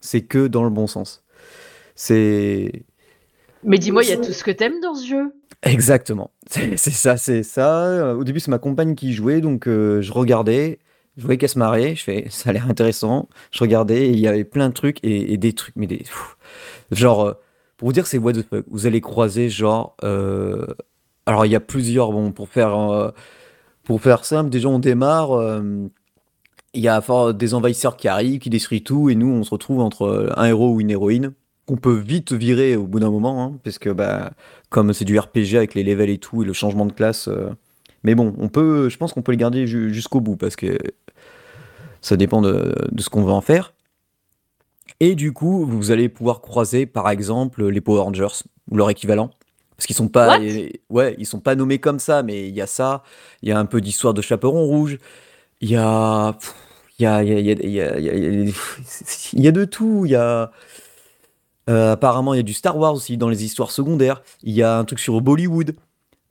C'est 0.00 0.22
que 0.22 0.48
dans 0.48 0.64
le 0.64 0.70
bon 0.70 0.88
sens. 0.88 1.24
C'est. 1.94 2.84
Mais 3.64 3.78
dis-moi, 3.78 4.02
il 4.02 4.10
y 4.10 4.12
a 4.12 4.16
tout 4.16 4.32
ce 4.32 4.42
que 4.42 4.50
t'aimes 4.50 4.80
dans 4.80 4.94
ce 4.94 5.06
jeu. 5.06 5.32
Exactement. 5.62 6.30
C'est 6.50 6.76
ça, 6.76 7.16
c'est 7.16 7.42
ça. 7.42 8.16
Au 8.16 8.24
début, 8.24 8.40
c'est 8.40 8.50
ma 8.50 8.58
compagne 8.58 8.94
qui 8.94 9.12
jouait, 9.12 9.40
donc 9.40 9.66
euh, 9.66 10.00
je 10.00 10.12
regardais. 10.12 10.78
Je 11.16 11.24
voyais 11.24 11.36
qu'elle 11.36 11.48
se 11.48 11.58
mariait, 11.58 11.96
je 11.96 12.04
fais, 12.04 12.26
ça 12.30 12.50
a 12.50 12.52
l'air 12.52 12.70
intéressant. 12.70 13.28
Je 13.50 13.58
regardais 13.58 14.06
et 14.06 14.10
il 14.10 14.20
y 14.20 14.28
avait 14.28 14.44
plein 14.44 14.68
de 14.68 14.74
trucs 14.74 14.98
et, 15.02 15.36
des 15.36 15.52
trucs, 15.52 15.74
mais 15.76 15.86
des. 15.86 16.04
genre, 16.92 17.26
euh, 17.26 17.32
pour 17.76 17.88
vous 17.88 17.92
dire, 17.92 18.06
c'est 18.06 18.18
what 18.18 18.32
the 18.32 18.48
fuck. 18.48 18.64
Vous 18.68 18.86
allez 18.86 19.00
croiser, 19.00 19.50
genre. 19.50 19.96
Euh, 20.04 20.66
alors, 21.26 21.44
il 21.44 21.52
y 21.52 21.56
a 21.56 21.60
plusieurs, 21.60 22.12
bon, 22.12 22.32
pour 22.32 22.48
faire. 22.48 23.12
Pour 23.88 24.02
faire 24.02 24.26
simple, 24.26 24.50
déjà, 24.50 24.68
on 24.68 24.78
démarre. 24.78 25.62
Il 26.74 26.82
y 26.82 26.88
a 26.88 27.32
des 27.32 27.54
envahisseurs 27.54 27.96
qui 27.96 28.06
arrivent, 28.06 28.38
qui 28.38 28.50
détruisent 28.50 28.84
tout, 28.84 29.08
et 29.08 29.14
nous, 29.14 29.28
on 29.28 29.42
se 29.42 29.50
retrouve 29.50 29.80
entre 29.80 30.30
un 30.36 30.44
héros 30.44 30.74
ou 30.74 30.80
une 30.82 30.90
héroïne 30.90 31.32
qu'on 31.68 31.76
peut 31.76 31.96
vite 31.96 32.32
virer 32.32 32.76
au 32.76 32.86
bout 32.86 32.98
d'un 32.98 33.10
moment, 33.10 33.42
hein, 33.42 33.58
parce 33.62 33.78
que 33.78 33.90
bah, 33.90 34.32
comme 34.70 34.94
c'est 34.94 35.04
du 35.04 35.18
RPG 35.18 35.54
avec 35.54 35.74
les 35.74 35.84
levels 35.84 36.08
et 36.08 36.18
tout, 36.18 36.42
et 36.42 36.46
le 36.46 36.54
changement 36.54 36.86
de 36.86 36.92
classe. 36.92 37.28
Euh, 37.28 37.50
mais 38.04 38.14
bon, 38.14 38.34
on 38.38 38.48
peut, 38.48 38.88
je 38.88 38.96
pense 38.96 39.12
qu'on 39.12 39.22
peut 39.22 39.32
les 39.32 39.38
garder 39.38 39.66
jusqu'au 39.66 40.20
bout, 40.20 40.36
parce 40.36 40.56
que 40.56 40.78
ça 42.00 42.16
dépend 42.16 42.40
de, 42.40 42.74
ce 42.98 43.08
qu'on 43.10 43.22
veut 43.22 43.32
en 43.32 43.40
faire. 43.40 43.74
Et 45.00 45.14
du 45.14 45.32
coup, 45.32 45.66
vous 45.66 45.90
allez 45.90 46.08
pouvoir 46.08 46.40
croiser, 46.40 46.86
par 46.86 47.10
exemple, 47.10 47.66
les 47.66 47.80
Power 47.80 48.00
Rangers, 48.00 48.44
ou 48.70 48.76
leur 48.76 48.88
équivalent. 48.90 49.30
Parce 49.78 49.86
qu'ils 49.86 49.96
sont 49.96 50.08
pas, 50.08 50.40
ouais, 50.90 51.14
ils 51.18 51.26
sont 51.26 51.38
pas 51.38 51.54
nommés 51.54 51.78
comme 51.78 52.00
ça, 52.00 52.24
mais 52.24 52.48
il 52.48 52.54
y 52.54 52.60
a 52.60 52.66
ça, 52.66 53.04
il 53.42 53.48
y 53.48 53.52
a 53.52 53.58
un 53.58 53.64
peu 53.64 53.80
d'histoire 53.80 54.12
de 54.12 54.20
chaperon 54.20 54.66
rouge, 54.66 54.98
il 55.60 55.70
y 55.70 55.76
a, 55.76 56.36
il 56.98 57.04
y 57.04 57.06
a, 57.06 57.22
il 57.22 57.28
y 57.28 57.32
a, 57.38 57.40
il 57.40 57.70
y 57.70 57.80
a, 57.80 57.98
il 57.98 59.40
y 59.40 59.48
a 59.48 59.52
de 59.52 59.64
tout, 59.64 60.04
il 60.04 60.10
y 60.10 60.16
a, 60.16 60.50
euh, 61.68 61.92
apparemment, 61.92 62.34
il 62.34 62.38
y 62.38 62.40
a 62.40 62.42
du 62.42 62.54
Star 62.54 62.76
Wars 62.76 62.94
aussi 62.94 63.16
dans 63.16 63.28
les 63.28 63.44
histoires 63.44 63.70
secondaires. 63.70 64.22
Il 64.42 64.52
y 64.52 64.64
a 64.64 64.78
un 64.78 64.84
truc 64.84 64.98
sur 64.98 65.20
Bollywood. 65.20 65.76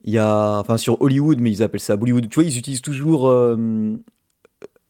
Il 0.04 0.12
y 0.12 0.18
a, 0.18 0.58
enfin 0.58 0.76
sur 0.76 1.00
Hollywood, 1.00 1.40
mais 1.40 1.50
ils 1.50 1.62
appellent 1.62 1.80
ça 1.80 1.96
Bollywood. 1.96 2.28
Tu 2.28 2.34
vois, 2.34 2.44
ils 2.44 2.58
utilisent 2.58 2.82
toujours. 2.82 3.28
Euh, 3.28 3.96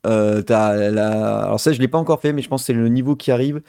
euh, 0.07 0.43
la... 0.49 1.43
Alors 1.45 1.61
ça, 1.61 1.73
je 1.73 1.81
l'ai 1.81 1.89
pas 1.89 1.99
encore 1.99 2.21
fait, 2.21 2.33
mais 2.33 2.43
je 2.43 2.49
pense 2.49 2.63
que 2.63 2.67
c'est 2.67 2.73
le 2.73 2.89
niveau 2.89 3.15
qui 3.15 3.31
arrive. 3.31 3.63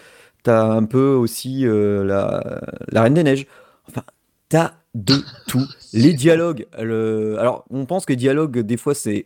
T'as 0.44 0.64
un 0.64 0.86
peu 0.86 1.14
aussi 1.14 1.64
la... 1.66 2.62
la 2.88 3.02
Reine 3.04 3.14
des 3.14 3.24
Neiges. 3.24 3.46
Enfin, 3.88 4.04
t'as 4.48 4.74
de 4.96 5.16
tout. 5.48 5.66
Les 5.94 6.14
dialogues. 6.14 6.68
Alors, 6.74 7.66
on 7.70 7.86
pense 7.86 8.06
que 8.06 8.14
les 8.14 8.18
dialogues, 8.18 8.60
des 8.60 8.78
fois, 8.78 8.96
c'est 8.96 9.26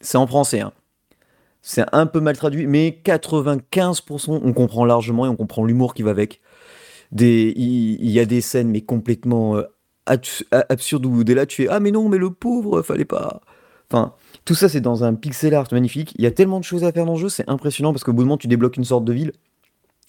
c'est 0.00 0.18
en 0.18 0.26
français. 0.26 0.60
Hein. 0.60 0.72
C'est 1.60 1.84
un 1.92 2.06
peu 2.06 2.20
mal 2.20 2.36
traduit, 2.36 2.66
mais 2.66 3.00
95%, 3.04 4.40
on 4.42 4.52
comprend 4.52 4.84
largement 4.84 5.26
et 5.26 5.28
on 5.28 5.36
comprend 5.36 5.64
l'humour 5.64 5.92
qui 5.92 6.02
va 6.02 6.10
avec 6.10 6.40
il, 7.16 8.10
y 8.10 8.20
a 8.20 8.24
des 8.24 8.40
scènes 8.40 8.70
mais 8.70 8.82
complètement 8.82 9.56
euh, 9.56 9.62
absurdes 10.06 11.06
où 11.06 11.24
dès 11.24 11.34
là 11.34 11.46
tu 11.46 11.62
fais 11.62 11.68
ah 11.68 11.80
mais 11.80 11.90
non 11.90 12.08
mais 12.08 12.18
le 12.18 12.30
pauvre 12.30 12.82
fallait 12.82 13.04
pas. 13.04 13.40
Enfin 13.90 14.14
tout 14.44 14.54
ça 14.54 14.68
c'est 14.68 14.80
dans 14.80 15.04
un 15.04 15.14
pixel 15.14 15.54
art 15.54 15.68
magnifique. 15.72 16.14
Il 16.16 16.24
y 16.24 16.26
a 16.26 16.30
tellement 16.30 16.60
de 16.60 16.64
choses 16.64 16.84
à 16.84 16.92
faire 16.92 17.06
dans 17.06 17.14
le 17.14 17.18
jeu, 17.18 17.28
c'est 17.28 17.48
impressionnant 17.48 17.92
parce 17.92 18.04
qu'au 18.04 18.12
bout 18.12 18.22
de 18.22 18.26
moment 18.26 18.38
tu 18.38 18.48
débloques 18.48 18.76
une 18.76 18.84
sorte 18.84 19.04
de 19.04 19.12
ville 19.12 19.32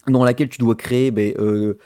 dans 0.07 0.23
laquelle 0.23 0.49
tu 0.49 0.59
dois 0.59 0.75
créer 0.75 1.11
ben, 1.11 1.33
euh, 1.39 1.77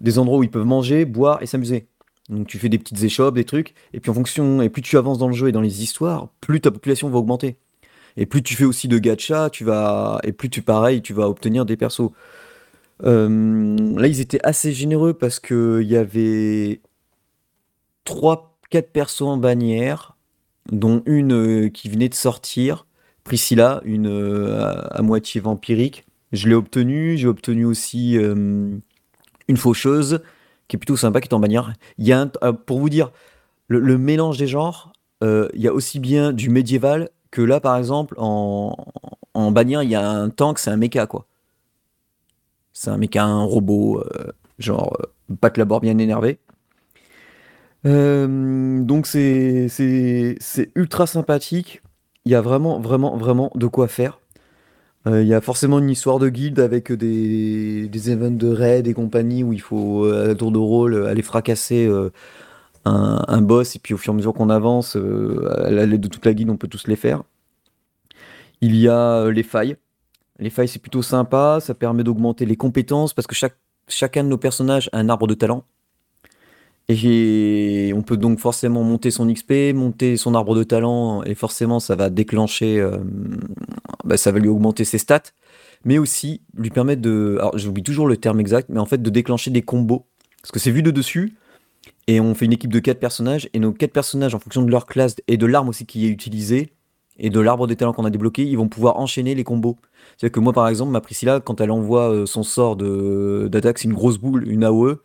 des 0.00 0.18
endroits 0.18 0.38
où 0.38 0.42
ils 0.42 0.50
peuvent 0.50 0.64
manger, 0.64 1.04
boire 1.04 1.42
et 1.42 1.46
s'amuser. 1.46 1.88
Donc 2.28 2.46
tu 2.48 2.58
fais 2.58 2.68
des 2.68 2.78
petites 2.78 3.02
échoppes, 3.02 3.34
des 3.36 3.44
trucs, 3.44 3.74
et 3.92 4.00
puis 4.00 4.10
en 4.10 4.14
fonction, 4.14 4.60
et 4.60 4.68
plus 4.68 4.82
tu 4.82 4.96
avances 4.98 5.18
dans 5.18 5.28
le 5.28 5.34
jeu 5.34 5.48
et 5.48 5.52
dans 5.52 5.60
les 5.60 5.82
histoires, 5.82 6.28
plus 6.40 6.60
ta 6.60 6.70
population 6.70 7.08
va 7.08 7.18
augmenter. 7.18 7.56
Et 8.16 8.26
plus 8.26 8.42
tu 8.42 8.54
fais 8.54 8.64
aussi 8.64 8.88
de 8.88 8.98
gacha, 8.98 9.50
tu 9.50 9.64
vas, 9.64 10.18
et 10.24 10.32
plus 10.32 10.50
tu 10.50 10.62
pareil, 10.62 11.02
tu 11.02 11.12
vas 11.12 11.28
obtenir 11.28 11.66
des 11.66 11.76
persos. 11.76 12.10
Euh, 13.04 13.76
là, 13.96 14.06
ils 14.06 14.20
étaient 14.20 14.40
assez 14.42 14.72
généreux 14.72 15.12
parce 15.14 15.38
qu'il 15.38 15.82
y 15.82 15.96
avait 15.96 16.80
3-4 18.06 18.90
persos 18.92 19.22
en 19.22 19.36
bannière, 19.36 20.16
dont 20.72 21.02
une 21.06 21.66
euh, 21.66 21.68
qui 21.68 21.88
venait 21.88 22.08
de 22.08 22.14
sortir, 22.14 22.86
Priscilla, 23.22 23.82
une 23.84 24.08
euh, 24.08 24.82
à, 24.90 25.02
moitié 25.02 25.40
vampirique. 25.40 26.06
Je 26.32 26.48
l'ai 26.48 26.54
obtenue. 26.54 27.16
J'ai 27.18 27.28
obtenu 27.28 27.64
aussi 27.64 28.14
une 28.14 28.82
faucheuse 29.56 30.20
qui 30.68 30.76
est 30.76 30.78
plutôt 30.78 30.96
sympa, 30.96 31.20
qui 31.20 31.28
est 31.28 31.34
en 31.34 31.40
bannière. 31.40 31.72
Il 31.98 32.06
y 32.06 32.12
a 32.12 32.26
pour 32.66 32.80
vous 32.80 32.88
dire, 32.88 33.12
le, 33.68 33.98
mélange 33.98 34.38
des 34.38 34.46
genres, 34.46 34.92
il 35.22 35.48
y 35.54 35.68
a 35.68 35.72
aussi 35.72 35.98
bien 36.00 36.32
du 36.32 36.50
médiéval 36.50 37.10
que 37.30 37.42
là, 37.42 37.60
par 37.60 37.76
exemple, 37.76 38.14
en, 38.18 38.76
en 39.36 39.50
bannière, 39.50 39.82
il 39.82 39.90
y 39.90 39.94
a 39.94 40.08
un 40.08 40.30
tank, 40.30 40.58
c'est 40.58 40.70
un 40.70 40.76
mecha, 40.76 41.06
quoi. 41.06 41.26
C'est 42.72 42.90
un 42.90 42.96
mec, 42.96 43.16
un 43.16 43.42
robot, 43.42 44.00
euh, 44.00 44.32
genre 44.58 44.96
euh, 45.00 45.34
Pat 45.40 45.56
Labor 45.56 45.80
bien 45.80 45.96
énervé. 45.98 46.38
Euh, 47.84 48.82
donc 48.82 49.06
c'est 49.06 49.68
ultra 50.74 51.06
sympathique. 51.06 51.82
Il 52.24 52.32
y 52.32 52.34
a 52.34 52.40
vraiment, 52.40 52.80
vraiment, 52.80 53.16
vraiment 53.16 53.50
de 53.54 53.66
quoi 53.66 53.88
faire. 53.88 54.20
Il 55.06 55.26
y 55.26 55.34
a 55.34 55.40
forcément 55.40 55.78
une 55.78 55.90
histoire 55.90 56.18
de 56.18 56.28
guilde 56.28 56.58
avec 56.58 56.90
des, 56.92 58.10
events 58.10 58.36
de 58.36 58.48
raid 58.48 58.88
et 58.88 58.94
compagnie 58.94 59.44
où 59.44 59.52
il 59.52 59.60
faut, 59.60 60.04
à 60.04 60.34
tour 60.34 60.50
de 60.50 60.58
rôle, 60.58 61.06
aller 61.06 61.22
fracasser 61.22 61.88
un, 62.84 63.40
boss. 63.40 63.76
Et 63.76 63.78
puis 63.78 63.94
au 63.94 63.98
fur 63.98 64.12
et 64.12 64.14
à 64.14 64.16
mesure 64.16 64.34
qu'on 64.34 64.50
avance, 64.50 64.96
à 64.96 65.70
l'aide 65.70 66.00
de 66.00 66.08
toute 66.08 66.26
la 66.26 66.34
guilde, 66.34 66.50
on 66.50 66.56
peut 66.56 66.66
tous 66.66 66.88
les 66.88 66.96
faire. 66.96 67.22
Il 68.60 68.74
y 68.74 68.88
a 68.88 69.30
les 69.30 69.44
failles. 69.44 69.76
Les 70.38 70.50
failles, 70.50 70.68
c'est 70.68 70.80
plutôt 70.80 71.02
sympa, 71.02 71.58
ça 71.60 71.74
permet 71.74 72.04
d'augmenter 72.04 72.44
les 72.44 72.56
compétences 72.56 73.14
parce 73.14 73.26
que 73.26 73.34
chacun 73.88 74.24
de 74.24 74.28
nos 74.28 74.38
personnages 74.38 74.90
a 74.92 74.98
un 74.98 75.08
arbre 75.08 75.26
de 75.26 75.34
talent. 75.34 75.64
Et 76.88 77.92
on 77.96 78.02
peut 78.02 78.16
donc 78.16 78.38
forcément 78.38 78.84
monter 78.84 79.10
son 79.10 79.26
XP, 79.32 79.74
monter 79.74 80.16
son 80.16 80.34
arbre 80.34 80.54
de 80.54 80.62
talent, 80.62 81.24
et 81.24 81.34
forcément 81.34 81.80
ça 81.80 81.96
va 81.96 82.10
déclencher, 82.10 82.78
euh, 82.78 82.98
bah, 84.04 84.16
ça 84.16 84.30
va 84.30 84.38
lui 84.38 84.48
augmenter 84.48 84.84
ses 84.84 84.98
stats, 84.98 85.32
mais 85.84 85.98
aussi 85.98 86.42
lui 86.56 86.70
permettre 86.70 87.02
de, 87.02 87.36
alors 87.40 87.58
j'oublie 87.58 87.82
toujours 87.82 88.06
le 88.06 88.16
terme 88.16 88.38
exact, 88.38 88.68
mais 88.68 88.78
en 88.78 88.86
fait 88.86 89.02
de 89.02 89.10
déclencher 89.10 89.50
des 89.50 89.62
combos. 89.62 90.06
Parce 90.42 90.52
que 90.52 90.60
c'est 90.60 90.70
vu 90.70 90.82
de 90.82 90.92
dessus, 90.92 91.34
et 92.06 92.20
on 92.20 92.34
fait 92.36 92.44
une 92.44 92.52
équipe 92.52 92.72
de 92.72 92.78
4 92.78 93.00
personnages, 93.00 93.48
et 93.52 93.58
nos 93.58 93.72
4 93.72 93.92
personnages, 93.92 94.36
en 94.36 94.38
fonction 94.38 94.62
de 94.62 94.70
leur 94.70 94.86
classe 94.86 95.16
et 95.26 95.36
de 95.36 95.46
l'arme 95.46 95.68
aussi 95.68 95.86
qui 95.86 96.06
est 96.06 96.10
utilisée, 96.10 96.72
et 97.18 97.30
de 97.30 97.40
l'arbre 97.40 97.66
des 97.66 97.74
talents 97.74 97.94
qu'on 97.94 98.04
a 98.04 98.10
débloqué, 98.10 98.44
ils 98.44 98.56
vont 98.56 98.68
pouvoir 98.68 98.98
enchaîner 98.98 99.34
les 99.34 99.42
combos. 99.42 99.76
C'est-à-dire 100.16 100.34
que 100.34 100.40
moi, 100.40 100.52
par 100.52 100.68
exemple, 100.68 100.92
ma 100.92 101.00
Priscilla, 101.00 101.40
quand 101.40 101.60
elle 101.60 101.70
envoie 101.70 102.12
euh, 102.12 102.26
son 102.26 102.42
sort 102.42 102.76
d'attaque, 102.76 103.78
c'est 103.78 103.88
une 103.88 103.94
grosse 103.94 104.18
boule, 104.18 104.46
une 104.48 104.62
AOE. 104.62 105.00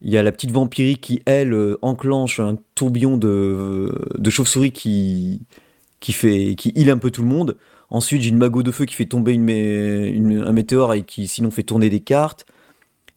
Il 0.00 0.10
y 0.10 0.18
a 0.18 0.22
la 0.22 0.32
petite 0.32 0.52
vampirique 0.52 1.00
qui, 1.00 1.22
elle, 1.26 1.52
euh, 1.52 1.78
enclenche 1.82 2.40
un 2.40 2.56
tourbillon 2.74 3.16
de, 3.16 3.92
de 4.16 4.30
chauve-souris 4.30 4.72
qui, 4.72 5.42
qui, 6.00 6.12
fait, 6.12 6.54
qui 6.56 6.72
heal 6.76 6.90
un 6.90 6.98
peu 6.98 7.10
tout 7.10 7.22
le 7.22 7.28
monde. 7.28 7.56
Ensuite, 7.90 8.22
j'ai 8.22 8.28
une 8.28 8.38
magot 8.38 8.62
de 8.62 8.70
feu 8.70 8.84
qui 8.84 8.94
fait 8.94 9.06
tomber 9.06 9.32
une, 9.32 10.44
un 10.46 10.52
météore 10.52 10.94
et 10.94 11.02
qui, 11.02 11.26
sinon, 11.26 11.50
fait 11.50 11.62
tourner 11.62 11.90
des 11.90 12.00
cartes. 12.00 12.46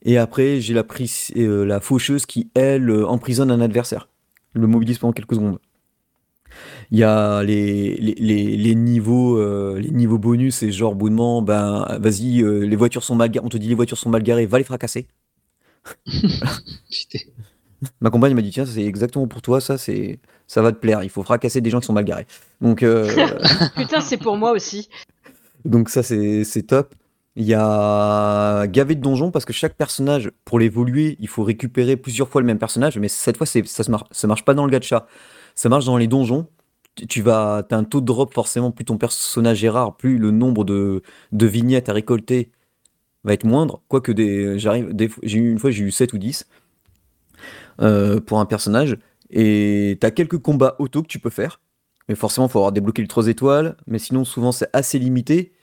Et 0.04 0.18
après, 0.18 0.60
j'ai 0.62 0.74
la, 0.74 0.84
euh, 1.38 1.66
la 1.66 1.80
faucheuse 1.80 2.26
qui, 2.26 2.50
elle, 2.56 2.92
emprisonne 3.06 3.52
un 3.52 3.62
adversaire. 3.62 4.08
Le 4.54 4.68
mobilise 4.68 4.98
pendant 4.98 5.14
quelques 5.14 5.36
secondes. 5.36 5.60
Il 6.92 7.00
y 7.00 7.04
a 7.04 7.44
les, 7.44 7.96
les, 7.98 8.58
les, 8.58 8.76
niveaux, 8.76 9.38
euh, 9.38 9.80
les 9.80 9.92
niveaux 9.92 10.18
bonus 10.18 10.64
et 10.64 10.72
genre 10.72 10.96
bonnement, 10.96 11.42
ben 11.42 11.86
vas-y, 12.00 12.42
euh, 12.42 12.66
les 12.66 12.76
voitures 12.76 13.04
sont 13.04 13.16
mal. 13.16 13.32
On 13.42 13.50
te 13.50 13.58
dit 13.58 13.70
les 13.70 13.76
voitures 13.76 13.98
sont 13.98 14.10
mal 14.10 14.24
garées, 14.24 14.46
va 14.46 14.58
les 14.58 14.64
fracasser. 14.66 15.08
Ma 18.00 18.12
compagne 18.12 18.36
m'a 18.36 18.44
dit 18.44 18.52
tiens, 18.52 18.66
c'est 18.66 18.84
exactement 18.84 19.28
pour 19.28 19.42
toi, 19.42 19.60
ça 19.60 19.78
c'est 19.78 20.20
ça 20.48 20.62
va 20.62 20.72
te 20.72 20.78
plaire. 20.78 21.04
Il 21.04 21.10
faut 21.10 21.24
fracasser 21.24 21.62
des 21.62 21.70
gens 21.72 21.80
qui 21.80 21.88
sont 21.88 21.94
mal 21.94 22.06
garés. 22.06 22.28
Donc 22.60 22.84
euh, 22.84 23.10
putain, 23.76 24.02
c'est 24.02 24.18
pour 24.18 24.38
moi 24.38 24.52
aussi. 24.52 24.90
Donc 25.66 25.90
ça 25.90 26.04
c'est 26.04 26.64
top. 26.68 26.94
Il 27.36 27.46
y 27.46 27.54
a 27.56 28.68
gavé 28.68 28.94
de 28.94 29.02
donjons 29.02 29.32
parce 29.32 29.46
que 29.46 29.54
chaque 29.54 29.76
personnage, 29.76 30.32
pour 30.44 30.60
l'évoluer, 30.60 31.16
il 31.20 31.30
faut 31.30 31.44
récupérer 31.44 31.96
plusieurs 31.96 32.28
fois 32.28 32.42
le 32.42 32.48
même 32.48 32.60
personnage, 32.60 32.98
mais 33.00 33.08
cette 33.08 33.38
fois, 33.38 33.48
ça, 33.48 33.62
ça 34.12 34.28
marche 34.28 34.44
pas 34.44 34.54
dans 34.54 34.66
le 34.66 34.72
gacha. 34.72 35.08
Ça 35.56 35.70
marche 35.70 35.86
dans 35.86 35.96
les 35.98 36.08
donjons 36.08 36.48
tu 36.96 37.22
vas, 37.22 37.66
as 37.70 37.76
un 37.76 37.84
taux 37.84 38.02
de 38.02 38.06
drop 38.06 38.34
forcément, 38.34 38.72
plus 38.72 38.86
ton 38.86 38.98
personnage 38.98 39.64
est 39.64 39.70
rare, 39.70 39.96
plus 39.96 40.18
le 40.18 40.32
nombre 40.32 40.64
de, 40.64 41.02
de 41.32 41.46
vignettes 41.46 41.90
à 41.90 41.94
récolter 41.94 42.52
va 43.24 43.34
être 43.34 43.44
moindre. 43.46 43.82
Quoique 43.88 44.12
des, 44.12 44.60
j'arrive, 44.60 44.94
j'ai 45.24 45.38
eu 45.40 45.52
une 45.52 45.60
fois 45.60 45.72
j'ai 45.72 45.84
eu 45.84 45.92
7 45.92 46.14
ou 46.14 46.18
10. 46.18 46.48
euh, 47.82 48.20
pour 48.22 48.40
un 48.40 48.46
personnage. 48.46 48.98
Et 49.30 49.98
t'as 50.02 50.12
quelques 50.12 50.38
combats 50.38 50.76
auto 50.80 51.02
que 51.02 51.08
tu 51.08 51.20
peux 51.20 51.30
faire. 51.30 51.60
Mais 52.10 52.16
forcément, 52.16 52.48
il 52.48 52.52
faut 52.52 52.60
avoir 52.60 52.72
débloqué 52.72 53.02
les 53.02 53.08
3 53.08 53.28
étoiles. 53.28 53.78
Mais 53.88 54.00
sinon, 54.00 54.26
souvent, 54.26 54.52
c'est 54.52 54.70
assez 54.74 55.00
limité. 55.00 55.54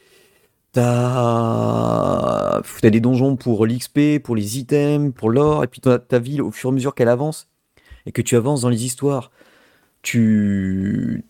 T'as 0.72 2.58
as 2.60 2.90
des 2.90 3.00
donjons 3.00 3.36
pour 3.36 3.66
l'XP, 3.66 4.18
pour 4.22 4.36
les 4.36 4.58
items, 4.58 5.12
pour 5.14 5.30
l'or. 5.30 5.64
Et 5.64 5.68
puis 5.68 5.80
ta, 5.80 5.98
ta 5.98 6.18
ville, 6.18 6.42
au 6.42 6.50
fur 6.50 6.70
et 6.70 6.72
à 6.72 6.74
mesure 6.74 6.94
qu'elle 6.94 7.08
avance, 7.08 7.48
et 8.06 8.12
que 8.12 8.22
tu 8.22 8.36
avances 8.36 8.62
dans 8.62 8.68
les 8.70 8.84
histoires, 8.84 9.30
tu... 10.02 11.24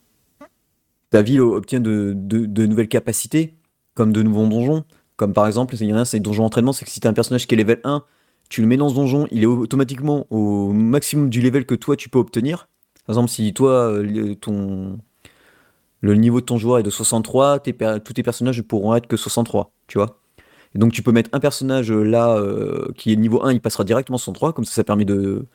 ta 1.11 1.23
ville 1.23 1.41
obtient 1.41 1.81
de 1.81 2.67
nouvelles 2.67 2.89
capacités, 2.89 3.55
comme 3.95 4.13
de 4.13 4.23
nouveaux 4.23 4.47
donjons. 4.47 4.85
Comme 5.19 5.35
par 5.35 5.47
exemple, 5.49 5.77
il 5.77 5.87
y 5.89 5.95
en 5.95 5.99
a 5.99 6.01
un, 6.03 6.07
c'est 6.07 6.19
les 6.19 6.23
donjons 6.23 6.47
entraînement, 6.47 6.73
c'est 6.73 6.87
que 6.87 6.93
si 6.93 7.01
tu 7.01 7.09
as 7.09 7.11
un 7.11 7.15
personnage 7.15 7.47
qui 7.49 7.55
est 7.57 7.59
level 7.59 7.81
1, 7.85 8.05
tu 8.51 8.63
le 8.63 8.69
mets 8.69 8.79
dans 8.79 8.91
ce 8.91 8.97
donjon, 8.97 9.29
il 9.33 9.43
est 9.45 9.47
automatiquement 9.47 10.27
au 10.31 10.73
maximum 10.73 11.31
du 11.31 11.43
level 11.43 11.67
que 11.67 11.77
toi 11.77 11.97
tu 11.97 12.09
peux 12.11 12.21
obtenir. 12.21 12.69
Par 13.07 13.15
exemple, 13.17 13.31
si 13.31 13.55
toi, 13.55 13.73
euh, 13.93 14.03
le- 14.05 14.37
ton, 14.37 15.01
le 16.01 16.15
niveau 16.15 16.41
de 16.41 16.47
ton 16.47 16.59
joueur 16.59 16.79
est 16.79 16.83
de 16.83 16.91
63, 16.91 17.59
tes 17.61 17.75
tous 18.05 18.13
tes 18.13 18.23
personnages 18.23 18.59
ne 18.59 18.63
pourront 18.63 18.95
être 18.95 19.07
que 19.07 19.17
63, 19.17 19.73
tu 19.89 19.99
vois. 19.99 20.21
Donc 20.75 20.93
tu 20.93 21.03
peux 21.03 21.13
mettre 21.13 21.31
un 21.33 21.41
personnage 21.41 21.93
euh, 21.93 22.03
là 22.05 22.37
euh, 22.37 22.89
qui 22.97 23.13
est 23.13 23.17
niveau 23.17 23.45
1, 23.45 23.53
il 23.53 23.61
passera 23.61 23.85
directement 23.85 24.19
63, 24.19 24.53
comme 24.55 24.65
ça 24.65 24.75
ça 24.75 24.85
permet 24.85 25.05
de 25.07 25.47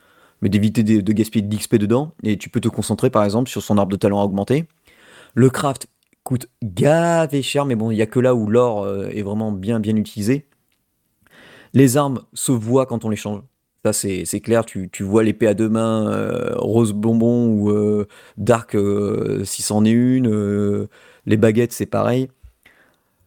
mais 0.42 0.50
d'éviter 0.50 0.82
de, 0.84 1.00
de 1.00 1.12
gaspiller 1.12 1.46
de 1.46 1.54
l'XP 1.54 1.76
dedans, 1.76 2.12
et 2.24 2.36
tu 2.38 2.50
peux 2.50 2.60
te 2.60 2.68
concentrer 2.68 3.10
par 3.10 3.24
exemple 3.24 3.50
sur 3.50 3.62
son 3.62 3.78
arbre 3.78 3.92
de 3.92 3.96
talent 3.96 4.20
à 4.20 4.24
augmenter. 4.24 4.66
Le 5.34 5.50
craft 5.50 5.88
coûte 6.24 6.48
gavé 6.62 7.42
cher, 7.42 7.66
mais 7.66 7.76
bon, 7.76 7.90
il 7.90 7.96
n'y 7.96 8.02
a 8.02 8.06
que 8.06 8.20
là 8.20 8.34
où 8.34 8.48
l'or 8.48 8.82
euh, 8.84 9.08
est 9.10 9.22
vraiment 9.22 9.52
bien 9.52 9.80
bien 9.80 9.96
utilisé. 9.96 10.46
Les 11.74 11.96
armes 11.96 12.22
se 12.34 12.52
voient 12.52 12.86
quand 12.86 13.04
on 13.04 13.10
les 13.10 13.16
change. 13.16 13.42
Ça, 13.84 13.92
c'est 13.92 14.40
clair, 14.40 14.64
tu, 14.64 14.88
tu 14.90 15.02
vois 15.02 15.22
l'épée 15.22 15.46
à 15.46 15.52
deux 15.52 15.68
mains, 15.68 16.10
euh, 16.10 16.54
rose 16.56 16.94
bonbon 16.94 17.48
ou 17.48 17.70
euh, 17.70 18.06
dark 18.38 18.74
euh, 18.74 19.44
si 19.44 19.60
c'en 19.60 19.84
est 19.84 19.90
une. 19.90 20.26
euh, 20.26 20.88
les 21.26 21.36
baguettes, 21.36 21.72
c'est 21.72 21.84
pareil. 21.84 22.28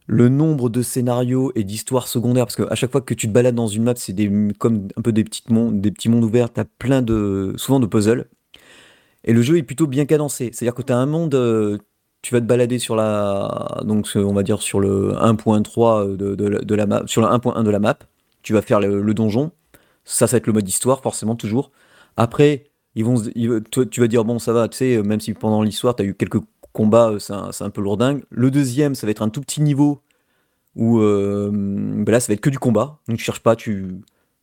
Le 0.08 0.30
nombre 0.30 0.70
de 0.70 0.82
scénarios 0.82 1.52
et 1.56 1.64
d'histoires 1.64 2.08
secondaires, 2.08 2.46
parce 2.46 2.56
qu'à 2.56 2.74
chaque 2.76 2.92
fois 2.92 3.02
que 3.02 3.14
tu 3.14 3.28
te 3.28 3.32
balades 3.34 3.54
dans 3.56 3.68
une 3.68 3.84
map, 3.84 3.94
c'est 3.98 4.16
comme 4.58 4.88
un 4.96 5.02
peu 5.02 5.12
des, 5.12 5.24
petites 5.24 5.48
petits 5.48 6.10
mondes 6.10 6.24
ouverts, 6.24 6.52
t'as 6.52 6.64
plein 6.66 7.02
de, 7.04 7.54
souvent 7.58 7.80
de 7.80 7.86
puzzles. 7.86 8.26
Et 9.26 9.34
le 9.34 9.42
jeu 9.44 9.58
est 9.58 9.64
plutôt 9.64 9.86
bien 9.86 10.06
cadencé. 10.06 10.50
C'est-à-dire 10.54 10.74
que 10.76 10.82
tu 10.82 10.94
as 10.94 10.98
un 10.98 11.06
monde, 11.06 11.36
tu 12.22 12.34
vas 12.34 12.42
te 12.42 12.46
balader 12.46 12.80
sur 12.80 12.96
la, 12.96 13.82
donc 13.84 14.10
euh, 14.16 14.24
on 14.24 14.34
va 14.34 14.44
dire 14.44 14.62
sur 14.62 14.80
le 14.80 15.14
1.3 15.14 16.16
de, 16.18 16.36
de, 16.36 16.46
la- 16.48 16.60
de 16.60 16.76
la 16.76 16.86
map, 16.86 17.04
sur 17.06 17.22
le 17.22 17.28
1.1 17.28 17.64
de 17.64 17.70
la 17.70 17.80
map. 17.80 17.98
Tu 18.44 18.54
vas 18.54 18.62
faire 18.62 18.80
le, 18.80 19.14
donjon. 19.14 19.52
Ça, 20.06 20.28
ça 20.28 20.34
va 20.36 20.38
être 20.38 20.48
le 20.48 20.54
mode 20.54 20.68
histoire, 20.68 21.02
forcément, 21.02 21.36
toujours. 21.36 21.72
Après, 22.16 22.66
ils 22.96 23.06
tu 23.92 24.00
vas 24.02 24.08
dire, 24.08 24.24
bon, 24.26 24.40
ça 24.40 24.54
va, 24.54 24.68
tu 24.70 24.78
sais, 24.78 25.04
même 25.04 25.20
si 25.20 25.34
pendant 25.34 25.62
l'histoire, 25.62 25.96
tu 25.96 26.04
as 26.04 26.06
eu 26.06 26.14
quelques 26.16 26.40
combats, 26.74 27.10
euh, 27.12 27.20
c'est 27.20 27.34
un, 27.34 27.50
un 27.60 27.70
peu 27.70 27.82
lourdingue. 27.82 28.24
Le 28.30 28.52
deuxième, 28.52 28.96
ça 28.96 29.06
va 29.08 29.12
être 29.12 29.22
un 29.22 29.30
tout 29.30 29.42
petit 29.42 29.62
niveau 29.62 30.02
où 30.76 31.00
euh, 31.00 31.50
ben 31.52 32.12
là, 32.12 32.20
ça 32.20 32.28
va 32.28 32.36
être 32.36 32.42
que 32.42 32.50
du 32.50 32.60
combat. 32.60 33.00
Donc, 33.08 33.18
tu 33.18 33.24
cherches 33.24 33.42
pas, 33.42 33.56
tu, 33.56 33.96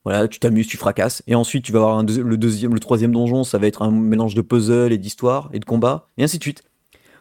voilà, 0.04 0.28
tu 0.28 0.38
t'amuses, 0.40 0.66
tu 0.66 0.76
fracasses. 0.76 1.22
Et 1.26 1.34
ensuite, 1.34 1.64
tu 1.64 1.72
vas 1.72 1.78
avoir 1.80 2.02
le 2.02 2.36
deuxième, 2.36 2.74
le 2.74 2.80
troisième 2.80 3.12
donjon, 3.12 3.44
ça 3.44 3.58
va 3.58 3.66
être 3.66 3.82
un 3.82 3.90
mélange 3.90 4.34
de 4.34 4.42
puzzle 4.42 4.92
et 4.92 4.98
d'histoire 4.98 5.48
et 5.52 5.58
de 5.60 5.64
combat, 5.64 6.08
et 6.18 6.24
ainsi 6.24 6.38
de 6.38 6.42
suite. 6.42 6.62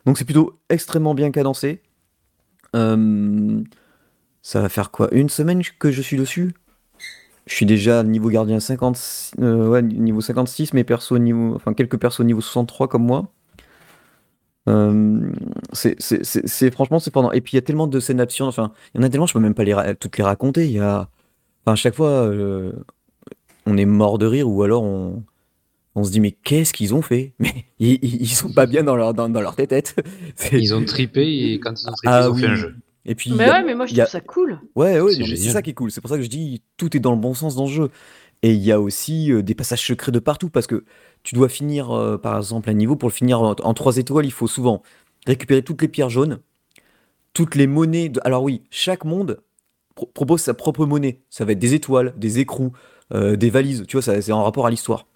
Donc, 0.06 0.18
c'est 0.18 0.26
plutôt 0.26 0.60
extrêmement 0.70 1.16
bien 1.16 1.32
cadencé. 1.32 1.82
Euh, 2.76 3.64
ça 4.42 4.62
va 4.62 4.70
faire 4.70 4.92
quoi? 4.92 5.14
Une 5.14 5.30
semaine 5.30 5.62
que 5.80 5.92
je 5.92 6.02
suis 6.02 6.18
dessus? 6.18 6.54
Je 7.46 7.56
suis 7.56 7.66
déjà 7.66 8.04
niveau 8.04 8.30
gardien 8.30 8.60
50, 8.60 9.34
euh, 9.40 9.68
ouais, 9.68 9.82
niveau 9.82 10.22
56, 10.22 10.74
mais 10.74 10.86
perso 10.86 11.18
niveau, 11.18 11.56
enfin 11.56 11.74
quelques 11.74 11.98
persos 11.98 12.22
niveau 12.22 12.40
63 12.40 12.88
comme 12.88 13.06
moi. 13.06 13.28
Euh, 14.70 15.30
c'est, 15.74 16.72
franchement, 16.72 17.00
c'est 17.00 17.12
pendant. 17.12 17.34
Et 17.34 17.42
puis 17.42 17.54
il 17.54 17.56
y 17.56 17.60
a 17.60 17.62
tellement 17.62 17.88
de 17.88 18.00
scènes 18.00 18.22
absurdes, 18.22 18.50
enfin, 18.50 18.72
il 18.94 19.02
y 19.02 19.04
en 19.04 19.08
a 19.08 19.10
tellement, 19.10 19.26
je 19.26 19.34
peux 19.34 19.40
même 19.40 19.54
pas 19.54 19.94
toutes 19.96 20.18
les 20.18 20.24
raconter. 20.24 20.66
Il 20.66 20.72
y 20.72 20.80
a, 20.80 21.10
à 21.66 21.76
chaque 21.76 21.96
fois, 21.96 22.32
on 23.66 23.78
est 23.78 23.86
mort 23.86 24.18
de 24.18 24.26
rire 24.26 24.50
ou 24.50 24.64
alors 24.64 24.84
on, 24.84 25.24
on 25.96 26.04
se 26.04 26.12
dit, 26.12 26.20
mais 26.20 26.32
qu'est-ce 26.32 26.74
qu'ils 26.74 26.94
ont 26.94 27.02
fait? 27.02 27.34
Mais 27.40 27.66
ils, 27.80 28.00
ils 28.04 28.28
sont 28.30 28.52
pas 28.52 28.66
bien 28.66 28.84
dans 28.84 28.96
leur, 28.96 29.14
dans, 29.14 29.30
dans 29.30 29.42
leur 29.42 29.56
tête. 29.56 29.96
C'est- 30.36 30.60
Ils 30.60 30.74
ont 30.74 30.84
trippé 30.86 31.22
et 31.54 31.60
quand 31.60 31.72
ils 31.82 31.88
ont 31.88 31.94
trippé, 31.94 32.08
Ah 32.12 32.22
ils 32.26 32.30
ont 32.30 32.36
fait 32.36 32.48
un 32.48 32.56
jeu. 32.56 32.76
Et 33.06 33.16
puis, 33.16 33.32
Mais 33.32 33.44
a- 33.50 33.52
ouais, 33.60 33.64
mais 33.66 33.76
moi 33.76 33.86
je 33.86 33.94
a- 34.00 34.06
trouve 34.06 34.12
ça 34.12 34.22
cool. 34.22 34.60
Ouais, 34.76 35.00
ouais, 35.00 35.14
C'est 35.14 35.36
ça 35.52 35.62
qui 35.62 35.72
est 35.72 35.74
cool. 35.74 35.92
C'est 35.92 36.02
pour 36.02 36.10
ça 36.10 36.18
que 36.18 36.24
je 36.24 36.30
dis 36.30 36.62
tout 36.78 36.96
est 36.96 37.00
dans 37.02 37.12
le 37.12 37.18
bon 37.20 37.34
sens 37.34 37.56
dans 37.56 37.66
le 37.66 37.72
jeu. 37.72 37.90
Et 38.42 38.54
il 38.54 38.62
y 38.64 38.72
a 38.72 38.80
aussi 38.82 39.32
euh, 39.32 39.42
des 39.42 39.56
passages 39.56 39.86
secrets 39.86 40.12
de 40.12 40.20
partout 40.20 40.50
parce 40.50 40.68
que 40.68 40.84
tu 41.24 41.36
dois 41.36 41.48
finir, 41.50 41.92
euh, 41.92 42.18
par 42.18 42.38
exemple, 42.38 42.70
un 42.70 42.74
niveau. 42.74 42.96
Pour 42.96 43.08
le 43.10 43.14
finir 43.14 43.42
en, 43.42 43.52
en 43.62 43.74
3 43.74 43.98
étoiles, 43.98 44.26
il 44.26 44.32
faut 44.32 44.48
souvent 44.48 44.82
récupérer 45.26 45.62
toutes 45.64 45.82
les 45.82 45.88
pierres 45.88 46.10
jaunes, 46.10 46.40
toutes 47.34 47.56
les 47.56 47.68
monnaies. 47.68 48.10
de- 48.10 48.20
Alors, 48.24 48.44
oui, 48.44 48.64
chaque 48.70 49.06
monde 49.06 49.42
pro- 49.96 50.08
propose 50.08 50.42
sa 50.42 50.54
propre 50.54 50.86
monnaie. 50.86 51.22
Ça 51.30 51.46
va 51.46 51.54
être 51.54 51.60
des 51.60 51.74
étoiles, 51.74 52.14
des 52.18 52.40
écrous, 52.40 52.74
euh, 53.14 53.36
des 53.36 53.50
valises. 53.50 53.86
Tu 53.88 53.96
vois, 53.98 54.02
ça, 54.02 54.22
c'est 54.22 54.32
en 54.32 54.44
rapport 54.44 54.66
à 54.66 54.70
l'histoire. 54.70 55.08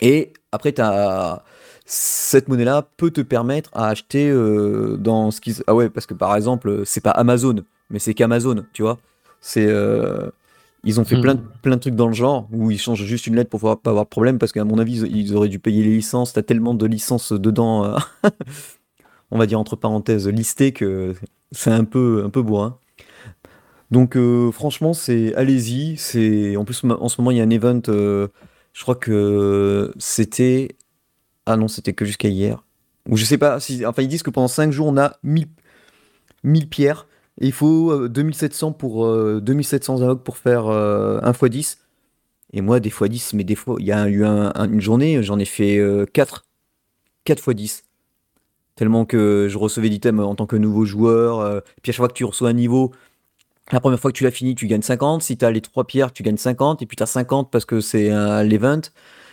Et 0.00 0.32
après, 0.52 0.72
t'as... 0.72 1.42
cette 1.84 2.48
monnaie-là 2.48 2.88
peut 2.96 3.10
te 3.10 3.20
permettre 3.20 3.70
à 3.74 3.88
acheter 3.88 4.28
euh, 4.30 4.96
dans 4.96 5.30
ce 5.30 5.40
qui... 5.40 5.56
Ah 5.66 5.74
ouais, 5.74 5.90
parce 5.90 6.06
que 6.06 6.14
par 6.14 6.34
exemple, 6.36 6.82
c'est 6.84 7.02
pas 7.02 7.10
Amazon, 7.10 7.56
mais 7.90 7.98
c'est 7.98 8.14
qu'Amazon, 8.14 8.64
tu 8.72 8.82
vois. 8.82 8.98
C'est... 9.40 9.66
euh, 9.68 10.30
Ils 10.84 11.00
ont 11.00 11.04
fait 11.04 11.16
Hmm. 11.16 11.20
plein, 11.20 11.34
de, 11.34 11.40
plein 11.62 11.76
de 11.76 11.80
trucs 11.80 11.94
dans 11.96 12.06
le 12.08 12.14
genre 12.14 12.48
où 12.52 12.70
ils 12.70 12.78
changent 12.78 13.04
juste 13.04 13.26
une 13.26 13.36
lettre 13.36 13.50
pour 13.50 13.60
pouvoir 13.60 13.78
pas 13.80 13.90
avoir 13.90 14.04
de 14.06 14.10
problème 14.10 14.38
parce 14.38 14.52
qu'à 14.52 14.64
mon 14.64 14.78
avis, 14.78 15.00
ils, 15.02 15.34
auraient 15.36 15.48
dû 15.48 15.58
payer 15.58 15.82
les 15.84 15.94
licences. 15.96 16.32
T'as 16.32 16.42
tellement 16.42 16.74
de 16.74 16.86
licences 16.86 17.32
dedans, 17.32 17.84
euh, 17.84 17.96
on 19.30 19.38
va 19.38 19.46
dire 19.46 19.60
entre 19.60 19.76
parenthèses, 19.76 20.28
listées 20.28 20.72
que 20.72 21.14
c'est 21.52 21.70
un 21.70 21.84
peu, 21.84 22.22
un 22.24 22.30
peu 22.30 22.42
bourrin. 22.42 22.78
Donc 23.90 24.16
franchement, 24.52 24.92
c'est 24.94 25.34
allez-y. 25.34 25.96
C'est 25.96 26.56
en 26.56 26.64
plus 26.64 26.82
en 26.84 27.08
ce 27.08 27.20
moment 27.20 27.32
il 27.32 27.38
y 27.38 27.40
a 27.40 27.44
un 27.44 27.50
event. 27.50 27.82
Euh, 28.80 28.82
je 28.82 28.82
crois 28.82 28.94
que 28.96 29.92
c'était 29.98 30.76
ah 31.46 31.56
non, 31.56 31.68
c'était 31.68 31.92
que 31.92 32.04
jusqu'à 32.04 32.28
hier. 32.28 32.64
Ou 33.08 33.16
je 33.16 33.24
sais 33.24 33.38
pas 33.38 33.60
si 33.60 33.84
enfin 33.86 34.02
ils 34.02 34.08
disent 34.08 34.22
que 34.22 34.30
pendant 34.30 34.48
5 34.48 34.72
jours 34.72 34.86
on 34.88 34.96
a 34.98 35.16
1000 35.22 35.48
1000 36.44 36.68
pierres 36.68 37.06
et 37.40 37.46
il 37.46 37.52
faut 37.52 37.90
euh, 37.92 38.08
2700 38.08 38.72
pour 38.72 39.06
euh, 39.06 39.40
2700 39.40 40.02
invoques 40.02 40.22
pour 40.24 40.36
faire 40.36 40.66
euh, 40.66 41.20
1 41.22 41.32
x 41.32 41.44
10. 41.44 41.78
Et 42.52 42.60
moi 42.60 42.80
des 42.80 42.90
fois 42.90 43.08
10 43.08 43.34
mais 43.34 43.44
des 43.44 43.54
fois 43.54 43.76
il 43.78 43.86
y 43.86 43.92
a 43.92 44.08
eu 44.08 44.24
un- 44.24 44.52
un- 44.54 44.70
une 44.70 44.80
journée, 44.80 45.22
j'en 45.22 45.38
ai 45.38 45.44
fait 45.44 45.78
euh, 45.78 46.06
4 46.06 46.44
4 47.24 47.38
x 47.40 47.56
10. 47.56 47.82
Tellement 48.76 49.04
que 49.04 49.46
je 49.50 49.58
recevais 49.58 49.90
d'items 49.90 50.24
en 50.24 50.34
tant 50.34 50.46
que 50.46 50.56
nouveau 50.56 50.84
joueur. 50.84 51.40
euh, 51.40 51.60
puis 51.82 51.90
à 51.90 51.92
chaque 51.92 51.96
fois 51.96 52.08
que 52.08 52.14
tu 52.14 52.24
reçois 52.24 52.48
un 52.50 52.54
niveau, 52.54 52.92
la 53.72 53.80
première 53.80 54.00
fois 54.00 54.10
que 54.12 54.16
tu 54.16 54.24
l'as 54.24 54.30
fini, 54.30 54.54
tu 54.54 54.66
gagnes 54.66 54.82
50. 54.82 55.22
Si 55.22 55.36
tu 55.36 55.44
as 55.44 55.50
les 55.50 55.60
3 55.60 55.86
pierres, 55.86 56.12
tu 56.12 56.22
gagnes 56.22 56.36
50. 56.36 56.82
Et 56.82 56.86
puis 56.86 56.96
tu 56.96 57.02
as 57.02 57.06
50 57.06 57.50
parce 57.50 57.64
que 57.64 57.80
c'est 57.80 58.10
un 58.10 58.42
l'event. 58.42 58.80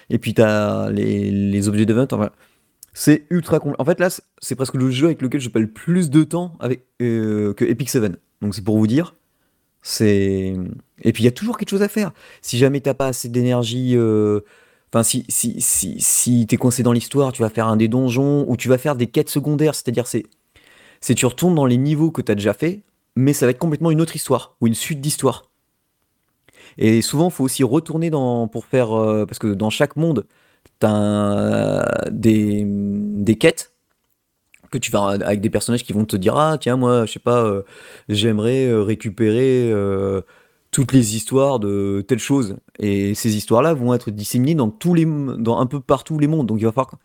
Et 0.10 0.20
puis 0.20 0.34
tu 0.34 0.42
as 0.42 0.90
les, 0.92 1.32
les 1.32 1.68
objets 1.68 1.86
d'event. 1.86 2.08
Enfin, 2.12 2.30
c'est 2.94 3.26
ultra 3.30 3.60
complet. 3.60 3.76
En 3.80 3.86
fait, 3.86 4.00
là, 4.00 4.10
c'est- 4.10 4.56
presque 4.56 4.76
le 4.76 4.90
jeu 4.92 5.08
avec 5.08 5.22
lequel 5.22 5.42
je 5.42 5.50
passe 5.50 5.62
le 5.62 5.72
plus 5.72 6.10
de 6.10 6.24
temps 6.24 6.56
avec, 6.60 6.86
euh, 7.02 7.54
que 7.54 7.66
Epic 7.66 7.90
7. 7.90 8.20
Donc 8.42 8.54
c'est 8.56 8.64
pour 8.64 8.78
vous 8.78 8.88
dire. 8.88 9.16
C'est 9.82 10.56
Et 11.04 11.14
puis 11.14 11.24
il 11.24 11.26
y 11.26 11.30
a 11.30 11.32
toujours 11.32 11.58
quelque 11.58 11.70
chose 11.70 11.82
à 11.84 11.88
faire. 11.90 12.12
Si 12.42 12.58
jamais 12.58 12.82
t'as 12.82 12.94
pas 12.94 13.08
assez 13.08 13.30
d'énergie. 13.30 13.94
euh, 13.96 14.42
Enfin, 14.94 15.04
si, 15.04 15.26
si, 15.28 15.60
si, 15.60 16.00
si 16.00 16.48
t'es 16.48 16.56
coincé 16.56 16.82
dans 16.82 16.94
l'histoire, 16.94 17.34
tu 17.34 17.42
vas 17.42 17.50
faire 17.50 17.68
un 17.68 17.76
des 17.76 17.90
donjons 17.90 18.46
ou 18.50 18.56
tu 18.56 18.70
vas 18.70 18.78
faire 18.78 18.96
des 18.96 19.08
quêtes 19.08 19.30
secondaires. 19.30 19.76
C'est-à-dire, 19.76 20.08
c'est 20.08 20.24
tu 21.16 21.26
retournes 21.26 21.56
dans 21.56 21.66
les 21.66 21.78
niveaux 21.78 22.12
que 22.12 22.22
tu 22.22 22.32
as 22.32 22.36
déjà 22.36 22.54
fait, 22.54 22.84
mais 23.18 23.34
ça 23.34 23.48
va 23.48 23.50
être 23.50 23.58
complètement 23.58 23.92
une 23.92 24.00
autre 24.00 24.16
histoire 24.16 24.56
ou 24.62 24.68
une 24.68 24.76
suite 24.76 25.02
d'histoires. 25.02 25.50
Et 26.78 27.02
souvent, 27.02 27.30
il 27.30 27.32
faut 27.32 27.44
aussi 27.44 27.64
retourner 27.64 28.12
pour 28.12 28.66
faire. 28.66 28.92
euh, 28.98 29.26
parce 29.26 29.40
que 29.40 29.48
dans 29.48 29.72
chaque 29.72 29.96
monde, 29.96 30.28
tu 30.80 30.86
as 30.86 32.06
des, 32.12 33.36
quêtes 33.40 33.74
que 34.70 34.78
tu 34.78 34.92
vas 34.92 35.08
avec 35.08 35.42
des 35.42 35.50
personnages 35.50 35.84
qui 35.84 35.94
vont 35.94 36.06
te 36.06 36.16
dire 36.16 36.38
Ah, 36.38 36.58
tiens, 36.60 36.78
moi, 36.78 37.06
je 37.08 37.14
sais 37.14 37.20
pas, 37.20 37.44
euh, 37.44 37.64
j'aimerais 38.08 38.68
euh, 38.68 38.84
récupérer 38.84 39.74
toutes 40.70 40.92
les 40.92 41.16
histoires 41.16 41.60
de 41.60 42.06
telle 42.08 42.20
chose. 42.20 42.58
Et 42.78 43.16
ces 43.16 43.36
histoires-là 43.36 43.74
vont 43.74 43.94
être 43.96 44.12
disséminées 44.12 44.54
dans, 44.54 44.70
tous 44.70 44.94
les, 44.94 45.06
dans 45.06 45.58
un 45.60 45.66
peu 45.66 45.80
partout 45.80 46.20
les 46.20 46.28
mondes. 46.28 46.48
Donc, 46.48 46.60
il 46.60 46.66
va 46.66 46.72
falloir. 46.72 46.96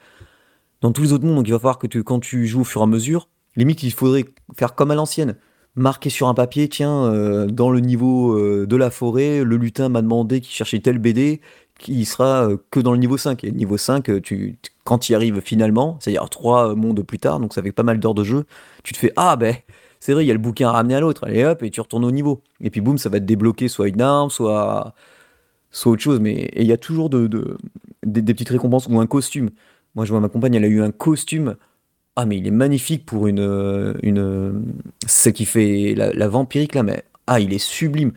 Dans 0.82 0.92
tous 0.92 1.02
les 1.02 1.12
autres 1.12 1.24
mondes, 1.24 1.36
donc 1.36 1.46
il 1.48 1.52
va 1.52 1.60
falloir 1.60 1.78
que 1.78 1.86
tu, 1.86 2.02
quand 2.02 2.18
tu 2.18 2.46
joues 2.48 2.62
au 2.62 2.64
fur 2.64 2.80
et 2.80 2.84
à 2.84 2.86
mesure, 2.88 3.28
limite, 3.54 3.84
il 3.84 3.92
faudrait 3.92 4.24
faire 4.56 4.74
comme 4.74 4.90
à 4.90 4.96
l'ancienne 4.96 5.36
marquer 5.76 6.10
sur 6.10 6.28
un 6.28 6.34
papier, 6.34 6.68
tiens, 6.68 7.04
euh, 7.06 7.46
dans 7.46 7.70
le 7.70 7.80
niveau 7.80 8.36
euh, 8.38 8.66
de 8.66 8.76
la 8.76 8.90
forêt, 8.90 9.44
le 9.44 9.56
lutin 9.56 9.88
m'a 9.88 10.02
demandé 10.02 10.40
qu'il 10.40 10.52
cherchait 10.52 10.80
tel 10.80 10.98
BD, 10.98 11.40
qui 11.78 12.04
sera 12.04 12.48
euh, 12.48 12.56
que 12.70 12.80
dans 12.80 12.92
le 12.92 12.98
niveau 12.98 13.16
5. 13.16 13.44
Et 13.44 13.50
le 13.50 13.56
niveau 13.56 13.76
5, 13.78 14.08
euh, 14.10 14.20
tu, 14.20 14.58
quand 14.84 14.98
tu 14.98 15.12
y 15.12 15.14
arrives 15.14 15.40
finalement, 15.40 15.98
c'est-à-dire 16.00 16.28
trois 16.30 16.74
mondes 16.74 17.02
plus 17.02 17.18
tard, 17.18 17.40
donc 17.40 17.54
ça 17.54 17.62
fait 17.62 17.72
pas 17.72 17.82
mal 17.82 17.98
d'heures 18.00 18.14
de 18.14 18.24
jeu, 18.24 18.44
tu 18.84 18.92
te 18.92 18.98
fais 18.98 19.12
Ah 19.16 19.36
ben, 19.36 19.56
c'est 20.00 20.12
vrai, 20.12 20.24
il 20.24 20.28
y 20.28 20.30
a 20.30 20.34
le 20.34 20.40
bouquin 20.40 20.68
à 20.68 20.72
ramener 20.72 20.94
à 20.96 21.00
l'autre, 21.00 21.24
allez 21.24 21.44
hop, 21.44 21.62
et 21.62 21.70
tu 21.70 21.80
retournes 21.80 22.04
au 22.04 22.10
niveau. 22.10 22.42
Et 22.60 22.70
puis 22.70 22.80
boum, 22.80 22.98
ça 22.98 23.08
va 23.08 23.18
te 23.20 23.24
débloquer 23.24 23.68
soit 23.68 23.88
une 23.88 24.00
arme, 24.02 24.30
soit, 24.30 24.94
soit 25.70 25.92
autre 25.92 26.02
chose. 26.02 26.20
Mais 26.20 26.50
il 26.56 26.66
y 26.66 26.72
a 26.72 26.76
toujours 26.78 27.10
de, 27.10 27.26
de- 27.26 27.56
des 28.04 28.22
petites 28.34 28.48
récompenses 28.50 28.86
ou 28.88 28.98
un 29.00 29.06
costume. 29.06 29.50
Moi, 29.94 30.04
je 30.04 30.10
vois 30.10 30.20
ma 30.20 30.28
compagne, 30.28 30.54
elle 30.54 30.64
a 30.64 30.68
eu 30.68 30.82
un 30.82 30.90
costume. 30.90 31.56
Ah, 32.16 32.26
mais 32.26 32.38
il 32.38 32.46
est 32.46 32.50
magnifique 32.50 33.06
pour 33.06 33.26
une, 33.26 33.40
euh, 33.40 33.94
une, 34.02 34.18
euh, 34.18 34.52
celle 35.06 35.32
qui 35.32 35.46
fait 35.46 35.94
la, 35.94 36.12
la 36.12 36.28
vampirique 36.28 36.74
là, 36.74 36.82
mais 36.82 37.04
ah, 37.26 37.40
il 37.40 37.52
est 37.54 37.58
sublime. 37.58 38.12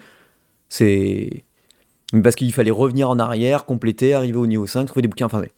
C'est 0.70 1.46
mais 2.14 2.22
parce 2.22 2.36
qu'il 2.36 2.54
fallait 2.54 2.72
revenir 2.72 3.10
en 3.10 3.20
arrière, 3.20 3.66
compléter, 3.66 4.14
arriver 4.14 4.38
au 4.38 4.48
niveau 4.48 4.68
5, 4.68 4.86
trouver 4.86 5.02
des 5.02 5.08
bouquins. 5.08 5.26
Enfin, 5.26 5.42
ouais. 5.42 5.52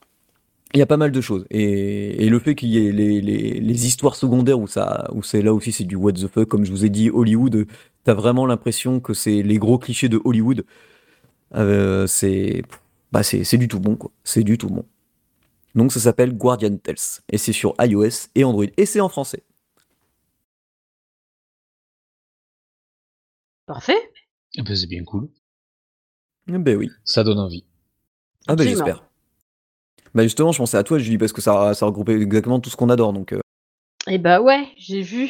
il 0.74 0.80
y 0.80 0.82
a 0.82 0.86
pas 0.86 0.98
mal 0.98 1.12
de 1.12 1.22
choses. 1.22 1.46
Et, 1.52 2.26
et 2.26 2.30
le 2.30 2.40
fait 2.40 2.56
qu'il 2.56 2.70
y 2.70 2.88
ait 2.88 2.92
les, 2.92 3.22
les, 3.22 3.86
histoires 3.88 4.16
secondaires 4.16 4.60
où 4.60 4.68
où 5.14 5.24
c'est 5.24 5.42
là 5.42 5.54
aussi 5.54 5.72
c'est 5.72 5.84
du 5.84 5.96
what 5.96 6.14
the 6.14 6.28
fuck, 6.28 6.48
comme 6.48 6.66
je 6.66 6.72
vous 6.72 6.86
ai 6.86 6.90
dit, 6.90 7.10
Hollywood, 7.10 7.68
t'as 8.04 8.14
vraiment 8.14 8.46
l'impression 8.46 9.00
que 9.00 9.14
c'est 9.14 9.44
les 9.44 9.58
gros 9.60 9.78
clichés 9.78 10.10
de 10.10 10.20
Hollywood. 10.24 10.66
Euh, 11.56 12.08
c'est, 12.08 12.64
bah 13.12 13.24
c'est 13.24 13.58
du 13.58 13.68
tout 13.68 13.80
bon 13.80 13.96
quoi. 13.96 14.12
C'est 14.24 14.44
du 14.44 14.58
tout 14.58 14.70
bon. 14.70 14.86
Donc 15.78 15.92
ça 15.92 16.00
s'appelle 16.00 16.34
Guardian 16.36 16.76
Tales 16.78 16.96
et 17.32 17.38
c'est 17.38 17.54
sur 17.54 17.76
iOS 17.80 18.30
et 18.34 18.44
Android 18.44 18.66
et 18.76 18.86
c'est 18.88 19.00
en 19.00 19.10
français. 19.10 19.44
Parfait. 23.68 24.12
Eh 24.56 24.64
ben, 24.64 24.76
c'est 24.76 24.88
bien 24.88 25.04
cool. 25.04 25.30
Eh 26.50 26.58
Ben 26.58 26.78
oui. 26.78 26.90
Ça 27.04 27.24
donne 27.24 27.38
envie. 27.38 27.64
Ah 28.48 28.56
ben 28.56 28.68
j'espère. 28.68 29.04
Bah 30.16 30.24
justement, 30.24 30.52
je 30.52 30.58
pensais 30.58 30.78
à 30.78 30.84
toi, 30.84 30.98
Julie, 30.98 31.18
parce 31.20 31.34
que 31.34 31.42
ça, 31.42 31.74
ça 31.76 31.86
regroupait 31.86 32.20
exactement 32.20 32.60
tout 32.60 32.70
ce 32.72 32.78
qu'on 32.78 32.90
adore. 32.90 33.14
Donc, 33.14 33.34
euh, 33.34 33.42
Et 34.10 34.18
bah 34.18 34.42
ouais, 34.42 34.68
j'ai 34.78 35.02
vu. 35.02 35.30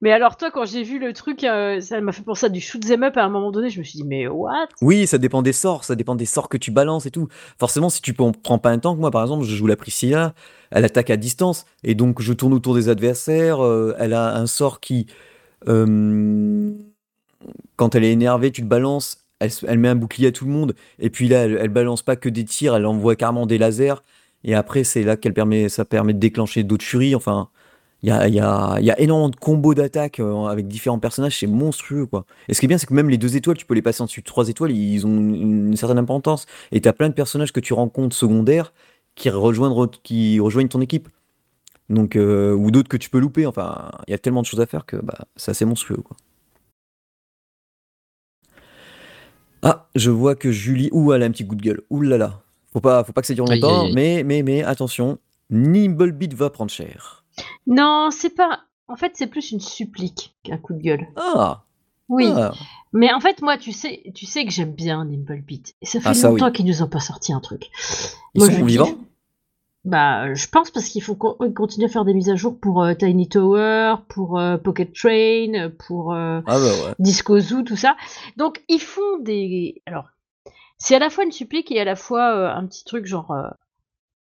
Mais 0.00 0.12
alors 0.12 0.36
toi, 0.36 0.52
quand 0.52 0.64
j'ai 0.64 0.84
vu 0.84 1.00
le 1.00 1.12
truc, 1.12 1.42
euh, 1.42 1.80
ça 1.80 2.00
m'a 2.00 2.12
fait 2.12 2.22
penser 2.22 2.46
à 2.46 2.48
du 2.48 2.60
shoot 2.60 2.80
'em 2.88 3.02
up 3.02 3.16
à 3.16 3.24
un 3.24 3.28
moment 3.28 3.50
donné. 3.50 3.70
Je 3.70 3.80
me 3.80 3.84
suis 3.84 3.98
dit 3.98 4.04
mais 4.04 4.28
what? 4.28 4.68
Oui, 4.80 5.06
ça 5.08 5.18
dépend 5.18 5.42
des 5.42 5.52
sorts, 5.52 5.82
ça 5.82 5.96
dépend 5.96 6.14
des 6.14 6.26
sorts 6.26 6.48
que 6.48 6.56
tu 6.56 6.70
balances 6.70 7.06
et 7.06 7.10
tout. 7.10 7.28
Forcément, 7.58 7.90
si 7.90 8.00
tu 8.02 8.14
prends 8.14 8.58
pas 8.58 8.70
un 8.70 8.78
tank, 8.78 8.98
moi 9.00 9.10
par 9.10 9.22
exemple, 9.22 9.44
je 9.44 9.56
joue 9.56 9.66
la 9.66 9.74
Priscilla, 9.76 10.34
elle 10.70 10.84
attaque 10.84 11.10
à 11.10 11.16
distance, 11.16 11.64
et 11.82 11.96
donc 11.96 12.22
je 12.22 12.32
tourne 12.32 12.52
autour 12.54 12.76
des 12.76 12.88
adversaires, 12.88 13.64
euh, 13.64 13.96
elle 13.98 14.12
a 14.14 14.36
un 14.36 14.46
sort 14.46 14.78
qui, 14.78 15.06
euh, 15.66 16.72
quand 17.76 17.96
elle 17.96 18.04
est 18.04 18.12
énervée, 18.12 18.52
tu 18.52 18.62
te 18.62 18.66
balances, 18.66 19.26
elle 19.40 19.78
met 19.78 19.88
un 19.88 19.96
bouclier 19.96 20.28
à 20.28 20.32
tout 20.32 20.44
le 20.44 20.52
monde, 20.52 20.74
et 21.00 21.10
puis 21.10 21.26
là, 21.28 21.44
elle, 21.46 21.58
elle 21.60 21.68
balance 21.68 22.02
pas 22.02 22.16
que 22.16 22.28
des 22.28 22.44
tirs, 22.44 22.76
elle 22.76 22.86
envoie 22.86 23.16
carrément 23.16 23.46
des 23.46 23.58
lasers, 23.58 24.02
et 24.44 24.54
après, 24.54 24.84
c'est 24.84 25.02
là 25.02 25.16
qu'elle 25.16 25.34
permet, 25.34 25.68
ça 25.68 25.84
permet 25.84 26.12
de 26.14 26.20
déclencher 26.20 26.62
d'autres 26.62 26.84
furies, 26.84 27.16
enfin... 27.16 27.48
Il 28.04 28.08
y 28.08 28.10
a, 28.10 28.28
il 28.28 28.34
y, 28.34 28.38
a, 28.40 28.76
il 28.80 28.84
y 28.84 28.90
a 28.90 29.00
énormément 29.00 29.30
de 29.30 29.36
combos 29.36 29.72
d'attaques 29.72 30.20
euh, 30.20 30.44
avec 30.44 30.68
différents 30.68 30.98
personnages, 30.98 31.38
c'est 31.38 31.46
monstrueux 31.46 32.04
quoi. 32.04 32.26
Et 32.48 32.54
ce 32.54 32.60
qui 32.60 32.66
est 32.66 32.68
bien, 32.68 32.76
c'est 32.76 32.84
que 32.84 32.92
même 32.92 33.08
les 33.08 33.16
deux 33.16 33.34
étoiles, 33.34 33.56
tu 33.56 33.64
peux 33.64 33.72
les 33.72 33.80
passer 33.80 34.02
ensuite 34.02 34.26
trois 34.26 34.50
étoiles, 34.50 34.72
ils 34.72 35.06
ont 35.06 35.08
une, 35.08 35.68
une 35.68 35.76
certaine 35.78 35.96
importance. 35.96 36.44
Et 36.70 36.82
t'as 36.82 36.92
plein 36.92 37.08
de 37.08 37.14
personnages 37.14 37.50
que 37.50 37.60
tu 37.60 37.72
rencontres 37.72 38.14
secondaires 38.14 38.74
qui 39.14 39.30
rejoignent, 39.30 39.88
qui 40.02 40.38
rejoignent 40.38 40.68
ton 40.68 40.82
équipe. 40.82 41.08
Donc, 41.88 42.16
euh, 42.16 42.52
ou 42.52 42.70
d'autres 42.70 42.90
que 42.90 42.98
tu 42.98 43.08
peux 43.08 43.18
louper. 43.18 43.46
Enfin, 43.46 43.90
il 44.06 44.10
y 44.10 44.14
a 44.14 44.18
tellement 44.18 44.42
de 44.42 44.46
choses 44.46 44.60
à 44.60 44.66
faire 44.66 44.84
que 44.84 44.96
bah, 44.96 45.20
c'est 45.36 45.52
assez 45.52 45.64
monstrueux 45.64 46.02
quoi. 46.02 46.14
Ah, 49.62 49.88
je 49.94 50.10
vois 50.10 50.34
que 50.34 50.52
Julie, 50.52 50.90
ouh, 50.92 51.14
elle 51.14 51.22
a 51.22 51.26
un 51.26 51.30
petit 51.30 51.46
coup 51.46 51.54
de 51.54 51.62
gueule. 51.62 51.80
Ouh 51.88 52.02
là 52.02 52.18
là. 52.18 52.42
Faut 52.70 52.80
pas, 52.82 53.02
faut 53.02 53.14
pas 53.14 53.22
que 53.22 53.26
ça 53.28 53.32
dure 53.34 53.46
longtemps, 53.46 53.84
aïe, 53.84 53.86
aïe. 53.88 53.92
mais, 53.94 54.22
mais, 54.24 54.42
mais, 54.42 54.62
attention, 54.62 55.18
Nimblebeat 55.48 56.34
va 56.34 56.50
prendre 56.50 56.70
cher. 56.70 57.23
Non, 57.66 58.08
c'est 58.10 58.30
pas. 58.34 58.60
En 58.88 58.96
fait, 58.96 59.12
c'est 59.14 59.26
plus 59.26 59.50
une 59.52 59.60
supplique 59.60 60.34
qu'un 60.42 60.58
coup 60.58 60.74
de 60.74 60.80
gueule. 60.82 61.08
Ah, 61.16 61.64
Oui. 62.08 62.30
ah. 62.36 62.52
Mais 62.92 63.12
en 63.12 63.20
fait, 63.20 63.42
moi, 63.42 63.56
tu 63.58 63.72
sais, 63.72 64.02
tu 64.14 64.26
sais 64.26 64.44
que 64.44 64.50
j'aime 64.52 64.72
bien 64.72 65.04
Nimblebeat. 65.04 65.74
Et 65.82 65.86
ça 65.86 66.00
fait 66.00 66.08
Ah, 66.10 66.14
ça, 66.14 66.28
longtemps 66.28 66.46
oui. 66.46 66.52
qu'ils 66.52 66.66
nous 66.66 66.82
ont 66.82 66.88
pas 66.88 67.00
sorti 67.00 67.32
un 67.32 67.40
truc. 67.40 67.70
Ils 68.34 68.38
Moi, 68.38 68.46
sont 68.46 68.52
je 68.52 68.56
kiffe. 68.58 68.66
vivants 68.66 68.94
Bah, 69.84 70.32
je 70.34 70.46
pense 70.48 70.70
parce 70.70 70.86
qu'il 70.86 71.02
faut 71.02 71.14
qu'on- 71.16 71.52
continuer 71.52 71.86
à 71.86 71.90
faire 71.90 72.04
des 72.04 72.14
mises 72.14 72.30
à 72.30 72.36
jour 72.36 72.58
pour 72.58 72.82
euh, 72.82 72.94
Tiny 72.94 73.28
Tower, 73.28 73.96
pour 74.08 74.38
euh, 74.38 74.56
Pocket 74.58 74.94
Train, 74.94 75.70
pour 75.86 76.12
euh, 76.14 76.40
Ah 76.46 76.58
bah 76.58 76.60
ouais. 76.60 76.94
Disco 76.98 77.38
Zoo, 77.40 77.62
tout 77.62 77.76
ça. 77.76 77.96
Donc, 78.36 78.62
ils 78.68 78.80
font 78.80 79.18
des. 79.20 79.82
Alors, 79.86 80.08
c'est 80.78 80.94
à 80.94 80.98
la 80.98 81.10
fois 81.10 81.24
une 81.24 81.32
supplique 81.32 81.70
et 81.72 81.80
à 81.80 81.84
la 81.84 81.96
fois 81.96 82.34
euh, 82.36 82.54
un 82.54 82.64
petit 82.66 82.84
truc 82.84 83.06
genre. 83.06 83.32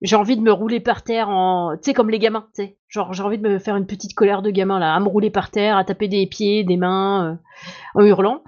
J'ai 0.02 0.16
envie 0.16 0.36
de 0.36 0.42
me 0.42 0.52
rouler 0.52 0.80
par 0.80 1.02
terre 1.02 1.28
en. 1.28 1.76
Tu 1.76 1.90
sais, 1.90 1.94
comme 1.94 2.10
les 2.10 2.18
gamins, 2.18 2.48
tu 2.54 2.62
sais. 2.62 2.78
Genre, 2.88 3.12
j'ai 3.12 3.22
envie 3.22 3.38
de 3.38 3.46
me 3.46 3.58
faire 3.58 3.76
une 3.76 3.86
petite 3.86 4.14
colère 4.14 4.40
de 4.42 4.50
gamin, 4.50 4.78
là, 4.78 4.94
à 4.94 5.00
me 5.00 5.08
rouler 5.08 5.30
par 5.30 5.50
terre, 5.50 5.76
à 5.76 5.84
taper 5.84 6.08
des 6.08 6.26
pieds, 6.26 6.64
des 6.64 6.76
mains, 6.76 7.32
euh, 7.32 8.00
en 8.00 8.04
hurlant. 8.04 8.42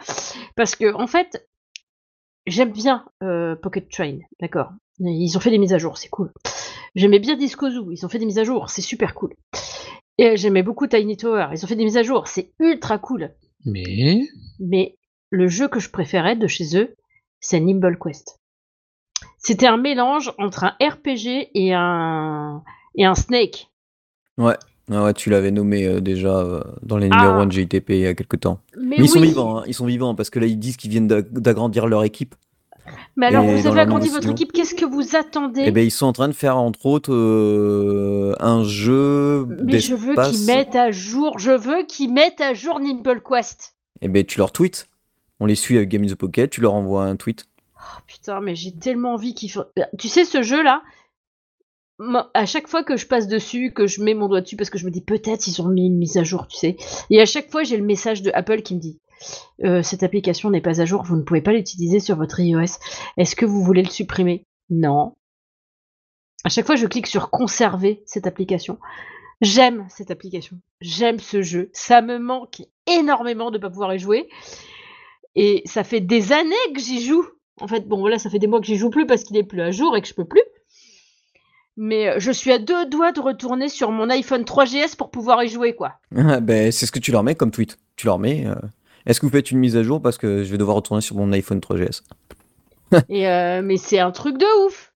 Parce 0.56 0.76
que, 0.76 0.94
en 0.94 1.06
fait, 1.06 1.46
j'aime 2.46 2.72
bien 2.72 3.04
euh, 3.22 3.54
Pocket 3.56 3.88
Train, 3.90 4.18
d'accord. 4.40 4.72
Ils 4.98 5.36
ont 5.36 5.40
fait 5.40 5.50
des 5.50 5.58
mises 5.58 5.74
à 5.74 5.78
jour, 5.78 5.98
c'est 5.98 6.08
cool. 6.08 6.32
J'aimais 6.94 7.18
bien 7.18 7.36
Disco 7.36 7.70
Zoo, 7.70 7.90
ils 7.90 8.04
ont 8.04 8.08
fait 8.08 8.18
des 8.18 8.26
mises 8.26 8.38
à 8.38 8.44
jour, 8.44 8.68
c'est 8.68 8.82
super 8.82 9.14
cool. 9.14 9.34
Et 10.18 10.36
j'aimais 10.36 10.62
beaucoup 10.62 10.86
Tiny 10.86 11.16
Tower, 11.16 11.48
ils 11.52 11.64
ont 11.64 11.68
fait 11.68 11.76
des 11.76 11.84
mises 11.84 11.96
à 11.96 12.02
jour, 12.02 12.28
c'est 12.28 12.52
ultra 12.60 12.98
cool. 12.98 13.34
Mais. 13.64 14.20
Mais 14.60 14.96
le 15.30 15.48
jeu 15.48 15.68
que 15.68 15.80
je 15.80 15.90
préférais 15.90 16.36
de 16.36 16.46
chez 16.46 16.76
eux, 16.76 16.94
c'est 17.40 17.60
Nimble 17.60 17.98
Quest. 17.98 18.41
C'était 19.42 19.66
un 19.66 19.76
mélange 19.76 20.32
entre 20.38 20.64
un 20.64 20.72
RPG 20.80 21.48
et 21.54 21.74
un, 21.74 22.62
et 22.96 23.04
un 23.04 23.14
Snake. 23.14 23.68
Ouais. 24.38 24.54
Ah 24.90 25.04
ouais, 25.04 25.14
tu 25.14 25.30
l'avais 25.30 25.50
nommé 25.52 25.86
euh, 25.86 26.00
déjà 26.00 26.36
euh, 26.38 26.62
dans 26.82 26.96
les 26.98 27.08
numéros 27.08 27.34
Ah. 27.36 27.40
1 27.42 27.46
de 27.46 27.52
GITP 27.52 27.90
il 27.90 27.98
y 27.98 28.06
a 28.06 28.14
quelques 28.14 28.40
temps. 28.40 28.58
Mais, 28.76 28.96
Mais 28.98 29.04
ils 29.04 29.08
sont 29.08 29.20
vivants, 29.20 29.58
hein, 29.58 29.62
ils 29.66 29.74
sont 29.74 29.86
vivants 29.86 30.14
parce 30.14 30.28
que 30.28 30.38
là 30.40 30.46
ils 30.46 30.58
disent 30.58 30.76
qu'ils 30.76 30.90
viennent 30.90 31.06
d'ag- 31.06 31.32
d'agrandir 31.32 31.86
leur 31.86 32.02
équipe. 32.04 32.34
Mais 33.16 33.26
alors, 33.26 33.44
vous 33.44 33.66
avez 33.68 33.80
agrandi 33.80 34.08
votre 34.08 34.28
équipe, 34.28 34.52
qu'est-ce 34.52 34.74
que 34.74 34.84
vous 34.84 35.14
attendez? 35.14 35.62
Et 35.62 35.70
ben 35.70 35.84
ils 35.84 35.90
sont 35.92 36.06
en 36.06 36.12
train 36.12 36.26
de 36.26 36.32
faire 36.32 36.56
entre 36.58 36.84
autres 36.86 37.12
euh, 37.14 38.34
un 38.40 38.64
jeu 38.64 39.46
Mais 39.64 39.78
je 39.78 39.94
veux 39.94 40.14
qu'ils 40.16 40.46
mettent 40.46 40.74
à 40.76 40.90
jour, 40.90 41.38
je 41.38 41.52
veux 41.52 41.84
qu'ils 41.86 42.12
mettent 42.12 42.40
à 42.40 42.54
jour 42.54 42.80
Nimble 42.80 43.22
Quest. 43.22 43.76
Et 44.00 44.08
ben 44.08 44.24
tu 44.24 44.38
leur 44.38 44.50
tweets. 44.52 44.88
On 45.38 45.46
les 45.46 45.54
suit 45.54 45.76
avec 45.76 45.88
Game 45.90 46.02
in 46.02 46.06
the 46.08 46.14
Pocket, 46.16 46.50
tu 46.50 46.60
leur 46.60 46.74
envoies 46.74 47.04
un 47.04 47.14
tweet. 47.16 47.46
Mais 48.42 48.54
j'ai 48.54 48.76
tellement 48.76 49.14
envie 49.14 49.34
qu'ils 49.34 49.50
fassent. 49.50 49.66
Tu 49.98 50.08
sais, 50.08 50.24
ce 50.24 50.42
jeu-là, 50.42 50.82
à 52.34 52.46
chaque 52.46 52.68
fois 52.68 52.82
que 52.84 52.96
je 52.96 53.06
passe 53.06 53.28
dessus, 53.28 53.72
que 53.72 53.86
je 53.86 54.02
mets 54.02 54.14
mon 54.14 54.28
doigt 54.28 54.40
dessus, 54.40 54.56
parce 54.56 54.70
que 54.70 54.78
je 54.78 54.84
me 54.84 54.90
dis 54.90 55.02
peut-être 55.02 55.46
ils 55.46 55.60
ont 55.62 55.68
mis 55.68 55.86
une 55.86 55.98
mise 55.98 56.16
à 56.16 56.24
jour, 56.24 56.46
tu 56.48 56.56
sais. 56.56 56.76
Et 57.10 57.20
à 57.20 57.26
chaque 57.26 57.50
fois, 57.50 57.62
j'ai 57.62 57.76
le 57.76 57.84
message 57.84 58.22
de 58.22 58.30
Apple 58.34 58.62
qui 58.62 58.74
me 58.74 58.80
dit 58.80 58.98
Euh, 59.64 59.82
cette 59.82 60.02
application 60.02 60.50
n'est 60.50 60.60
pas 60.60 60.80
à 60.80 60.84
jour, 60.84 61.02
vous 61.02 61.16
ne 61.16 61.22
pouvez 61.22 61.42
pas 61.42 61.52
l'utiliser 61.52 62.00
sur 62.00 62.16
votre 62.16 62.40
iOS. 62.40 62.78
Est-ce 63.16 63.36
que 63.36 63.46
vous 63.46 63.62
voulez 63.62 63.82
le 63.82 63.90
supprimer? 63.90 64.46
Non. 64.70 65.14
À 66.44 66.48
chaque 66.48 66.66
fois, 66.66 66.76
je 66.76 66.86
clique 66.86 67.06
sur 67.06 67.30
conserver 67.30 68.02
cette 68.04 68.26
application. 68.26 68.78
J'aime 69.40 69.86
cette 69.88 70.10
application. 70.10 70.58
J'aime 70.80 71.18
ce 71.18 71.42
jeu. 71.42 71.70
Ça 71.72 72.00
me 72.00 72.18
manque 72.18 72.62
énormément 72.86 73.50
de 73.50 73.58
ne 73.58 73.62
pas 73.62 73.70
pouvoir 73.70 73.94
y 73.94 73.98
jouer. 73.98 74.28
Et 75.34 75.62
ça 75.66 75.84
fait 75.84 76.00
des 76.00 76.32
années 76.32 76.72
que 76.74 76.80
j'y 76.80 77.04
joue. 77.04 77.26
En 77.60 77.68
fait, 77.68 77.86
bon, 77.86 77.98
voilà, 78.00 78.18
ça 78.18 78.30
fait 78.30 78.38
des 78.38 78.46
mois 78.46 78.60
que 78.60 78.66
j'y 78.66 78.76
joue 78.76 78.90
plus 78.90 79.06
parce 79.06 79.24
qu'il 79.24 79.36
est 79.36 79.44
plus 79.44 79.60
à 79.60 79.70
jour 79.70 79.96
et 79.96 80.02
que 80.02 80.08
je 80.08 80.14
peux 80.14 80.24
plus. 80.24 80.42
Mais 81.76 82.08
euh, 82.08 82.14
je 82.18 82.30
suis 82.32 82.52
à 82.52 82.58
deux 82.58 82.86
doigts 82.86 83.12
de 83.12 83.20
retourner 83.20 83.68
sur 83.68 83.90
mon 83.92 84.10
iPhone 84.10 84.42
3GS 84.42 84.96
pour 84.96 85.10
pouvoir 85.10 85.42
y 85.42 85.48
jouer, 85.48 85.74
quoi. 85.74 85.94
Ah, 86.16 86.40
ben 86.40 86.70
c'est 86.72 86.86
ce 86.86 86.92
que 86.92 86.98
tu 86.98 87.12
leur 87.12 87.22
mets 87.22 87.34
comme 87.34 87.50
tweet. 87.50 87.78
Tu 87.96 88.06
leur 88.06 88.18
mets. 88.18 88.46
euh, 88.46 88.54
Est-ce 89.06 89.20
que 89.20 89.26
vous 89.26 89.32
faites 89.32 89.50
une 89.50 89.58
mise 89.58 89.76
à 89.76 89.82
jour 89.82 90.00
parce 90.02 90.18
que 90.18 90.44
je 90.44 90.50
vais 90.50 90.58
devoir 90.58 90.76
retourner 90.76 91.00
sur 91.00 91.16
mon 91.16 91.32
iPhone 91.32 91.60
3GS. 91.60 92.02
Et 93.08 93.26
euh, 93.28 93.62
mais 93.62 93.76
c'est 93.78 93.98
un 94.00 94.10
truc 94.10 94.36
de 94.38 94.66
ouf. 94.66 94.92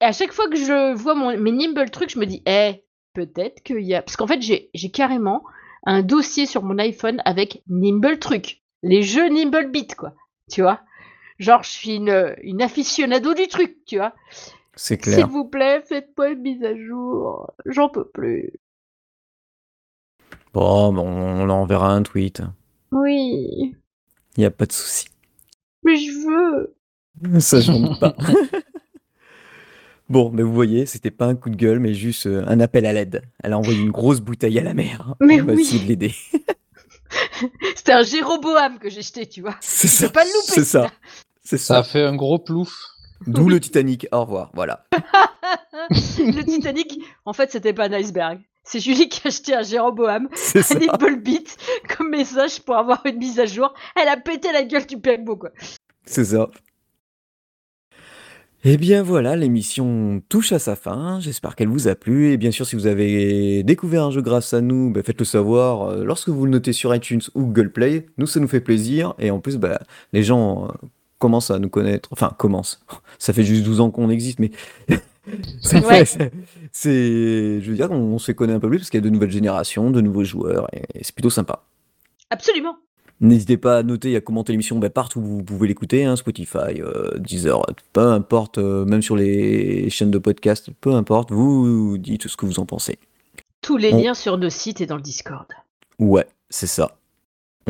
À 0.00 0.12
chaque 0.12 0.32
fois 0.32 0.48
que 0.48 0.56
je 0.56 0.94
vois 0.94 1.14
mon 1.14 1.36
mes 1.36 1.52
Nimble 1.52 1.90
trucs, 1.90 2.10
je 2.10 2.18
me 2.18 2.26
dis, 2.26 2.42
eh, 2.46 2.84
peut-être 3.14 3.62
qu'il 3.62 3.80
y 3.82 3.94
a 3.94 4.02
parce 4.02 4.16
qu'en 4.16 4.26
fait 4.26 4.40
j'ai 4.40 4.70
j'ai 4.74 4.90
carrément 4.90 5.42
un 5.84 6.02
dossier 6.02 6.46
sur 6.46 6.62
mon 6.62 6.78
iPhone 6.78 7.20
avec 7.24 7.62
Nimble 7.68 8.18
truc, 8.18 8.62
les 8.82 9.02
jeux 9.02 9.28
Nimble 9.28 9.70
Beat, 9.70 9.94
quoi. 9.96 10.14
Tu 10.50 10.62
vois? 10.62 10.80
Genre, 11.40 11.62
je 11.64 11.70
suis 11.70 11.96
une, 11.96 12.36
une 12.42 12.62
aficionado 12.62 13.34
du 13.34 13.48
truc, 13.48 13.78
tu 13.86 13.96
vois. 13.96 14.14
C'est 14.76 15.02
S'il 15.02 15.14
clair. 15.14 15.28
vous 15.28 15.44
plaît, 15.46 15.82
faites-moi 15.88 16.30
une 16.30 16.40
mise 16.42 16.62
à 16.62 16.76
jour. 16.76 17.52
J'en 17.66 17.88
peux 17.88 18.08
plus. 18.08 18.52
Bon, 20.54 20.96
on 20.98 21.44
leur 21.46 21.56
enverra 21.56 21.92
un 21.92 22.02
tweet. 22.02 22.42
Oui, 22.92 23.74
Il 24.36 24.42
y 24.42 24.44
a 24.46 24.50
pas 24.50 24.66
de 24.66 24.72
souci. 24.72 25.06
mais 25.82 25.96
je 25.96 26.12
veux. 26.12 26.76
Ça, 27.40 27.60
j'en 27.60 27.80
doute 27.80 28.00
pas. 28.00 28.14
bon, 30.08 30.30
mais 30.30 30.42
vous 30.42 30.52
voyez, 30.52 30.86
c'était 30.86 31.10
pas 31.10 31.26
un 31.26 31.36
coup 31.36 31.50
de 31.50 31.56
gueule, 31.56 31.78
mais 31.80 31.94
juste 31.94 32.26
euh, 32.26 32.44
un 32.46 32.60
appel 32.60 32.86
à 32.86 32.92
l'aide. 32.92 33.22
Elle 33.42 33.52
a 33.52 33.58
envoyé 33.58 33.80
une 33.80 33.90
grosse 33.90 34.20
bouteille 34.20 34.58
à 34.58 34.62
la 34.62 34.74
mer. 34.74 35.14
Mais 35.20 35.40
on 35.40 35.44
va 35.46 35.54
oui. 35.54 35.62
essayer 35.62 35.82
de 35.82 35.88
l'aider. 35.88 36.14
C'était 37.74 37.92
un 37.92 38.02
Jéroboam 38.02 38.78
que 38.78 38.88
j'ai 38.90 39.02
jeté, 39.02 39.26
tu 39.26 39.40
vois. 39.40 39.56
C'est 39.60 39.88
ça. 39.88 40.08
pas 40.10 40.24
le 40.24 40.30
louper, 40.30 40.42
C'est 40.54 40.64
ça. 40.64 40.90
C'est 41.42 41.58
Ça 41.58 41.78
a 41.78 41.82
fait 41.82 42.02
un 42.02 42.16
gros 42.16 42.38
plouf. 42.38 42.72
D'où 43.26 43.48
le 43.48 43.60
Titanic. 43.60 44.06
Au 44.12 44.22
revoir. 44.22 44.50
Voilà. 44.54 44.86
Le 45.90 46.42
Titanic, 46.42 47.00
en 47.24 47.32
fait, 47.32 47.50
c'était 47.50 47.72
pas 47.72 47.86
un 47.86 47.92
iceberg. 47.92 48.40
C'est 48.62 48.80
Julie 48.80 49.08
qui 49.08 49.20
a 49.24 49.28
acheté 49.28 49.54
un 49.54 49.62
Jéroboam, 49.62 50.28
un 50.54 50.78
Nibble 50.78 51.22
Beat, 51.22 51.56
comme 51.88 52.10
message 52.10 52.60
pour 52.60 52.76
avoir 52.76 53.04
une 53.06 53.16
mise 53.16 53.40
à 53.40 53.46
jour. 53.46 53.72
Elle 53.96 54.08
a 54.08 54.16
pété 54.16 54.52
la 54.52 54.62
gueule 54.62 54.86
du 54.86 54.98
paquebot, 54.98 55.36
quoi. 55.36 55.50
C'est 56.04 56.26
ça. 56.26 56.50
Eh 58.62 58.76
bien 58.76 59.02
voilà, 59.02 59.36
l'émission 59.36 60.22
touche 60.28 60.52
à 60.52 60.58
sa 60.58 60.76
fin. 60.76 61.18
J'espère 61.20 61.56
qu'elle 61.56 61.68
vous 61.68 61.88
a 61.88 61.94
plu. 61.94 62.30
Et 62.30 62.36
bien 62.36 62.50
sûr, 62.50 62.66
si 62.66 62.76
vous 62.76 62.86
avez 62.86 63.62
découvert 63.62 64.04
un 64.04 64.10
jeu 64.10 64.20
grâce 64.20 64.52
à 64.52 64.60
nous, 64.60 64.92
bah, 64.92 65.02
faites-le 65.02 65.24
savoir 65.24 65.88
euh, 65.88 66.04
lorsque 66.04 66.28
vous 66.28 66.44
le 66.44 66.50
notez 66.50 66.74
sur 66.74 66.94
iTunes 66.94 67.22
ou 67.34 67.46
Google 67.46 67.72
Play. 67.72 68.06
Nous, 68.18 68.26
ça 68.26 68.38
nous 68.38 68.48
fait 68.48 68.60
plaisir. 68.60 69.14
Et 69.18 69.30
en 69.30 69.40
plus, 69.40 69.56
bah, 69.56 69.80
les 70.12 70.22
gens 70.22 70.68
commencent 71.20 71.52
à 71.52 71.60
nous 71.60 71.68
connaître. 71.68 72.08
Enfin, 72.10 72.32
commencent. 72.36 72.80
Ça 73.20 73.32
fait 73.32 73.44
juste 73.44 73.62
12 73.62 73.80
ans 73.80 73.90
qu'on 73.92 74.10
existe, 74.10 74.40
mais. 74.40 74.50
c'est, 75.62 75.84
Ouais. 75.84 76.04
je 76.84 77.70
veux 77.70 77.76
dire, 77.76 77.92
on, 77.92 78.18
se 78.18 78.24
fait 78.24 78.34
connaître 78.34 78.56
un 78.56 78.60
peu 78.60 78.68
plus 78.68 78.78
parce 78.78 78.90
qu'il 78.90 78.98
y 78.98 79.02
a 79.02 79.04
de 79.04 79.10
nouvelles 79.10 79.30
générations, 79.30 79.90
de 79.92 80.00
nouveaux 80.00 80.24
joueurs. 80.24 80.66
Et, 80.72 80.82
et 80.98 81.04
c'est 81.04 81.14
plutôt 81.14 81.30
sympa. 81.30 81.62
Absolument. 82.30 82.76
N'hésitez 83.20 83.58
pas 83.58 83.78
à 83.78 83.82
noter 83.82 84.12
et 84.12 84.16
à 84.16 84.20
commenter 84.22 84.52
l'émission 84.52 84.78
bah, 84.78 84.88
partout 84.88 85.20
où 85.20 85.22
vous 85.24 85.42
pouvez 85.44 85.68
l'écouter, 85.68 86.06
hein, 86.06 86.16
Spotify, 86.16 86.80
euh, 86.80 87.18
Deezer, 87.18 87.60
peu 87.92 88.00
importe, 88.00 88.56
euh, 88.56 88.86
même 88.86 89.02
sur 89.02 89.14
les 89.14 89.90
chaînes 89.90 90.10
de 90.10 90.18
podcast, 90.18 90.70
peu 90.80 90.94
importe, 90.94 91.30
vous 91.30 91.98
dites 91.98 92.28
ce 92.28 92.36
que 92.38 92.46
vous 92.46 92.58
en 92.60 92.64
pensez. 92.64 92.98
Tous 93.60 93.76
les 93.76 93.92
On- 93.92 93.98
liens 94.02 94.14
sur 94.14 94.38
nos 94.38 94.48
sites 94.48 94.80
et 94.80 94.86
dans 94.86 94.96
le 94.96 95.02
Discord. 95.02 95.46
Ouais, 95.98 96.26
c'est 96.48 96.66
ça. 96.66 96.96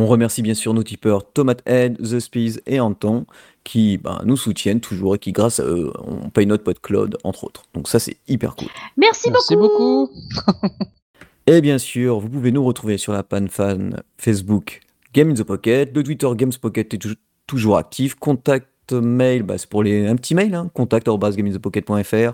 On 0.00 0.06
remercie 0.06 0.40
bien 0.40 0.54
sûr 0.54 0.72
nos 0.72 0.82
tipeurs 0.82 1.30
Tomate 1.30 1.62
Head, 1.66 1.98
The 1.98 2.20
Spees 2.20 2.60
et 2.66 2.80
Anton 2.80 3.26
qui 3.64 3.98
ben, 3.98 4.20
nous 4.24 4.38
soutiennent 4.38 4.80
toujours 4.80 5.14
et 5.16 5.18
qui, 5.18 5.32
grâce 5.32 5.60
à 5.60 5.64
eux, 5.64 5.92
on 5.98 6.30
paye 6.30 6.46
notre 6.46 6.64
pote 6.64 6.80
Claude, 6.80 7.18
entre 7.22 7.44
autres. 7.44 7.64
Donc 7.74 7.86
ça, 7.86 7.98
c'est 7.98 8.16
hyper 8.26 8.56
cool. 8.56 8.68
Merci, 8.96 9.30
Merci 9.30 9.56
beaucoup. 9.56 10.10
beaucoup. 10.34 10.68
Et 11.46 11.60
bien 11.60 11.78
sûr, 11.78 12.18
vous 12.20 12.28
pouvez 12.28 12.52
nous 12.52 12.64
retrouver 12.64 12.96
sur 12.96 13.12
la 13.12 13.22
panne 13.22 13.48
fan 13.48 14.02
Facebook 14.18 14.80
Game 15.12 15.30
in 15.30 15.34
the 15.34 15.42
Pocket, 15.42 15.94
le 15.94 16.02
Twitter 16.02 16.28
Games 16.36 16.52
Pocket 16.60 16.94
est 16.94 16.98
tou- 16.98 17.14
toujours 17.46 17.76
actif, 17.76 18.14
contact 18.14 18.92
mail, 18.92 19.42
bah, 19.42 19.58
c'est 19.58 19.68
pour 19.68 19.82
les, 19.82 20.06
un 20.06 20.16
petit 20.16 20.34
mail, 20.34 20.54
hein, 20.54 20.70
contact@gameinthepocket.fr. 20.72 22.32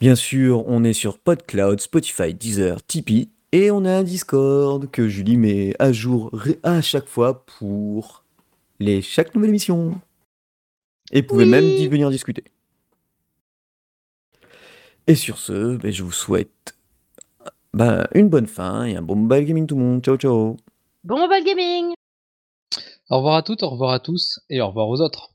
Bien 0.00 0.14
sûr, 0.14 0.64
on 0.66 0.82
est 0.84 0.92
sur 0.92 1.18
PodCloud, 1.18 1.80
Spotify, 1.80 2.34
Deezer, 2.34 2.82
Tipeee, 2.86 3.28
et 3.52 3.70
on 3.70 3.84
a 3.84 3.90
un 3.98 4.02
Discord 4.02 4.90
que 4.90 5.08
Julie 5.08 5.36
met 5.36 5.74
à 5.78 5.92
jour 5.92 6.30
à 6.62 6.82
chaque 6.82 7.06
fois 7.08 7.44
pour 7.46 8.24
les, 8.80 9.02
chaque 9.02 9.34
nouvelle 9.34 9.50
émission. 9.50 10.00
Et 11.12 11.22
vous 11.22 11.28
pouvez 11.28 11.44
Oui. 11.44 11.50
même 11.50 11.64
y 11.64 11.86
venir 11.88 12.10
discuter. 12.10 12.44
Et 15.06 15.14
sur 15.14 15.38
ce, 15.38 15.76
ben, 15.76 15.92
je 15.92 16.02
vous 16.02 16.12
souhaite 16.12 16.76
bah, 17.72 18.08
une 18.14 18.28
bonne 18.28 18.46
fin 18.48 18.84
et 18.84 18.96
un 18.96 19.02
bon 19.02 19.16
mobile 19.16 19.44
gaming 19.46 19.66
tout 19.66 19.76
le 19.76 19.82
monde. 19.82 20.02
Ciao 20.04 20.16
ciao 20.16 20.56
Bon 21.04 21.18
mobile 21.18 21.44
gaming 21.44 21.94
Au 23.10 23.18
revoir 23.18 23.36
à 23.36 23.42
toutes, 23.42 23.62
au 23.62 23.70
revoir 23.70 23.92
à 23.92 24.00
tous 24.00 24.40
et 24.50 24.60
au 24.60 24.68
revoir 24.68 24.88
aux 24.88 25.00
autres. 25.00 25.32